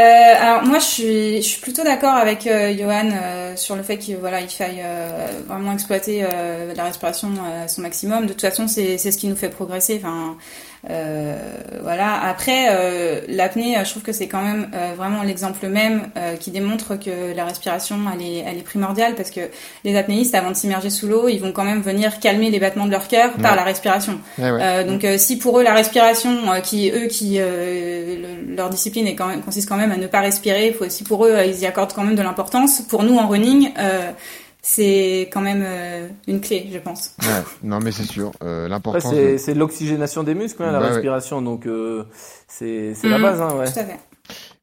alors 0.40 0.64
moi 0.64 0.80
je 0.80 0.84
suis 0.84 1.36
je 1.36 1.46
suis 1.46 1.60
plutôt 1.60 1.84
d'accord 1.84 2.14
avec 2.14 2.48
euh, 2.48 2.76
Johan 2.76 3.08
euh, 3.12 3.54
sur 3.54 3.76
le 3.76 3.84
fait 3.84 3.98
qu'il 3.98 4.16
voilà 4.16 4.40
il 4.40 4.48
faille 4.48 4.80
euh, 4.82 5.28
vraiment 5.46 5.72
exploiter 5.72 6.24
la 6.74 6.84
respiration 6.84 7.28
à 7.62 7.68
son 7.68 7.82
maximum. 7.82 8.24
De 8.24 8.32
toute 8.32 8.40
façon 8.40 8.66
c'est 8.66 8.98
c'est 8.98 9.12
ce 9.12 9.18
qui 9.18 9.28
nous 9.28 9.36
fait 9.36 9.48
progresser. 9.48 10.00
Enfin 10.02 10.36
voilà. 11.82 12.20
Après 12.22 12.66
euh, 12.70 13.20
l'apnée, 13.28 13.76
euh, 13.76 13.84
je 13.84 13.90
trouve 13.90 14.02
que 14.02 14.12
c'est 14.12 14.28
quand 14.28 14.42
même 14.42 14.68
euh, 14.74 14.92
vraiment 14.96 15.22
l'exemple 15.22 15.66
même 15.66 16.08
euh, 16.16 16.36
qui 16.36 16.50
démontre 16.50 16.96
que 16.98 17.34
la 17.34 17.44
respiration 17.44 17.96
elle 18.14 18.22
est 18.22 18.38
elle 18.46 18.58
est 18.58 18.62
primordiale 18.62 19.14
parce 19.16 19.30
que 19.30 19.40
les 19.84 19.96
apnéistes 19.96 20.34
avant 20.34 20.50
de 20.50 20.56
s'immerger 20.56 20.90
sous 20.90 21.06
l'eau 21.08 21.28
ils 21.28 21.38
vont 21.40 21.52
quand 21.52 21.64
même 21.64 21.80
venir 21.82 22.18
calmer 22.20 22.50
les 22.50 22.58
battements 22.60 22.86
de 22.86 22.90
leur 22.92 23.08
cœur 23.08 23.32
par 23.42 23.56
la 23.56 23.64
respiration. 23.64 24.18
Eh 24.38 24.42
ouais. 24.42 24.58
Euh, 24.60 24.84
donc 24.84 25.04
euh, 25.04 25.18
si 25.18 25.38
pour 25.38 25.58
eux 25.58 25.62
la 25.62 25.74
respiration, 25.74 26.52
euh, 26.52 26.60
qui 26.60 26.90
eux 26.90 27.06
qui 27.08 27.36
euh, 27.38 28.16
le- 28.48 28.54
leur 28.56 28.70
discipline 28.70 29.06
est 29.06 29.14
quand 29.14 29.26
même, 29.26 29.42
consiste 29.42 29.68
quand 29.68 29.76
même 29.76 29.92
à 29.92 29.96
ne 29.96 30.06
pas 30.06 30.20
respirer, 30.20 30.72
faut, 30.72 30.88
si 30.88 31.04
pour 31.04 31.26
eux 31.26 31.32
euh, 31.32 31.44
ils 31.44 31.58
y 31.60 31.66
accordent 31.66 31.92
quand 31.92 32.04
même 32.04 32.16
de 32.16 32.22
l'importance, 32.22 32.80
pour 32.82 33.02
nous 33.02 33.16
en 33.16 33.26
running, 33.28 33.72
euh, 33.78 34.10
c'est 34.68 35.28
quand 35.32 35.40
même 35.42 35.62
euh, 35.64 36.08
une 36.26 36.40
clé, 36.40 36.68
je 36.72 36.78
pense. 36.78 37.14
Ouais. 37.22 37.28
Non, 37.62 37.78
mais 37.78 37.92
c'est 37.92 38.02
sûr. 38.02 38.32
Euh, 38.42 38.64
Après, 38.64 38.68
L'importance. 38.70 39.14
c'est 39.38 39.54
de- 39.54 39.58
l'oxygénation 39.60 40.24
des 40.24 40.34
muscles, 40.34 40.60
hein, 40.64 40.72
la 40.72 40.80
Bah 40.80 40.86
ouais. 40.86 40.92
respiration, 40.92 41.40
donc 41.40 41.66
euh, 41.66 42.02
c'est 42.48 42.92
la 43.04 43.16
Mhm, 43.18 43.22
base, 43.22 43.40
hein, 43.40 43.56
ouais. 43.56 43.72
Tout 43.72 43.78
à 43.78 43.84
fait. 43.84 43.96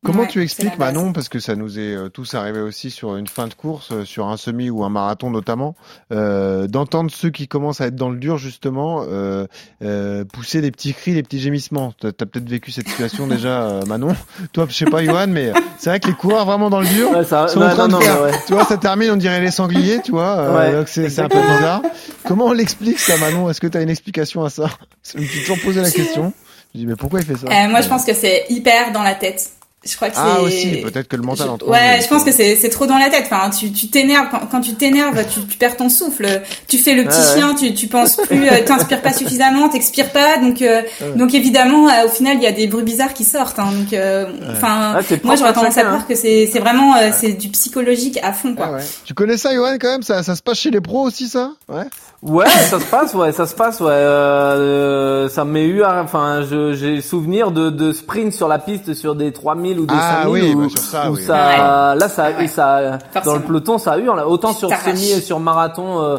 Comment 0.03 0.23
Ouais, 0.23 0.27
tu 0.27 0.41
expliques. 0.43 0.77
Manon, 0.77 1.13
parce 1.13 1.29
que 1.29 1.39
ça 1.39 1.55
nous 1.55 1.79
est 1.79 1.95
euh, 1.95 2.09
tous 2.09 2.33
arrivé 2.33 2.59
aussi 2.59 2.91
sur 2.91 3.15
une 3.15 3.27
fin 3.27 3.47
de 3.47 3.53
course, 3.53 3.89
euh, 3.91 4.03
sur 4.05 4.27
un 4.27 4.37
semi 4.37 4.69
ou 4.69 4.83
un 4.83 4.89
marathon 4.89 5.29
notamment, 5.31 5.75
euh, 6.11 6.67
d'entendre 6.67 7.09
ceux 7.11 7.29
qui 7.29 7.47
commencent 7.47 7.79
à 7.81 7.87
être 7.87 7.95
dans 7.95 8.09
le 8.09 8.17
dur 8.17 8.37
justement 8.37 9.05
euh, 9.07 9.45
euh, 9.81 10.25
pousser 10.25 10.61
des 10.61 10.71
petits 10.71 10.93
cris, 10.93 11.13
des 11.13 11.23
petits 11.23 11.39
gémissements. 11.39 11.93
T'as 11.99 12.09
as, 12.09 12.11
peut-être 12.25 12.49
vécu 12.49 12.71
cette 12.71 12.87
situation 12.89 13.27
déjà, 13.27 13.63
euh, 13.63 13.85
Manon. 13.85 14.15
Toi, 14.53 14.65
je 14.69 14.75
sais 14.75 14.85
pas, 14.85 15.03
Johan, 15.03 15.27
mais 15.29 15.51
c'est 15.77 15.89
vrai 15.89 15.99
que 15.99 16.07
les 16.07 16.13
coureurs 16.15 16.45
vraiment 16.45 16.69
dans 16.69 16.81
le 16.81 16.87
dur 16.87 17.09
Ouais, 17.11 17.23
ça- 17.23 17.47
sont 17.47 17.61
en 17.61 17.69
train 17.69 17.87
non, 17.87 17.99
de 17.99 18.03
non, 18.03 18.11
faire. 18.11 18.21
ouais. 18.23 18.31
Tu 18.45 18.53
vois, 18.53 18.65
ça 18.65 18.77
termine, 18.77 19.11
on 19.11 19.15
dirait 19.17 19.39
les 19.41 19.51
sangliers, 19.51 20.01
tu 20.03 20.11
vois. 20.11 20.37
euh, 20.37 20.57
Ouais, 20.57 20.71
donc 20.73 20.87
c'est 20.89 21.09
c'est 21.09 21.21
un 21.21 21.29
peu 21.29 21.39
bizarre. 21.39 21.81
Comment 22.25 22.45
on 22.47 22.53
l'explique 22.53 22.99
ça, 22.99 23.17
Manon? 23.17 23.49
Est-ce 23.49 23.61
que 23.61 23.67
tu 23.67 23.77
as 23.77 23.81
une 23.81 23.89
explication 23.89 24.43
à 24.43 24.49
ça? 24.49 24.69
Je 25.13 25.19
me 25.19 25.25
suis 25.25 25.39
toujours 25.41 25.59
posé 25.61 25.81
la 25.81 25.91
question. 25.91 26.33
Je 26.73 26.79
dis 26.79 26.85
mais 26.87 26.95
pourquoi 26.95 27.19
il 27.21 27.25
fait 27.25 27.35
ça? 27.37 27.47
Euh, 27.47 27.69
moi 27.69 27.81
je 27.81 27.87
pense 27.87 28.03
que 28.03 28.13
c'est 28.13 28.45
hyper 28.49 28.91
dans 28.91 29.03
la 29.03 29.15
tête. 29.15 29.49
Je 29.85 29.95
crois 29.97 30.09
que 30.09 30.15
Ah 30.17 30.35
c'est. 30.37 30.41
aussi, 30.43 30.67
peut-être 30.77 31.09
que 31.09 31.17
le 31.17 31.23
mental 31.23 31.47
Je- 31.47 31.51
entre 31.51 31.67
Ouais, 31.69 31.99
je 32.01 32.07
pense 32.07 32.23
que 32.23 32.31
c'est 32.31 32.55
c'est 32.55 32.69
trop 32.69 32.85
dans 32.85 32.97
la 32.97 33.09
tête. 33.09 33.25
Enfin, 33.29 33.49
tu 33.49 33.71
tu 33.71 33.87
t'énerves 33.89 34.27
quand, 34.31 34.39
quand 34.49 34.61
tu 34.61 34.73
t'énerves, 34.75 35.25
tu, 35.33 35.41
tu 35.45 35.57
perds 35.57 35.75
ton 35.75 35.89
souffle. 35.89 36.25
Tu 36.69 36.77
fais 36.77 36.93
le 36.93 37.03
petit 37.03 37.17
ouais. 37.17 37.35
chien, 37.35 37.53
tu 37.53 37.73
tu 37.73 37.87
penses 37.87 38.15
plus, 38.15 38.47
euh, 38.47 38.63
t'inspires 38.65 39.01
pas 39.01 39.11
suffisamment, 39.11 39.67
t'expires 39.67 40.11
pas. 40.11 40.37
Donc 40.37 40.61
euh, 40.61 40.81
donc 41.17 41.33
évidemment, 41.33 41.89
euh, 41.89 42.05
au 42.05 42.09
final, 42.09 42.37
il 42.37 42.43
y 42.43 42.47
a 42.47 42.53
des 42.53 42.67
bruits 42.67 42.83
bizarres 42.85 43.13
qui 43.13 43.25
sortent. 43.25 43.59
Hein, 43.59 43.71
donc 43.77 43.91
euh, 43.91 44.25
enfin, 44.51 44.95
Ah, 44.99 45.15
moi 45.23 45.35
j'aurais 45.35 45.51
tendance 45.53 45.77
à 45.77 45.83
croire 45.83 46.07
que 46.07 46.15
c'est 46.15 46.47
c'est 46.51 46.59
vraiment 46.59 46.95
euh, 46.95 47.09
c'est 47.13 47.33
du 47.33 47.49
psychologique 47.49 48.19
à 48.23 48.31
fond 48.31 48.55
quoi. 48.55 48.67
Ah 48.69 48.73
ouais. 48.75 48.83
Tu 49.03 49.13
connais 49.13 49.35
ça, 49.37 49.53
Johan, 49.53 49.75
quand 49.81 49.91
même? 49.91 50.03
Ça, 50.03 50.23
ça 50.23 50.35
se 50.37 50.41
passe 50.41 50.59
chez 50.59 50.71
les 50.71 50.79
pros 50.81 51.01
aussi, 51.01 51.27
ça? 51.27 51.51
Ouais. 51.67 51.83
Ouais, 52.21 52.47
ça 52.47 52.79
se 52.79 52.85
passe, 52.85 53.13
ouais, 53.15 53.33
ça 53.33 53.45
se 53.45 53.53
passe, 53.53 53.81
ouais. 53.81 53.91
Euh, 53.91 55.27
ça 55.29 55.43
m'est 55.43 55.65
eu, 55.65 55.83
à- 55.83 56.01
enfin, 56.01 56.41
j'ai 56.73 57.01
souvenir 57.01 57.51
de, 57.51 57.69
de 57.69 57.91
sprint 57.91 58.31
sur 58.31 58.47
la 58.47 58.59
piste 58.59 58.93
sur 58.93 59.15
des 59.15 59.33
3000 59.33 59.72
ou 59.79 59.85
des 59.85 59.93
Ah 59.97 60.23
5000 60.23 60.43
oui, 60.43 60.53
où, 60.53 60.61
bah 60.61 60.69
sur 60.69 60.79
ça, 60.79 61.11
où 61.11 61.15
oui. 61.15 61.21
ça, 61.23 61.95
là, 61.95 62.09
ça, 62.09 62.29
Ouais. 62.31 62.47
ça, 62.47 62.97
dans 63.25 63.35
le 63.35 63.41
peloton, 63.41 63.77
ça 63.77 63.97
hurle. 63.97 64.19
Autant 64.21 64.53
sur 64.53 64.69
semi 64.71 65.11
et 65.11 65.21
sur 65.21 65.39
marathon, 65.39 66.01
euh, 66.01 66.17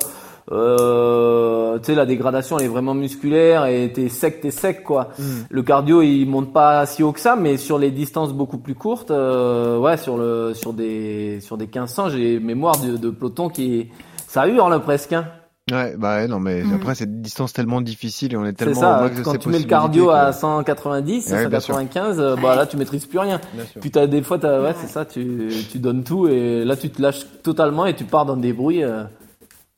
euh, 0.52 1.78
tu 1.78 1.86
sais 1.86 1.94
la 1.94 2.04
dégradation 2.06 2.58
elle 2.58 2.66
est 2.66 2.68
vraiment 2.68 2.94
musculaire 2.94 3.64
et 3.66 3.90
t'es 3.94 4.08
sec 4.10 4.40
t'es 4.42 4.50
sec 4.50 4.84
quoi. 4.84 5.08
Mm. 5.18 5.22
Le 5.50 5.62
cardio 5.62 6.02
il 6.02 6.26
monte 6.26 6.52
pas 6.52 6.84
si 6.86 7.02
haut 7.02 7.12
que 7.12 7.20
ça, 7.20 7.34
mais 7.36 7.56
sur 7.56 7.78
les 7.78 7.90
distances 7.90 8.32
beaucoup 8.32 8.58
plus 8.58 8.74
courtes, 8.74 9.10
euh, 9.10 9.78
ouais 9.78 9.96
sur 9.96 10.18
le 10.18 10.52
sur 10.54 10.72
des 10.74 11.38
sur 11.40 11.56
des 11.56 11.64
1500 11.64 12.10
j'ai 12.10 12.38
mémoire 12.40 12.78
de, 12.78 12.96
de 12.96 13.10
peloton 13.10 13.48
qui 13.48 13.88
ça 14.28 14.46
hurle 14.46 14.78
presque. 14.82 15.12
Hein. 15.14 15.24
Ouais, 15.72 15.94
bah 15.96 16.16
ouais, 16.16 16.28
non, 16.28 16.40
mais 16.40 16.62
Mm. 16.62 16.74
après, 16.74 16.94
c'est 16.94 17.06
des 17.06 17.22
distances 17.22 17.54
tellement 17.54 17.80
difficiles 17.80 18.34
et 18.34 18.36
on 18.36 18.44
est 18.44 18.48
C'est 18.48 18.66
tellement 18.66 18.80
au 18.80 18.82
ça, 18.82 19.00
max 19.00 19.16
de 19.16 19.22
quand 19.22 19.38
tu 19.38 19.48
mets 19.48 19.58
le 19.60 19.64
cardio 19.64 20.06
que- 20.08 20.10
à 20.10 20.32
190, 20.34 21.30
Ouais, 21.30 21.48
bien 21.48 21.58
sûr. 21.60 21.74
195, 21.74 22.20
euh, 22.20 22.36
bah 22.36 22.54
là 22.54 22.66
tu 22.66 22.76
maîtrises 22.76 23.06
plus 23.06 23.18
rien. 23.18 23.40
Puis 23.80 23.90
t'as 23.90 24.06
des 24.06 24.20
fois, 24.22 24.38
t'as, 24.38 24.60
ouais, 24.60 24.74
c'est 24.78 24.88
ça, 24.88 25.06
tu, 25.06 25.48
tu 25.72 25.78
donnes 25.78 26.04
tout 26.04 26.28
et 26.28 26.66
là 26.66 26.76
tu 26.76 26.90
te 26.90 27.00
lâches 27.00 27.24
totalement 27.42 27.86
et 27.86 27.94
tu 27.94 28.04
pars 28.04 28.26
dans 28.26 28.36
des 28.36 28.52
bruits. 28.52 28.84
euh. 28.84 29.04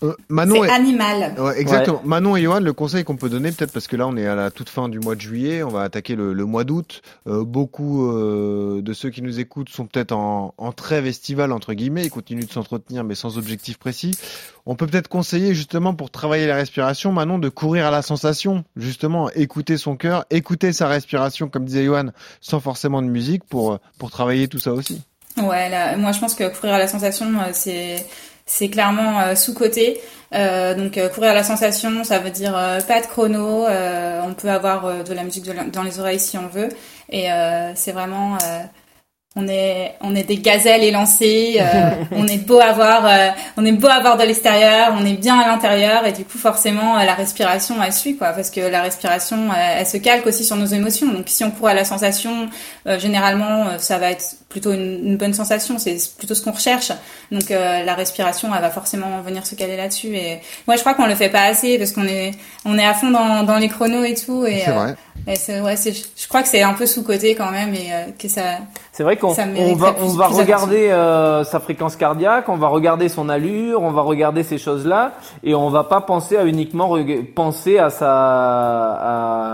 Euh, 0.02 0.12
Manon 0.28 0.56
C'est 0.62 0.68
et- 0.68 0.70
animal. 0.70 1.34
Ouais, 1.38 1.58
exactement. 1.58 2.02
Manon 2.04 2.36
et 2.36 2.42
Johan, 2.42 2.60
le 2.60 2.72
conseil 2.74 3.02
qu'on 3.04 3.16
peut 3.16 3.30
donner, 3.30 3.50
peut-être 3.50 3.72
parce 3.72 3.86
que 3.86 3.96
là 3.96 4.06
on 4.06 4.14
est 4.18 4.26
à 4.26 4.34
la 4.34 4.50
toute 4.50 4.68
fin 4.68 4.90
du 4.90 5.00
mois 5.00 5.14
de 5.14 5.22
juillet, 5.22 5.62
on 5.62 5.70
va 5.70 5.82
attaquer 5.82 6.16
le, 6.16 6.34
le 6.34 6.44
mois 6.44 6.64
d'août. 6.64 7.00
Euh, 7.26 7.44
beaucoup 7.44 8.06
euh, 8.12 8.82
de 8.82 8.92
ceux 8.92 9.08
qui 9.08 9.22
nous 9.22 9.40
écoutent 9.40 9.70
sont 9.70 9.86
peut-être 9.86 10.12
en, 10.12 10.52
en 10.58 10.72
trêve 10.72 11.06
estivale 11.06 11.50
entre 11.50 11.72
guillemets, 11.72 12.04
ils 12.04 12.10
continuent 12.10 12.44
de 12.44 12.52
s'entretenir 12.52 13.04
mais 13.04 13.14
sans 13.14 13.38
objectif 13.38 13.78
précis. 13.78 14.10
On 14.66 14.74
peut 14.74 14.86
peut-être 14.86 15.08
conseiller 15.08 15.54
justement 15.54 15.94
pour 15.94 16.10
travailler 16.10 16.46
la 16.46 16.56
respiration, 16.56 17.10
Manon, 17.12 17.38
de 17.38 17.48
courir 17.48 17.86
à 17.86 17.90
la 17.90 18.02
sensation, 18.02 18.64
justement, 18.76 19.30
écouter 19.30 19.78
son 19.78 19.96
cœur, 19.96 20.26
écouter 20.28 20.74
sa 20.74 20.88
respiration, 20.88 21.48
comme 21.48 21.64
disait 21.64 21.84
Johan, 21.86 22.10
sans 22.42 22.60
forcément 22.60 23.00
de 23.00 23.08
musique 23.08 23.44
pour 23.44 23.78
pour 23.98 24.10
travailler 24.10 24.46
tout 24.48 24.58
ça 24.58 24.72
aussi. 24.74 25.02
Ouais, 25.42 25.70
là, 25.70 25.96
moi 25.96 26.12
je 26.12 26.18
pense 26.20 26.34
que 26.34 26.54
courir 26.54 26.74
à 26.74 26.78
la 26.78 26.88
sensation, 26.88 27.26
c'est 27.52 28.04
c'est 28.46 28.68
clairement 28.68 29.20
euh, 29.20 29.34
sous 29.34 29.54
côté. 29.54 30.00
donc 30.32 30.98
euh, 30.98 31.08
courir 31.08 31.30
à 31.30 31.34
la 31.34 31.44
sensation, 31.44 32.04
ça 32.04 32.18
veut 32.18 32.30
dire 32.30 32.56
euh, 32.56 32.80
pas 32.80 33.00
de 33.00 33.06
chrono. 33.06 33.66
euh, 33.66 34.20
on 34.24 34.34
peut 34.34 34.50
avoir 34.50 34.86
euh, 34.86 35.02
de 35.02 35.12
la 35.14 35.24
musique 35.24 35.44
dans 35.72 35.82
les 35.82 35.98
oreilles 36.00 36.20
si 36.20 36.38
on 36.38 36.46
veut, 36.48 36.68
et 37.10 37.32
euh, 37.32 37.72
c'est 37.74 37.92
vraiment 37.92 38.34
euh, 38.44 38.62
on 39.36 39.46
est 39.48 39.92
on 40.00 40.14
est 40.14 40.22
des 40.24 40.38
gazelles 40.38 40.82
élancées. 40.82 41.58
euh, 41.60 41.90
on 42.12 42.26
est 42.26 42.38
beau 42.38 42.58
à 42.58 42.72
voir, 42.72 43.06
euh, 43.06 43.28
on 43.56 43.64
est 43.64 43.72
beau 43.72 43.86
à 43.88 44.00
voir 44.00 44.16
de 44.16 44.22
l'extérieur, 44.24 44.94
on 44.98 45.04
est 45.04 45.12
bien 45.12 45.38
à 45.38 45.46
l'intérieur, 45.46 46.06
et 46.06 46.12
du 46.12 46.24
coup 46.24 46.38
forcément 46.38 46.98
euh, 46.98 47.04
la 47.04 47.14
respiration 47.14 47.76
elle 47.84 47.92
suit 47.92 48.16
quoi, 48.16 48.28
parce 48.28 48.50
que 48.50 48.60
la 48.60 48.82
respiration 48.82 49.36
elle, 49.54 49.80
elle 49.80 49.86
se 49.86 49.98
calque 49.98 50.26
aussi 50.26 50.44
sur 50.44 50.56
nos 50.56 50.66
émotions. 50.66 51.12
Donc 51.12 51.24
si 51.26 51.44
on 51.44 51.50
court 51.50 51.68
à 51.68 51.74
la 51.74 51.84
sensation, 51.84 52.48
euh, 52.86 52.98
généralement 52.98 53.68
euh, 53.68 53.78
ça 53.78 53.98
va 53.98 54.10
être 54.10 54.24
plutôt 54.48 54.72
une, 54.72 55.06
une 55.06 55.16
bonne 55.18 55.34
sensation, 55.34 55.78
c'est 55.78 55.98
plutôt 56.16 56.34
ce 56.34 56.40
qu'on 56.42 56.52
recherche. 56.52 56.90
Donc 57.30 57.50
euh, 57.50 57.84
la 57.84 57.94
respiration, 57.94 58.54
elle 58.54 58.62
va 58.62 58.70
forcément 58.70 59.20
venir 59.20 59.44
se 59.46 59.54
caler 59.54 59.76
là-dessus. 59.76 60.16
Et 60.16 60.40
moi, 60.66 60.76
je 60.76 60.80
crois 60.80 60.94
qu'on 60.94 61.06
le 61.06 61.14
fait 61.14 61.28
pas 61.28 61.42
assez 61.42 61.76
parce 61.76 61.92
qu'on 61.92 62.06
est 62.06 62.30
on 62.64 62.78
est 62.78 62.86
à 62.86 62.94
fond 62.94 63.10
dans, 63.10 63.42
dans 63.42 63.58
les 63.58 63.68
chronos 63.68 64.04
et 64.04 64.14
tout. 64.14 64.46
Et, 64.46 64.62
C'est 64.64 64.70
vrai. 64.70 64.94
et 65.26 65.36
c'est 65.36 65.60
ouais, 65.60 65.76
c'est 65.76 65.92
je 65.92 66.28
crois 66.28 66.42
que 66.42 66.48
c'est 66.48 66.62
un 66.62 66.72
peu 66.74 66.86
sous 66.86 67.02
côté 67.02 67.34
quand 67.34 67.50
même 67.50 67.74
et 67.74 67.92
euh, 67.92 68.04
que 68.18 68.28
ça. 68.28 68.60
C'est 68.96 69.02
vrai 69.02 69.18
qu'on 69.18 69.28
on 69.28 69.74
va, 69.74 69.92
plus- 69.92 70.04
on 70.04 70.08
va 70.14 70.26
regarder 70.28 70.88
euh, 70.88 71.44
sa 71.44 71.60
fréquence 71.60 71.96
cardiaque, 71.96 72.48
on 72.48 72.56
va 72.56 72.68
regarder 72.68 73.10
son 73.10 73.28
allure, 73.28 73.82
on 73.82 73.90
va 73.90 74.00
regarder 74.00 74.42
ces 74.42 74.56
choses-là, 74.56 75.12
et 75.44 75.54
on 75.54 75.68
va 75.68 75.84
pas 75.84 76.00
penser 76.00 76.38
à 76.38 76.46
uniquement 76.46 76.96
penser 77.34 77.76
à 77.78 77.90
sa, 77.90 78.08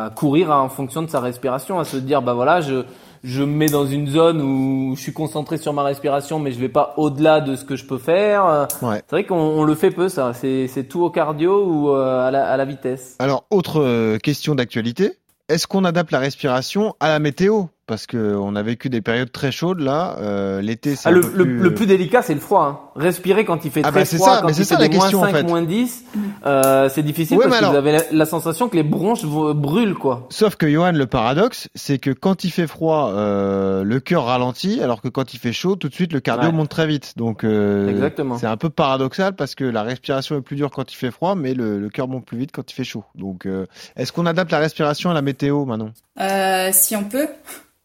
à 0.06 0.10
courir 0.10 0.52
en 0.52 0.68
fonction 0.68 1.02
de 1.02 1.10
sa 1.10 1.18
respiration, 1.18 1.80
à 1.80 1.84
se 1.84 1.96
dire 1.96 2.22
bah 2.22 2.34
voilà 2.34 2.60
je 2.60 2.84
je 3.24 3.42
me 3.42 3.52
mets 3.56 3.66
dans 3.66 3.84
une 3.84 4.06
zone 4.08 4.40
où 4.42 4.94
je 4.96 5.00
suis 5.00 5.12
concentré 5.12 5.56
sur 5.56 5.72
ma 5.72 5.82
respiration, 5.82 6.38
mais 6.38 6.52
je 6.52 6.60
vais 6.60 6.68
pas 6.68 6.94
au-delà 6.96 7.40
de 7.40 7.56
ce 7.56 7.64
que 7.64 7.74
je 7.74 7.84
peux 7.84 7.98
faire. 7.98 8.68
Ouais. 8.80 9.02
C'est 9.08 9.16
vrai 9.16 9.24
qu'on 9.24 9.36
on 9.36 9.64
le 9.64 9.74
fait 9.74 9.90
peu 9.90 10.08
ça. 10.08 10.34
C'est 10.34 10.68
c'est 10.68 10.84
tout 10.84 11.02
au 11.02 11.10
cardio 11.10 11.64
ou 11.64 11.90
euh, 11.90 12.28
à, 12.28 12.30
la, 12.30 12.48
à 12.48 12.56
la 12.56 12.64
vitesse. 12.64 13.16
Alors, 13.18 13.44
autre 13.50 13.80
euh, 13.80 14.18
question 14.18 14.54
d'actualité. 14.54 15.14
Est-ce 15.48 15.66
qu'on 15.66 15.84
adapte 15.84 16.12
la 16.12 16.18
respiration 16.20 16.94
à 17.00 17.08
la 17.08 17.18
météo? 17.18 17.64
Parce 17.88 18.06
que 18.06 18.36
on 18.36 18.54
a 18.54 18.62
vécu 18.62 18.88
des 18.88 19.00
périodes 19.00 19.32
très 19.32 19.50
chaudes 19.50 19.80
là. 19.80 20.16
Euh, 20.20 20.60
L'été, 20.62 20.94
c'est 20.94 21.08
Ah, 21.08 21.12
le, 21.12 21.20
plus, 21.20 21.58
le 21.58 21.74
plus 21.74 21.86
délicat, 21.86 22.22
c'est 22.22 22.32
le 22.32 22.38
froid. 22.40 22.64
Hein. 22.64 22.78
Respirer 23.00 23.44
quand 23.44 23.64
il 23.64 23.72
fait 23.72 23.80
Ah 23.84 23.90
très 23.90 24.00
bah, 24.00 24.04
froid, 24.06 24.34
ça, 24.34 24.40
quand 24.40 24.46
mais 24.46 24.52
il 24.52 24.54
c'est 24.54 24.62
fait 24.62 24.74
ça, 24.74 24.78
la 24.80 24.88
des 24.88 24.94
moins 24.96 25.04
question, 25.06 25.20
en 25.20 25.24
5, 25.24 25.32
fait. 25.32 25.42
moins 25.42 25.62
10, 25.62 26.04
euh, 26.46 26.88
c'est 26.88 27.02
difficile 27.02 27.38
Ouais, 27.38 27.48
parce 27.48 27.60
que 27.60 27.66
vous 27.66 27.74
avez 27.74 27.92
la, 27.92 28.02
la 28.12 28.24
sensation 28.24 28.68
que 28.68 28.76
les 28.76 28.84
bronches 28.84 29.24
vous- 29.24 29.52
brûlent, 29.52 29.94
quoi. 29.96 30.26
Sauf 30.30 30.54
que 30.54 30.70
Johan, 30.70 30.92
le 30.92 31.06
paradoxe, 31.06 31.68
c'est 31.74 31.98
que 31.98 32.10
quand 32.10 32.44
il 32.44 32.50
fait 32.50 32.68
froid, 32.68 33.10
euh, 33.14 33.82
le 33.82 33.98
cœur 33.98 34.26
ralentit, 34.26 34.80
alors 34.80 35.02
que 35.02 35.08
quand 35.08 35.34
il 35.34 35.38
fait 35.40 35.52
chaud, 35.52 35.74
tout 35.74 35.88
de 35.88 35.94
suite 35.94 36.12
le 36.12 36.20
cardio 36.20 36.50
Ouais. 36.50 36.54
monte 36.54 36.68
très 36.68 36.86
vite. 36.86 37.14
Donc 37.16 37.42
euh, 37.42 37.88
Exactement. 37.88 38.38
c'est 38.38 38.46
un 38.46 38.56
peu 38.56 38.70
paradoxal 38.70 39.34
parce 39.34 39.56
que 39.56 39.64
la 39.64 39.82
respiration 39.82 40.36
est 40.36 40.42
plus 40.42 40.54
dure 40.56 40.70
quand 40.70 40.92
il 40.92 40.96
fait 40.96 41.10
froid, 41.10 41.34
mais 41.34 41.52
le, 41.54 41.80
le 41.80 41.88
cœur 41.88 42.06
monte 42.06 42.24
plus 42.26 42.38
vite 42.38 42.50
quand 42.52 42.70
il 42.70 42.74
fait 42.74 42.84
chaud. 42.84 43.04
Donc 43.16 43.44
euh, 43.46 43.66
est-ce 43.96 44.12
qu'on 44.12 44.26
adapte 44.26 44.52
la 44.52 44.58
respiration 44.58 45.10
à 45.10 45.14
la 45.14 45.22
météo, 45.22 45.64
Manon? 45.64 45.92
Euh, 46.20 46.68
si 46.72 46.94
on 46.94 47.04
peut. 47.04 47.26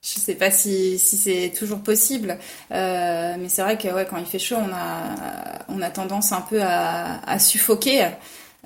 Je 0.08 0.22
sais 0.22 0.36
pas 0.36 0.52
si, 0.52 0.98
si 0.98 1.18
c'est 1.18 1.52
toujours 1.58 1.80
possible, 1.80 2.38
euh, 2.72 3.36
mais 3.38 3.50
c'est 3.50 3.62
vrai 3.62 3.78
que 3.78 3.90
ouais, 3.90 4.08
quand 4.10 4.16
il 4.18 4.26
fait 4.26 4.40
chaud, 4.40 4.56
on 4.58 4.74
a, 4.74 5.66
on 5.68 5.82
a 5.82 5.90
tendance 5.90 6.32
un 6.32 6.40
peu 6.40 6.62
à, 6.62 7.20
à 7.30 7.40
suffoquer. 7.40 8.08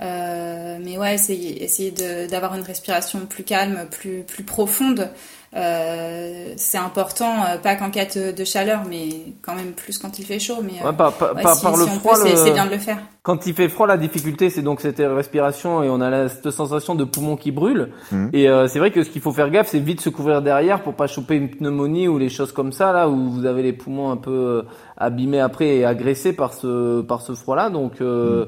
Euh, 0.02 0.78
mais 0.84 0.98
ouais, 0.98 1.16
essayer, 1.16 1.64
essayer 1.64 1.92
d'avoir 2.28 2.56
une 2.56 2.62
respiration 2.62 3.26
plus 3.26 3.44
calme, 3.44 3.88
plus, 3.90 4.22
plus 4.22 4.44
profonde. 4.44 5.10
Euh, 5.54 6.54
c'est 6.56 6.78
important, 6.78 7.34
euh, 7.44 7.58
pas 7.58 7.76
qu'en 7.76 7.90
cas 7.90 8.06
de, 8.06 8.32
de 8.32 8.44
chaleur, 8.46 8.82
mais 8.90 9.10
quand 9.42 9.54
même 9.54 9.74
plus 9.74 9.98
quand 9.98 10.18
il 10.18 10.26
fait 10.26 10.40
chaud. 10.40 10.60
Mais 10.64 10.74
euh, 10.82 10.90
Ouais, 10.90 10.96
par, 10.96 11.12
par, 11.14 11.36
ouais, 11.36 11.42
par- 11.44 11.56
si- 11.56 11.64
par 11.64 11.74
si 11.76 11.80
le 11.80 11.86
on 11.86 12.00
froid, 12.00 12.16
c'est 12.16 12.30
le- 12.32 12.36
c'est 12.38 12.52
bien 12.52 12.66
de 12.66 12.72
le 12.72 12.78
faire. 12.78 12.98
Quand 13.24 13.46
il 13.46 13.54
fait 13.54 13.68
froid, 13.70 13.86
la 13.86 13.98
difficulté, 13.98 14.50
c'est 14.50 14.62
donc 14.62 14.80
cette 14.82 14.98
respiration 15.00 15.84
et 15.84 15.90
on 15.90 16.00
a 16.02 16.10
la, 16.10 16.30
cette 16.30 16.50
sensation 16.52 16.96
de 16.96 17.04
poumon 17.04 17.36
qui 17.36 17.52
brûle. 17.52 17.90
Mhm. 18.12 18.30
Et 18.34 18.50
euh, 18.50 18.68
c'est 18.68 18.80
vrai 18.80 18.92
que 18.92 19.04
ce 19.04 19.10
qu'il 19.10 19.22
faut 19.22 19.34
faire 19.34 19.50
gaffe, 19.50 19.68
c'est 19.68 19.80
vite 19.80 20.00
se 20.02 20.10
couvrir 20.10 20.42
derrière 20.42 20.82
pour 20.84 20.94
pas 20.94 21.08
choper 21.08 21.36
une 21.36 21.50
pneumonie 21.50 22.08
ou 22.08 22.18
les 22.18 22.30
choses 22.30 22.52
comme 22.54 22.72
ça 22.72 22.94
là 22.94 23.10
où 23.10 23.30
vous 23.30 23.46
avez 23.46 23.62
les 23.62 23.74
poumons 23.74 24.10
un 24.10 24.18
peu 24.18 24.32
euh, 24.32 24.62
abîmés 24.98 25.40
après 25.42 25.68
et 25.78 25.86
agressés 25.86 26.34
par 26.34 26.54
ce 26.54 27.02
par 27.02 27.22
ce 27.22 27.34
froid-là. 27.34 27.70
Donc 27.70 28.00
euh, 28.02 28.46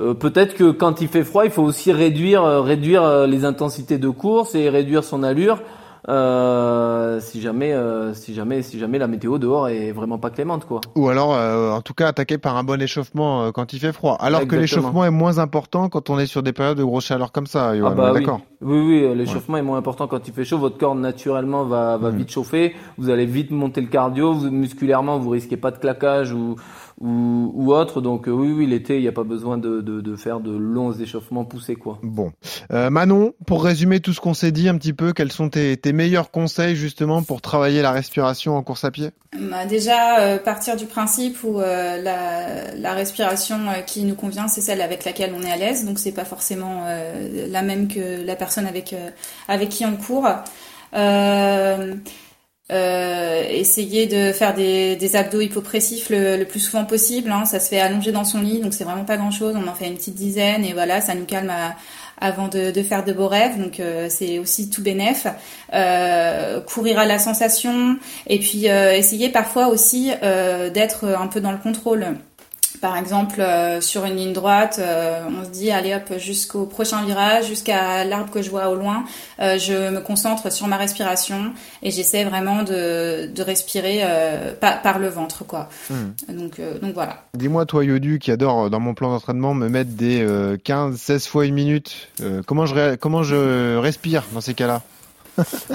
euh, 0.00 0.14
peut-être 0.14 0.54
que 0.54 0.70
quand 0.70 1.00
il 1.00 1.08
fait 1.08 1.24
froid, 1.24 1.44
il 1.44 1.50
faut 1.50 1.62
aussi 1.62 1.92
réduire 1.92 2.44
euh, 2.44 2.60
réduire 2.62 3.02
euh, 3.02 3.26
les 3.26 3.44
intensités 3.44 3.98
de 3.98 4.08
course 4.08 4.54
et 4.54 4.70
réduire 4.70 5.02
son 5.04 5.22
allure. 5.24 5.60
Euh, 6.08 7.18
si 7.20 7.40
jamais 7.40 7.72
euh, 7.72 8.12
si 8.14 8.34
jamais 8.34 8.62
si 8.62 8.78
jamais 8.78 8.98
la 8.98 9.06
météo 9.06 9.38
dehors 9.38 9.68
est 9.68 9.90
vraiment 9.92 10.18
pas 10.18 10.30
clémente 10.30 10.66
quoi. 10.66 10.80
Ou 10.96 11.08
alors, 11.08 11.34
euh, 11.34 11.70
en 11.70 11.80
tout 11.80 11.94
cas, 11.94 12.08
attaquer 12.08 12.36
par 12.38 12.56
un 12.56 12.64
bon 12.64 12.80
échauffement 12.80 13.44
euh, 13.44 13.50
quand 13.52 13.72
il 13.72 13.78
fait 13.78 13.92
froid. 13.92 14.16
Alors 14.20 14.46
que 14.46 14.56
l'échauffement 14.56 15.04
est 15.04 15.10
moins 15.10 15.38
important 15.38 15.88
quand 15.88 16.10
on 16.10 16.18
est 16.18 16.26
sur 16.26 16.42
des 16.42 16.52
périodes 16.52 16.76
de 16.78 16.84
grosse 16.84 17.06
chaleur 17.06 17.32
comme 17.32 17.46
ça, 17.46 17.76
Johan, 17.76 17.90
Ah 17.92 17.94
bah 17.94 18.08
est 18.08 18.12
oui. 18.12 18.20
d'accord 18.20 18.40
Oui, 18.60 18.78
oui, 18.80 19.04
euh, 19.04 19.14
l'échauffement 19.14 19.56
est 19.56 19.62
moins 19.62 19.78
important 19.78 20.06
quand 20.06 20.26
il 20.28 20.34
fait 20.34 20.44
chaud. 20.44 20.58
Votre 20.58 20.76
corps 20.78 20.94
naturellement 20.94 21.64
va, 21.64 21.96
va 21.96 22.10
Mhm. 22.10 22.18
vite 22.18 22.30
chauffer. 22.30 22.74
Vous 22.98 23.08
allez 23.10 23.26
vite 23.26 23.50
monter 23.50 23.80
le 23.80 23.88
cardio. 23.88 24.34
Vous, 24.34 24.50
musculairement, 24.50 25.18
vous 25.18 25.30
risquez 25.30 25.56
pas 25.56 25.70
de 25.70 25.78
claquage 25.78 26.32
ou 26.32 26.56
ou, 27.00 27.50
ou 27.54 27.72
autre. 27.72 28.00
Donc 28.00 28.28
euh, 28.28 28.32
oui, 28.32 28.52
oui, 28.52 28.66
l'été, 28.66 28.96
il 28.96 29.02
n'y 29.02 29.08
a 29.08 29.12
pas 29.12 29.24
besoin 29.24 29.58
de, 29.58 29.80
de, 29.80 30.00
de 30.00 30.16
faire 30.16 30.40
de 30.40 30.56
longs 30.56 30.92
échauffements 30.92 31.44
poussés 31.44 31.76
quoi. 31.76 31.98
Bon. 32.02 32.32
Euh, 32.72 32.90
Manon, 32.90 33.34
pour 33.46 33.64
résumer 33.64 34.00
tout 34.00 34.12
ce 34.12 34.20
qu'on 34.20 34.34
s'est 34.34 34.52
dit 34.52 34.68
un 34.68 34.76
petit 34.76 34.92
peu, 34.92 35.12
quels 35.12 35.32
sont 35.32 35.48
tes, 35.48 35.76
tes 35.76 35.92
meilleurs 35.92 36.30
conseils 36.30 36.76
justement 36.76 37.22
pour 37.22 37.40
travailler 37.40 37.82
la 37.82 37.92
respiration 37.92 38.56
en 38.56 38.62
course 38.62 38.84
à 38.84 38.90
pied? 38.90 39.10
Bah, 39.50 39.66
déjà, 39.66 40.20
euh, 40.20 40.38
partir 40.38 40.76
du 40.76 40.86
principe 40.86 41.42
où 41.42 41.58
euh, 41.58 42.00
la, 42.00 42.74
la 42.74 42.92
respiration 42.94 43.56
euh, 43.68 43.80
qui 43.80 44.04
nous 44.04 44.14
convient, 44.14 44.46
c'est 44.46 44.60
celle 44.60 44.80
avec 44.80 45.04
laquelle 45.04 45.32
on 45.36 45.42
est 45.42 45.50
à 45.50 45.56
l'aise. 45.56 45.84
Donc, 45.84 45.98
c'est 45.98 46.12
pas 46.12 46.24
forcément 46.24 46.82
euh, 46.86 47.48
la 47.50 47.62
même 47.62 47.88
que 47.88 48.24
la 48.24 48.36
personne 48.36 48.66
avec 48.66 48.92
euh, 48.92 49.10
avec 49.48 49.70
qui 49.70 49.84
on 49.84 49.96
court. 49.96 50.28
Euh, 50.94 51.94
euh, 52.72 53.42
essayer 53.48 54.06
de 54.06 54.32
faire 54.32 54.54
des, 54.54 54.96
des 54.96 55.16
abdos 55.16 55.40
hypopressifs 55.40 56.08
le, 56.10 56.44
plus 56.44 56.60
souvent 56.60 56.84
possible. 56.84 57.30
Hein. 57.30 57.44
Ça 57.44 57.60
se 57.60 57.68
fait 57.68 57.80
allonger 57.80 58.10
dans 58.12 58.24
son 58.24 58.40
lit, 58.40 58.60
donc 58.60 58.72
c'est 58.74 58.84
vraiment 58.84 59.04
pas 59.04 59.16
grand 59.16 59.30
chose. 59.30 59.54
On 59.56 59.68
en 59.68 59.74
fait 59.74 59.86
une 59.86 59.96
petite 59.96 60.14
dizaine 60.14 60.64
et 60.64 60.72
voilà, 60.72 61.00
ça 61.00 61.14
nous 61.14 61.24
calme 61.26 61.50
à- 61.50 61.74
avant 62.18 62.48
de, 62.48 62.72
faire 62.82 63.04
de 63.04 63.12
beaux 63.12 63.28
rêves. 63.28 63.58
Donc 63.60 63.80
euh, 63.80 64.06
c'est 64.08 64.38
aussi 64.38 64.70
tout 64.70 64.82
bénef. 64.82 65.26
Euh, 65.74 66.60
courir 66.60 66.98
à 66.98 67.04
la 67.04 67.18
sensation 67.18 67.96
et 68.26 68.38
puis 68.38 68.68
euh, 68.70 68.94
essayer 68.94 69.28
parfois 69.28 69.68
aussi 69.68 70.12
euh, 70.22 70.70
d'être 70.70 71.04
un 71.06 71.26
peu 71.26 71.40
dans 71.40 71.52
le 71.52 71.58
contrôle. 71.58 72.16
Par 72.84 72.98
exemple, 72.98 73.40
euh, 73.40 73.80
sur 73.80 74.04
une 74.04 74.16
ligne 74.16 74.34
droite, 74.34 74.76
euh, 74.78 75.22
on 75.40 75.42
se 75.42 75.48
dit 75.48 75.70
allez 75.70 75.94
hop 75.94 76.18
jusqu'au 76.18 76.66
prochain 76.66 77.02
virage, 77.02 77.46
jusqu'à 77.46 78.04
l'arbre 78.04 78.30
que 78.30 78.42
je 78.42 78.50
vois 78.50 78.68
au 78.68 78.74
loin. 78.74 79.04
Euh, 79.40 79.56
je 79.58 79.88
me 79.88 80.00
concentre 80.00 80.52
sur 80.52 80.66
ma 80.66 80.76
respiration 80.76 81.54
et 81.82 81.90
j'essaie 81.90 82.24
vraiment 82.24 82.62
de, 82.62 83.24
de 83.34 83.42
respirer 83.42 84.02
par, 84.60 84.82
par 84.82 84.98
le 84.98 85.08
ventre, 85.08 85.46
quoi. 85.46 85.70
Hmm. 85.88 86.12
Donc, 86.28 86.60
donc 86.82 86.92
voilà. 86.92 87.22
Dis-moi, 87.32 87.64
toi, 87.64 87.82
Yodu, 87.86 88.18
qui 88.18 88.30
adore 88.30 88.68
dans 88.68 88.80
mon 88.80 88.92
plan 88.92 89.08
d'entraînement 89.10 89.54
me 89.54 89.70
mettre 89.70 89.92
des 89.92 90.20
euh, 90.20 90.58
15, 90.62 90.94
16 90.94 91.26
fois 91.26 91.46
une 91.46 91.54
minute, 91.54 92.08
comment, 92.46 92.66
je 92.66 92.74
ré- 92.74 92.96
comment 93.00 93.22
je 93.22 93.78
respire 93.78 94.24
dans 94.34 94.42
ces 94.42 94.52
cas-là? 94.52 94.82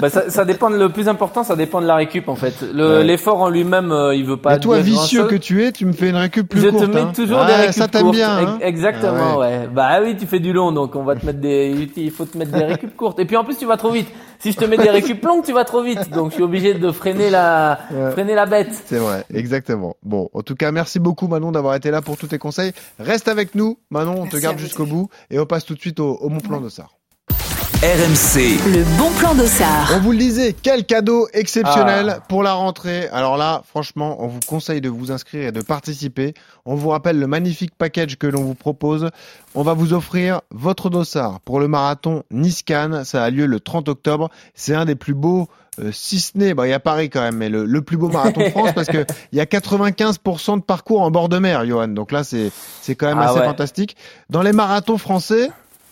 Bah, 0.00 0.10
ça, 0.10 0.30
ça, 0.30 0.44
dépend. 0.44 0.68
Le 0.68 0.88
plus 0.88 1.08
important, 1.08 1.44
ça 1.44 1.56
dépend 1.56 1.80
de 1.80 1.86
la 1.86 1.96
récup 1.96 2.28
en 2.28 2.34
fait. 2.34 2.62
L'effort 2.72 3.40
en 3.40 3.48
lui-même, 3.48 3.92
euh, 3.92 4.14
il 4.14 4.24
veut 4.24 4.36
pas. 4.36 4.56
Et 4.56 4.60
toi, 4.60 4.80
vicieux 4.80 5.24
que 5.24 5.34
tu 5.34 5.64
es, 5.64 5.72
tu 5.72 5.84
me 5.86 5.92
fais 5.92 6.08
une 6.08 6.16
récup 6.16 6.48
plus 6.48 6.60
je 6.60 6.68
courte. 6.68 6.82
Je 6.82 6.86
te 6.86 6.94
mets 6.94 7.00
hein. 7.00 7.12
toujours 7.14 7.44
des 7.44 7.52
récup 7.52 7.74
Ça 7.74 7.88
t'aime 7.88 8.10
bien. 8.10 8.38
Hein 8.38 8.58
Exactement, 8.62 9.38
ouais. 9.38 9.68
Bah 9.72 10.00
oui, 10.02 10.16
tu 10.16 10.26
fais 10.26 10.40
du 10.40 10.52
long, 10.52 10.72
donc 10.72 10.96
on 10.96 11.04
va 11.04 11.16
te 11.16 11.26
mettre 11.26 11.40
des. 11.40 11.88
Il 11.96 12.10
faut 12.10 12.24
te 12.24 12.38
mettre 12.38 12.52
des 12.52 12.64
récup 12.64 12.96
courtes. 12.96 13.18
Et 13.18 13.24
puis 13.24 13.36
en 13.36 13.44
plus, 13.44 13.56
tu 13.56 13.66
vas 13.66 13.76
trop 13.76 13.90
vite. 13.90 14.08
Si 14.38 14.52
je 14.52 14.56
te 14.56 14.64
mets 14.64 14.78
des 14.78 14.90
récup 14.90 15.22
longues, 15.24 15.44
tu 15.44 15.52
vas 15.52 15.64
trop 15.64 15.82
vite. 15.82 16.10
Donc 16.10 16.30
je 16.30 16.34
suis 16.34 16.42
obligé 16.42 16.74
de 16.74 16.90
freiner 16.92 17.30
la, 17.30 17.78
freiner 18.12 18.34
la 18.34 18.46
bête. 18.46 18.72
C'est 18.86 18.98
vrai, 18.98 19.24
exactement. 19.32 19.96
Bon, 20.02 20.30
en 20.32 20.42
tout 20.42 20.54
cas, 20.54 20.72
merci 20.72 20.98
beaucoup 20.98 21.28
Manon 21.28 21.52
d'avoir 21.52 21.74
été 21.74 21.90
là 21.90 22.00
pour 22.00 22.16
tous 22.16 22.28
tes 22.28 22.38
conseils. 22.38 22.72
Reste 22.98 23.28
avec 23.28 23.54
nous, 23.54 23.78
Manon. 23.90 24.12
On 24.12 24.22
Merci 24.22 24.36
te 24.36 24.42
garde 24.42 24.58
jusqu'au 24.58 24.86
bout 24.86 25.08
et 25.30 25.38
on 25.38 25.46
passe 25.46 25.64
tout 25.64 25.74
de 25.74 25.80
suite 25.80 26.00
au, 26.00 26.14
au 26.14 26.28
bon 26.28 26.40
plan 26.40 26.60
d'Ossard. 26.60 26.99
RMC, 27.78 28.58
Le 28.74 28.98
bon 28.98 29.10
plan 29.18 29.34
d'Ossard. 29.34 29.92
On 29.96 30.00
vous 30.00 30.12
le 30.12 30.18
disait, 30.18 30.52
quel 30.60 30.84
cadeau 30.84 31.26
exceptionnel 31.32 32.16
Ah. 32.18 32.20
pour 32.28 32.42
la 32.42 32.52
rentrée. 32.52 33.08
Alors 33.10 33.38
là, 33.38 33.62
franchement, 33.66 34.18
on 34.22 34.26
vous 34.26 34.40
conseille 34.46 34.82
de 34.82 34.90
vous 34.90 35.10
inscrire 35.12 35.48
et 35.48 35.52
de 35.52 35.62
participer. 35.62 36.34
On 36.66 36.74
vous 36.74 36.90
rappelle 36.90 37.18
le 37.18 37.26
magnifique 37.26 37.70
package 37.78 38.18
que 38.18 38.26
l'on 38.26 38.42
vous 38.42 38.54
propose. 38.54 39.08
On 39.54 39.62
va 39.62 39.72
vous 39.72 39.94
offrir 39.94 40.42
votre 40.50 40.90
dossard 40.90 41.40
pour 41.40 41.58
le 41.58 41.68
marathon 41.68 42.22
Nice-Cannes. 42.30 43.04
Ça 43.04 43.24
a 43.24 43.30
lieu 43.30 43.46
le 43.46 43.60
30 43.60 43.88
octobre. 43.88 44.28
C'est 44.54 44.74
un 44.74 44.84
des 44.84 44.94
plus 44.96 45.14
beaux 45.14 45.48
euh, 45.80 45.90
si 45.90 46.20
ce 46.20 46.36
n'est, 46.36 46.52
bah, 46.52 46.66
il 46.66 46.70
y 46.70 46.74
a 46.74 46.80
Paris 46.80 47.08
quand 47.08 47.22
même, 47.22 47.36
mais 47.36 47.48
le, 47.48 47.64
le 47.64 47.80
plus 47.80 47.96
beau 47.96 48.08
marathon 48.10 48.40
de 48.40 48.50
France 48.50 48.72
parce 48.74 48.88
que 48.88 49.06
il 49.32 49.38
y 49.38 49.40
a 49.40 49.44
95% 49.46 50.56
de 50.58 50.62
parcours 50.62 51.00
en 51.00 51.10
bord 51.10 51.30
de 51.30 51.38
mer, 51.38 51.64
Johan. 51.64 51.88
Donc 51.88 52.12
là, 52.12 52.24
c'est 52.24 52.50
c'est 52.82 52.94
quand 52.94 53.06
même 53.06 53.18
Ah 53.20 53.30
assez 53.30 53.38
ouais. 53.40 53.46
fantastique. 53.46 53.96
Dans 54.28 54.42
les 54.42 54.52
marathons 54.52 54.98
français, 54.98 55.48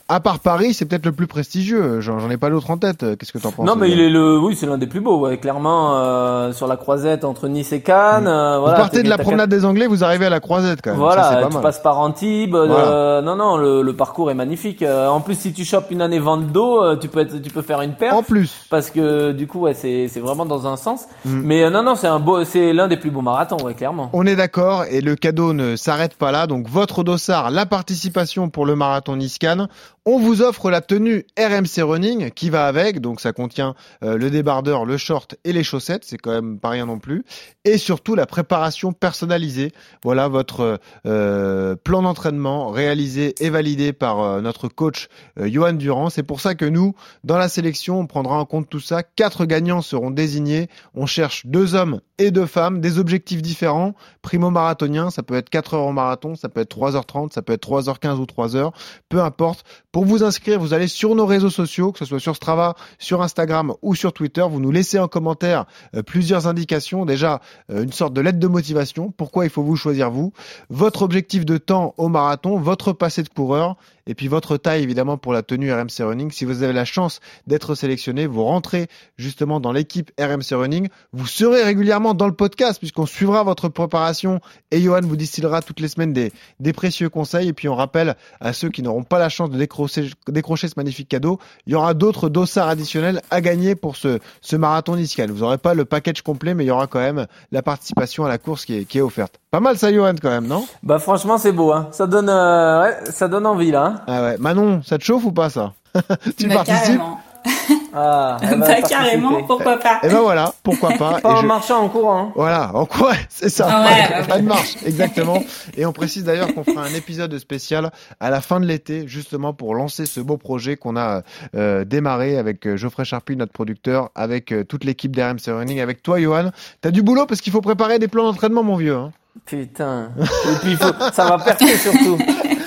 à 0.09 0.21
part 0.21 0.39
Paris, 0.41 0.73
c'est 0.75 0.87
peut-être 0.87 1.05
le 1.07 1.13
plus 1.13 1.27
prestigieux. 1.27 2.01
J'en 2.01 2.31
ai 2.31 2.37
pas 2.39 2.49
d'autre 2.51 2.71
en 2.71 2.79
tête. 2.79 3.05
Qu'est-ce 3.19 3.33
que 3.33 3.39
t'en 3.39 3.53
penses 3.53 3.67
Non, 3.67 3.77
mais 3.77 3.91
il 3.91 4.01
est 4.01 4.09
le, 4.09 4.39
oui, 4.39 4.57
c'est 4.57 4.67
l'un 4.67 4.79
des 4.79 4.87
plus 4.87 5.01
beaux, 5.01 5.19
ouais, 5.19 5.37
clairement, 5.39 5.99
euh, 5.99 6.53
sur 6.53 6.67
la 6.67 6.77
croisette 6.77 7.25
entre 7.25 7.47
Nice 7.49 7.73
et 7.73 7.83
Cannes. 7.83 8.27
euh, 8.27 8.57
Vous 8.57 8.63
voilà, 8.63 8.79
partez 8.79 9.03
de 9.03 9.09
la 9.09 9.19
promenade 9.19 9.51
des 9.51 9.65
Anglais, 9.65 9.87
vous 9.87 10.05
arrivez 10.05 10.27
à 10.27 10.31
la 10.31 10.41
croisette 10.41 10.81
quand 10.83 10.91
même. 10.91 10.99
Voilà, 10.99 11.23
Ça, 11.25 11.29
c'est 11.35 11.41
pas 11.43 11.49
tu 11.49 11.55
mal. 11.55 11.63
passes 11.63 11.81
par 11.83 11.99
Antibes. 11.99 12.55
euh, 12.55 13.21
non, 13.23 13.37
non, 13.37 13.57
le, 13.59 13.83
le 13.83 13.93
parcours 13.97 14.31
est 14.31 14.35
magnifique. 14.35 14.83
Euh, 14.83 15.09
en 15.09 15.21
plus, 15.21 15.39
si 15.39 15.53
tu 15.53 15.65
chopes 15.65 15.91
une 15.91 16.01
année 16.03 16.19
vente 16.19 16.47
d'eau, 16.49 16.83
euh, 16.83 16.97
tu 16.97 17.09
peux 17.09 17.21
être, 17.21 17.41
tu 17.43 17.51
peux 17.51 17.63
faire 17.63 17.83
une 17.83 17.93
paire. 17.95 18.15
En 18.15 18.23
plus. 18.23 18.67
Parce 18.71 18.91
que 18.91 19.33
du 19.33 19.47
coup, 19.47 19.61
ouais, 19.61 19.75
c'est, 19.75 20.09
c'est 20.09 20.21
vraiment 20.21 20.47
dans 20.47 20.67
un 20.67 20.77
sens. 20.77 21.03
Mm. 21.27 21.41
Mais 21.45 21.71
non, 21.71 21.83
non, 21.83 21.95
c'est 21.97 22.07
un 22.09 22.19
beau, 22.19 22.45
c'est 22.45 22.73
l'un 22.73 22.89
des 22.89 22.97
plus 22.97 23.11
beaux 23.11 23.21
marathons, 23.23 23.59
ouais, 23.63 23.75
clairement. 23.75 24.09
On 24.15 24.25
est 24.27 24.37
d'accord 24.37 24.85
et 24.91 25.01
le 25.03 25.17
cadeau 25.17 25.53
ne 25.53 25.77
s'arrête 25.77 26.15
pas 26.15 26.33
là. 26.33 26.47
Donc 26.47 26.67
votre 26.69 27.05
dossard, 27.05 27.51
la 27.51 27.67
participation 27.67 28.49
pour 28.49 28.65
le 28.65 28.75
marathon 28.75 29.17
Nice-Cannes. 29.17 29.69
On 30.11 30.19
vous 30.19 30.41
offre 30.41 30.71
la 30.71 30.81
tenue 30.81 31.27
RMC 31.39 31.83
Running 31.83 32.31
qui 32.31 32.49
va 32.49 32.67
avec. 32.67 33.03
Donc 33.03 33.21
ça 33.21 33.35
contient 33.35 33.75
euh, 34.03 34.17
le 34.17 34.31
débardeur, 34.31 34.87
le 34.87 34.97
short 34.97 35.37
et 35.45 35.53
les 35.53 35.63
chaussettes. 35.63 36.05
C'est 36.07 36.17
quand 36.17 36.31
même 36.31 36.59
pas 36.59 36.71
rien 36.71 36.87
non 36.87 36.99
plus. 36.99 37.27
Et 37.67 37.77
surtout 37.77 38.15
la 38.15 38.25
préparation 38.25 38.95
personnalisée. 38.95 39.71
Voilà 40.03 40.29
votre 40.29 40.81
euh, 41.05 41.77
plan 41.77 42.01
d'entraînement 42.01 42.71
réalisé 42.71 43.35
et 43.45 43.51
validé 43.51 43.93
par 43.93 44.23
euh, 44.23 44.41
notre 44.41 44.69
coach 44.69 45.09
euh, 45.39 45.47
Johan 45.47 45.75
Durand. 45.75 46.09
C'est 46.09 46.23
pour 46.23 46.41
ça 46.41 46.55
que 46.55 46.65
nous, 46.65 46.95
dans 47.23 47.37
la 47.37 47.51
sélection, 47.51 48.01
on 48.01 48.07
prendra 48.07 48.39
en 48.39 48.47
compte 48.47 48.71
tout 48.71 48.81
ça. 48.81 49.03
Quatre 49.03 49.45
gagnants 49.45 49.83
seront 49.83 50.11
désignés. 50.11 50.69
On 50.95 51.05
cherche 51.05 51.45
deux 51.45 51.75
hommes 51.75 52.01
et 52.17 52.31
deux 52.31 52.47
femmes, 52.47 52.81
des 52.81 52.99
objectifs 52.99 53.43
différents. 53.43 53.95
Primo 54.23 54.49
marathonien, 54.49 55.11
ça 55.11 55.23
peut 55.23 55.35
être 55.35 55.51
4 55.51 55.75
heures 55.75 55.87
au 55.87 55.93
marathon, 55.93 56.35
ça 56.35 56.49
peut 56.49 56.61
être 56.61 56.77
3h30, 56.77 57.33
ça 57.33 57.43
peut 57.43 57.53
être 57.53 57.69
3h15 57.69 58.17
ou 58.17 58.25
3h, 58.25 58.73
peu 59.11 59.21
importe. 59.21 59.65
Vous 60.05 60.23
inscrire, 60.25 60.61
vous 60.61 60.75
allez 60.75 60.89
sur 60.89 61.15
nos 61.15 61.27
réseaux 61.27 61.51
sociaux, 61.51 61.93
que 61.93 61.99
ce 61.99 62.05
soit 62.05 62.21
sur 62.21 62.37
Strava, 62.37 62.75
sur 62.99 63.23
Instagram 63.23 63.75
ou 63.83 63.95
sur 63.95 64.13
Twitter. 64.13 64.45
Vous 64.49 64.61
nous 64.61 64.71
laissez 64.71 64.99
en 64.99 65.09
commentaire 65.09 65.67
euh, 65.95 66.03
plusieurs 66.03 66.47
indications. 66.47 67.05
Déjà, 67.05 67.41
euh, 67.71 67.85
une 67.85 67.93
sorte 67.93 68.13
de 68.13 68.21
lettre 68.21 68.39
de 68.39 68.47
motivation. 68.47 69.13
Pourquoi 69.17 69.45
il 69.45 69.51
faut 69.51 69.63
vous 69.63 69.77
choisir 69.77 70.11
vous? 70.11 70.33
Votre 70.71 71.03
objectif 71.03 71.45
de 71.45 71.59
temps 71.59 71.95
au 71.97 72.09
marathon, 72.09 72.59
votre 72.59 72.93
passé 72.93 73.23
de 73.23 73.29
coureur 73.29 73.77
et 74.09 74.15
puis 74.17 74.27
votre 74.27 74.57
taille 74.57 74.83
évidemment 74.83 75.17
pour 75.19 75.33
la 75.33 75.43
tenue 75.43 75.73
RMC 75.73 76.01
Running. 76.01 76.33
Si 76.33 76.45
vous 76.45 76.65
avez 76.65 76.73
la 76.73 76.85
chance 76.85 77.21
d'être 77.47 77.77
sélectionné, 77.77 78.27
vous 78.27 78.43
rentrez 78.43 78.89
justement 79.17 79.61
dans 79.61 79.71
l'équipe 79.71 80.11
RMC 80.19 80.53
Running. 80.57 80.89
Vous 81.13 81.27
serez 81.29 81.63
régulièrement 81.63 82.15
dans 82.15 82.27
le 82.27 82.33
podcast 82.33 82.79
puisqu'on 82.81 83.07
suivra 83.07 83.45
votre 83.45 83.69
préparation 83.69 84.41
et 84.73 84.81
Johan 84.81 85.03
vous 85.03 85.17
distillera 85.17 85.63
toutes 85.63 85.79
les 85.81 85.89
semaines 85.89 86.13
des, 86.13 86.33
des 86.59 86.73
précieux 86.73 87.09
conseils. 87.09 87.49
Et 87.49 87.53
puis 87.53 87.69
on 87.69 87.77
rappelle 87.77 88.17
à 88.41 88.53
ceux 88.53 88.71
qui 88.71 88.83
n'auront 88.83 89.05
pas 89.05 89.19
la 89.19 89.29
chance 89.29 89.51
de 89.51 89.59
décrocher, 89.59 90.11
décrocher 90.27 90.69
ce 90.69 90.75
magnifique 90.77 91.09
cadeau, 91.09 91.39
il 91.67 91.75
y 91.75 91.77
aura 91.77 91.95
d'autres 91.95 92.29
dossards 92.29 92.69
additionnels 92.69 93.21
à 93.31 93.41
gagner 93.41 93.75
pour 93.75 93.97
ce, 93.97 94.19
ce 94.41 94.57
marathon 94.57 94.97
niscal. 94.97 95.31
Vous 95.31 95.41
n'aurez 95.41 95.59
pas 95.59 95.75
le 95.75 95.85
package 95.85 96.23
complet, 96.23 96.55
mais 96.55 96.65
il 96.65 96.69
y 96.69 96.71
aura 96.71 96.87
quand 96.87 96.99
même 97.01 97.27
la 97.53 97.63
participation 97.63 98.25
à 98.25 98.29
la 98.29 98.39
course 98.39 98.65
qui 98.65 98.79
est, 98.79 98.85
qui 98.85 98.99
est 98.99 99.03
offerte. 99.03 99.39
Pas 99.51 99.61
mal 99.61 99.79
ça 99.79 99.93
Johan 99.93 100.15
quand 100.21 100.31
même, 100.31 100.47
non? 100.47 100.67
Bah 100.83 100.99
franchement, 100.99 101.39
c'est 101.39 101.53
beau, 101.53 101.73
hein. 101.73 101.89
Ça 101.93 102.07
donne, 102.07 102.29
euh, 102.29 102.83
ouais, 102.83 102.97
ça 103.11 103.29
donne 103.29 103.47
envie 103.47 103.71
là. 103.71 103.85
hein. 103.85 103.98
Ah 104.07 104.23
ouais. 104.23 104.37
Manon, 104.39 104.83
ça 104.85 104.99
te 104.99 105.05
chauffe 105.05 105.25
ou 105.25 105.33
pas 105.33 105.51
ça 105.51 105.73
Tu 106.39 106.47
Bah, 106.49 106.57
participes 106.65 106.85
carrément. 106.99 107.21
Ah, 107.95 108.37
Bah, 108.59 108.83
carrément, 108.83 109.43
pourquoi 109.45 109.79
pas. 109.79 110.01
Et 110.03 110.09
ben 110.09 110.21
voilà, 110.21 110.53
pourquoi 110.63 110.91
pas. 110.91 111.21
Pas 111.21 111.31
en 111.31 111.37
je- 111.41 111.47
marchant, 111.47 111.83
en 111.85 111.89
courant. 111.89 112.19
hein. 112.29 112.33
Voilà, 112.37 112.71
en 112.75 112.85
quoi 112.85 113.13
C'est 113.29 113.49
ça. 113.49 113.67
Ah 113.71 113.85
ouais, 113.87 114.27
pas 114.27 114.39
de 114.39 114.45
marche, 114.47 114.77
exactement. 114.85 115.43
Et 115.77 115.87
on 115.87 115.93
précise 115.93 116.25
d'ailleurs 116.25 116.53
qu'on 116.55 116.65
fera 116.65 116.83
un 116.83 116.95
épisode 116.95 117.37
spécial 117.39 117.91
à 118.21 118.31
la 118.31 118.41
fin 118.41 118.61
de 118.61 118.67
l'été, 118.67 119.09
justement 119.09 119.53
pour 119.55 119.75
lancer 119.75 120.05
ce 120.07 120.21
beau 120.21 120.37
projet 120.37 120.77
qu'on 120.77 120.97
a 120.97 121.23
euh, 121.57 121.85
démarré 121.85 122.37
avec 122.39 122.67
euh, 122.67 122.77
Geoffrey 122.77 123.05
Charpie, 123.05 123.37
notre 123.37 123.53
producteur, 123.53 124.11
avec 124.15 124.53
euh, 124.53 124.65
toute 124.65 124.85
l'équipe 124.85 125.15
d'RMC 125.17 125.47
Running, 125.49 125.81
avec 125.81 126.03
toi, 126.03 126.21
Johan. 126.21 126.51
T'as 126.83 126.91
du 126.91 127.03
boulot 127.03 127.27
parce 127.27 127.41
qu'il 127.41 127.53
faut 127.53 127.63
préparer 127.63 127.99
des 127.99 128.09
plans 128.09 128.25
d'entraînement, 128.25 128.63
mon 128.63 128.77
vieux. 128.77 128.97
Hein. 128.97 129.13
Putain. 129.47 130.11
Et 130.21 130.57
puis 130.61 130.71
il 130.73 130.77
faut, 130.77 130.93
ça 131.13 131.25
va 131.25 131.39
percer 131.39 131.77
surtout. 131.79 132.19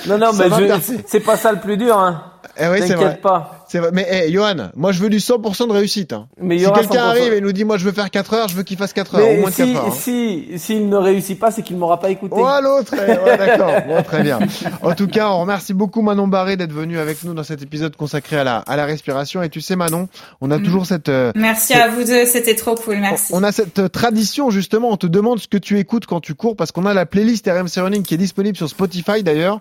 Non, 0.08 0.18
non, 0.18 0.32
mais 0.32 0.48
percer. 0.66 0.98
c'est 1.06 1.20
pas 1.20 1.36
ça 1.36 1.52
le 1.52 1.60
plus 1.60 1.76
dur, 1.76 1.96
hein. 1.98 2.24
Eh 2.58 2.66
oui, 2.66 2.78
c'est 2.80 2.94
vrai. 2.94 3.04
T'inquiète 3.04 3.22
pas. 3.22 3.64
C'est 3.68 3.78
vrai. 3.78 3.90
Mais 3.94 4.06
hey, 4.10 4.30
Johan, 4.32 4.70
moi 4.76 4.92
je 4.92 5.00
veux 5.00 5.08
du 5.08 5.18
100% 5.18 5.68
de 5.68 5.72
réussite. 5.72 6.12
Hein. 6.12 6.26
Mais 6.38 6.58
si 6.58 6.64
quelqu'un 6.64 7.06
100%. 7.06 7.08
arrive 7.08 7.32
et 7.32 7.40
nous 7.40 7.52
dit 7.52 7.64
moi 7.64 7.78
je 7.78 7.84
veux 7.86 7.92
faire 7.92 8.10
4 8.10 8.34
heures, 8.34 8.48
je 8.48 8.56
veux 8.56 8.62
qu'il 8.64 8.76
fasse 8.76 8.92
4 8.92 9.14
heures, 9.14 9.24
au 9.24 9.32
Mais 9.32 9.38
moins 9.38 9.48
de 9.50 9.54
4 9.54 9.66
si, 9.68 9.74
heures. 9.76 9.86
hein. 9.86 9.90
si, 9.96 10.58
s'il 10.58 10.88
ne 10.90 10.96
réussit 10.96 11.38
pas, 11.38 11.50
c'est 11.50 11.62
qu'il 11.62 11.78
m'aura 11.78 11.98
pas 11.98 12.10
écouté. 12.10 12.34
Ouais, 12.34 12.60
l'autre, 12.60 12.92
eh, 12.94 13.10
ouais, 13.24 13.38
d'accord. 13.38 13.72
Bon, 13.86 14.02
très 14.02 14.22
bien. 14.22 14.40
En 14.82 14.94
tout 14.94 15.06
cas, 15.06 15.30
on 15.30 15.40
remercie 15.40 15.72
beaucoup 15.72 16.02
Manon 16.02 16.26
Barré 16.26 16.56
d'être 16.58 16.72
venue 16.72 16.98
avec 16.98 17.24
nous 17.24 17.32
dans 17.32 17.44
cet 17.44 17.62
épisode 17.62 17.96
consacré 17.96 18.36
à 18.36 18.44
la, 18.44 18.56
à 18.58 18.76
la 18.76 18.84
respiration. 18.84 19.42
Et 19.42 19.48
tu 19.48 19.62
sais, 19.62 19.76
Manon, 19.76 20.08
on 20.42 20.50
a 20.50 20.58
toujours 20.58 20.84
cette, 20.84 21.08
euh, 21.08 21.32
Merci 21.34 21.72
à 21.72 21.88
vous 21.88 22.04
deux, 22.04 22.26
c'était 22.26 22.56
trop 22.56 22.74
cool, 22.74 22.98
merci. 22.98 23.32
on 23.34 23.42
a 23.44 23.52
cette 23.52 23.78
euh, 23.78 23.88
tradition, 23.88 24.50
justement, 24.50 24.90
on 24.90 24.96
te 24.98 25.06
demande 25.06 25.38
ce 25.38 25.48
que 25.48 25.56
tu 25.58 25.78
écoutes 25.78 26.04
quand 26.04 26.20
tu 26.20 26.34
cours 26.34 26.56
parce 26.56 26.72
qu'on 26.72 26.84
a 26.84 26.92
la 26.92 27.06
playlist 27.06 27.46
RMC 27.48 27.80
Running 27.82 28.02
qui 28.02 28.14
est 28.14 28.18
disponible 28.18 28.56
sur 28.58 28.68
Spotify 28.68 29.22
d'ailleurs. 29.22 29.60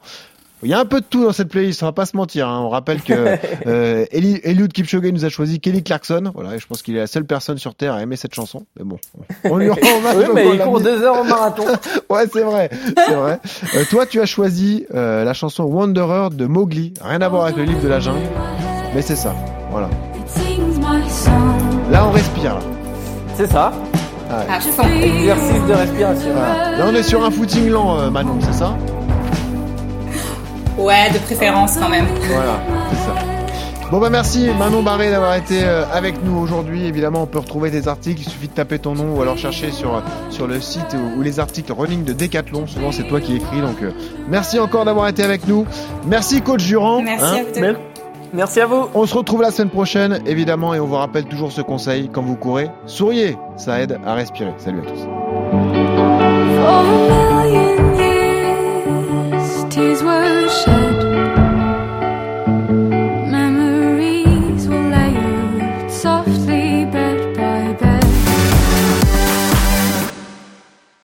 Il 0.63 0.69
y 0.69 0.73
a 0.75 0.79
un 0.79 0.85
peu 0.85 1.01
de 1.01 1.05
tout 1.09 1.23
dans 1.25 1.31
cette 1.31 1.49
playlist, 1.49 1.81
on 1.81 1.87
va 1.87 1.91
pas 1.91 2.05
se 2.05 2.15
mentir. 2.15 2.47
hein. 2.47 2.59
On 2.63 2.69
rappelle 2.69 3.01
que 3.01 3.13
euh, 3.67 4.05
Eli- 4.11 4.39
Eliud 4.43 4.71
Kipchoge 4.71 5.11
nous 5.11 5.25
a 5.25 5.29
choisi 5.29 5.59
Kelly 5.59 5.81
Clarkson. 5.83 6.31
Voilà, 6.35 6.55
et 6.55 6.59
je 6.59 6.67
pense 6.67 6.81
qu'il 6.83 6.95
est 6.95 6.99
la 6.99 7.07
seule 7.07 7.25
personne 7.25 7.57
sur 7.57 7.73
Terre 7.73 7.93
à 7.95 8.01
aimer 8.03 8.15
cette 8.15 8.35
chanson. 8.35 8.63
Mais 8.77 8.85
bon, 8.85 8.97
on 9.45 9.57
lui 9.57 9.69
rend 9.71 9.77
hommage. 9.97 10.15
Oui, 10.17 10.25
mais 10.35 10.49
il 10.53 10.59
court 10.59 10.77
mis. 10.77 10.83
deux 10.83 11.01
heures 11.03 11.19
au 11.19 11.23
marathon. 11.23 11.63
Ouais, 12.09 12.25
c'est 12.31 12.41
vrai, 12.43 12.69
c'est 12.95 13.13
vrai. 13.13 13.39
Euh, 13.75 13.83
toi, 13.89 14.05
tu 14.05 14.19
as 14.19 14.25
choisi 14.25 14.85
euh, 14.93 15.23
la 15.23 15.33
chanson 15.33 15.63
Wanderer 15.63 16.27
de 16.33 16.45
Mowgli. 16.45 16.93
Rien 17.01 17.21
à 17.21 17.29
voir 17.29 17.45
avec 17.45 17.55
le 17.55 17.63
livre 17.63 17.81
de 17.81 17.87
la 17.87 17.99
jungle, 18.01 18.19
mais 18.93 19.01
c'est 19.01 19.15
ça. 19.15 19.33
Voilà. 19.71 19.89
Là, 21.89 22.05
on 22.07 22.11
respire. 22.11 22.55
Là, 22.55 22.59
C'est 23.35 23.49
ça. 23.51 23.71
Ah 24.29 24.39
ouais. 24.49 24.59
Fond. 24.61 24.87
Exercice 25.01 25.65
de 25.67 25.73
respiration. 25.73 26.29
Voilà. 26.33 26.77
Là, 26.77 26.85
on 26.89 26.95
est 26.95 27.03
sur 27.03 27.23
un 27.23 27.31
footing 27.31 27.69
lent, 27.69 27.99
euh, 27.99 28.09
Manon, 28.09 28.37
c'est 28.41 28.53
ça? 28.53 28.75
Ouais, 30.77 31.09
de 31.11 31.19
préférence 31.19 31.77
quand 31.77 31.89
même. 31.89 32.05
Voilà, 32.27 32.59
c'est 32.89 32.97
ça. 32.97 33.15
Bon 33.91 33.99
bah 33.99 34.09
merci 34.09 34.47
Manon 34.57 34.83
Barré 34.83 35.11
d'avoir 35.11 35.35
été 35.35 35.65
euh, 35.65 35.83
avec 35.91 36.23
nous 36.23 36.37
aujourd'hui. 36.37 36.85
Évidemment, 36.85 37.23
on 37.23 37.25
peut 37.25 37.39
retrouver 37.39 37.71
des 37.71 37.89
articles, 37.89 38.21
il 38.21 38.29
suffit 38.29 38.47
de 38.47 38.53
taper 38.53 38.79
ton 38.79 38.95
nom 38.95 39.17
ou 39.17 39.21
alors 39.21 39.37
chercher 39.37 39.71
sur 39.71 40.01
sur 40.29 40.47
le 40.47 40.61
site 40.61 40.95
ou, 41.17 41.21
les 41.21 41.41
articles 41.41 41.73
running 41.73 42.05
de 42.05 42.13
Decathlon. 42.13 42.67
Souvent, 42.67 42.93
c'est 42.93 43.03
toi 43.03 43.19
qui 43.19 43.35
écris. 43.35 43.59
Donc, 43.59 43.81
euh, 43.83 43.91
merci 44.29 44.59
encore 44.59 44.85
d'avoir 44.85 45.09
été 45.09 45.23
avec 45.23 45.45
nous. 45.45 45.65
Merci 46.07 46.41
coach 46.41 46.65
Durand. 46.65 47.01
Merci 47.01 47.25
hein. 47.25 47.41
à 47.41 47.43
vous 47.43 47.51
deux. 47.59 47.77
Merci 48.33 48.61
à 48.61 48.65
vous. 48.65 48.87
On 48.93 49.05
se 49.05 49.13
retrouve 49.13 49.41
la 49.41 49.51
semaine 49.51 49.71
prochaine, 49.71 50.21
évidemment, 50.25 50.73
et 50.73 50.79
on 50.79 50.87
vous 50.87 50.95
rappelle 50.95 51.25
toujours 51.25 51.51
ce 51.51 51.59
conseil 51.61 52.09
quand 52.13 52.21
vous 52.21 52.37
courez. 52.37 52.69
Souriez, 52.85 53.37
ça 53.57 53.81
aide 53.81 53.99
à 54.05 54.13
respirer. 54.13 54.53
Salut 54.57 54.79
à 54.79 54.83
tous. 54.83 55.01
worship. 60.03 60.80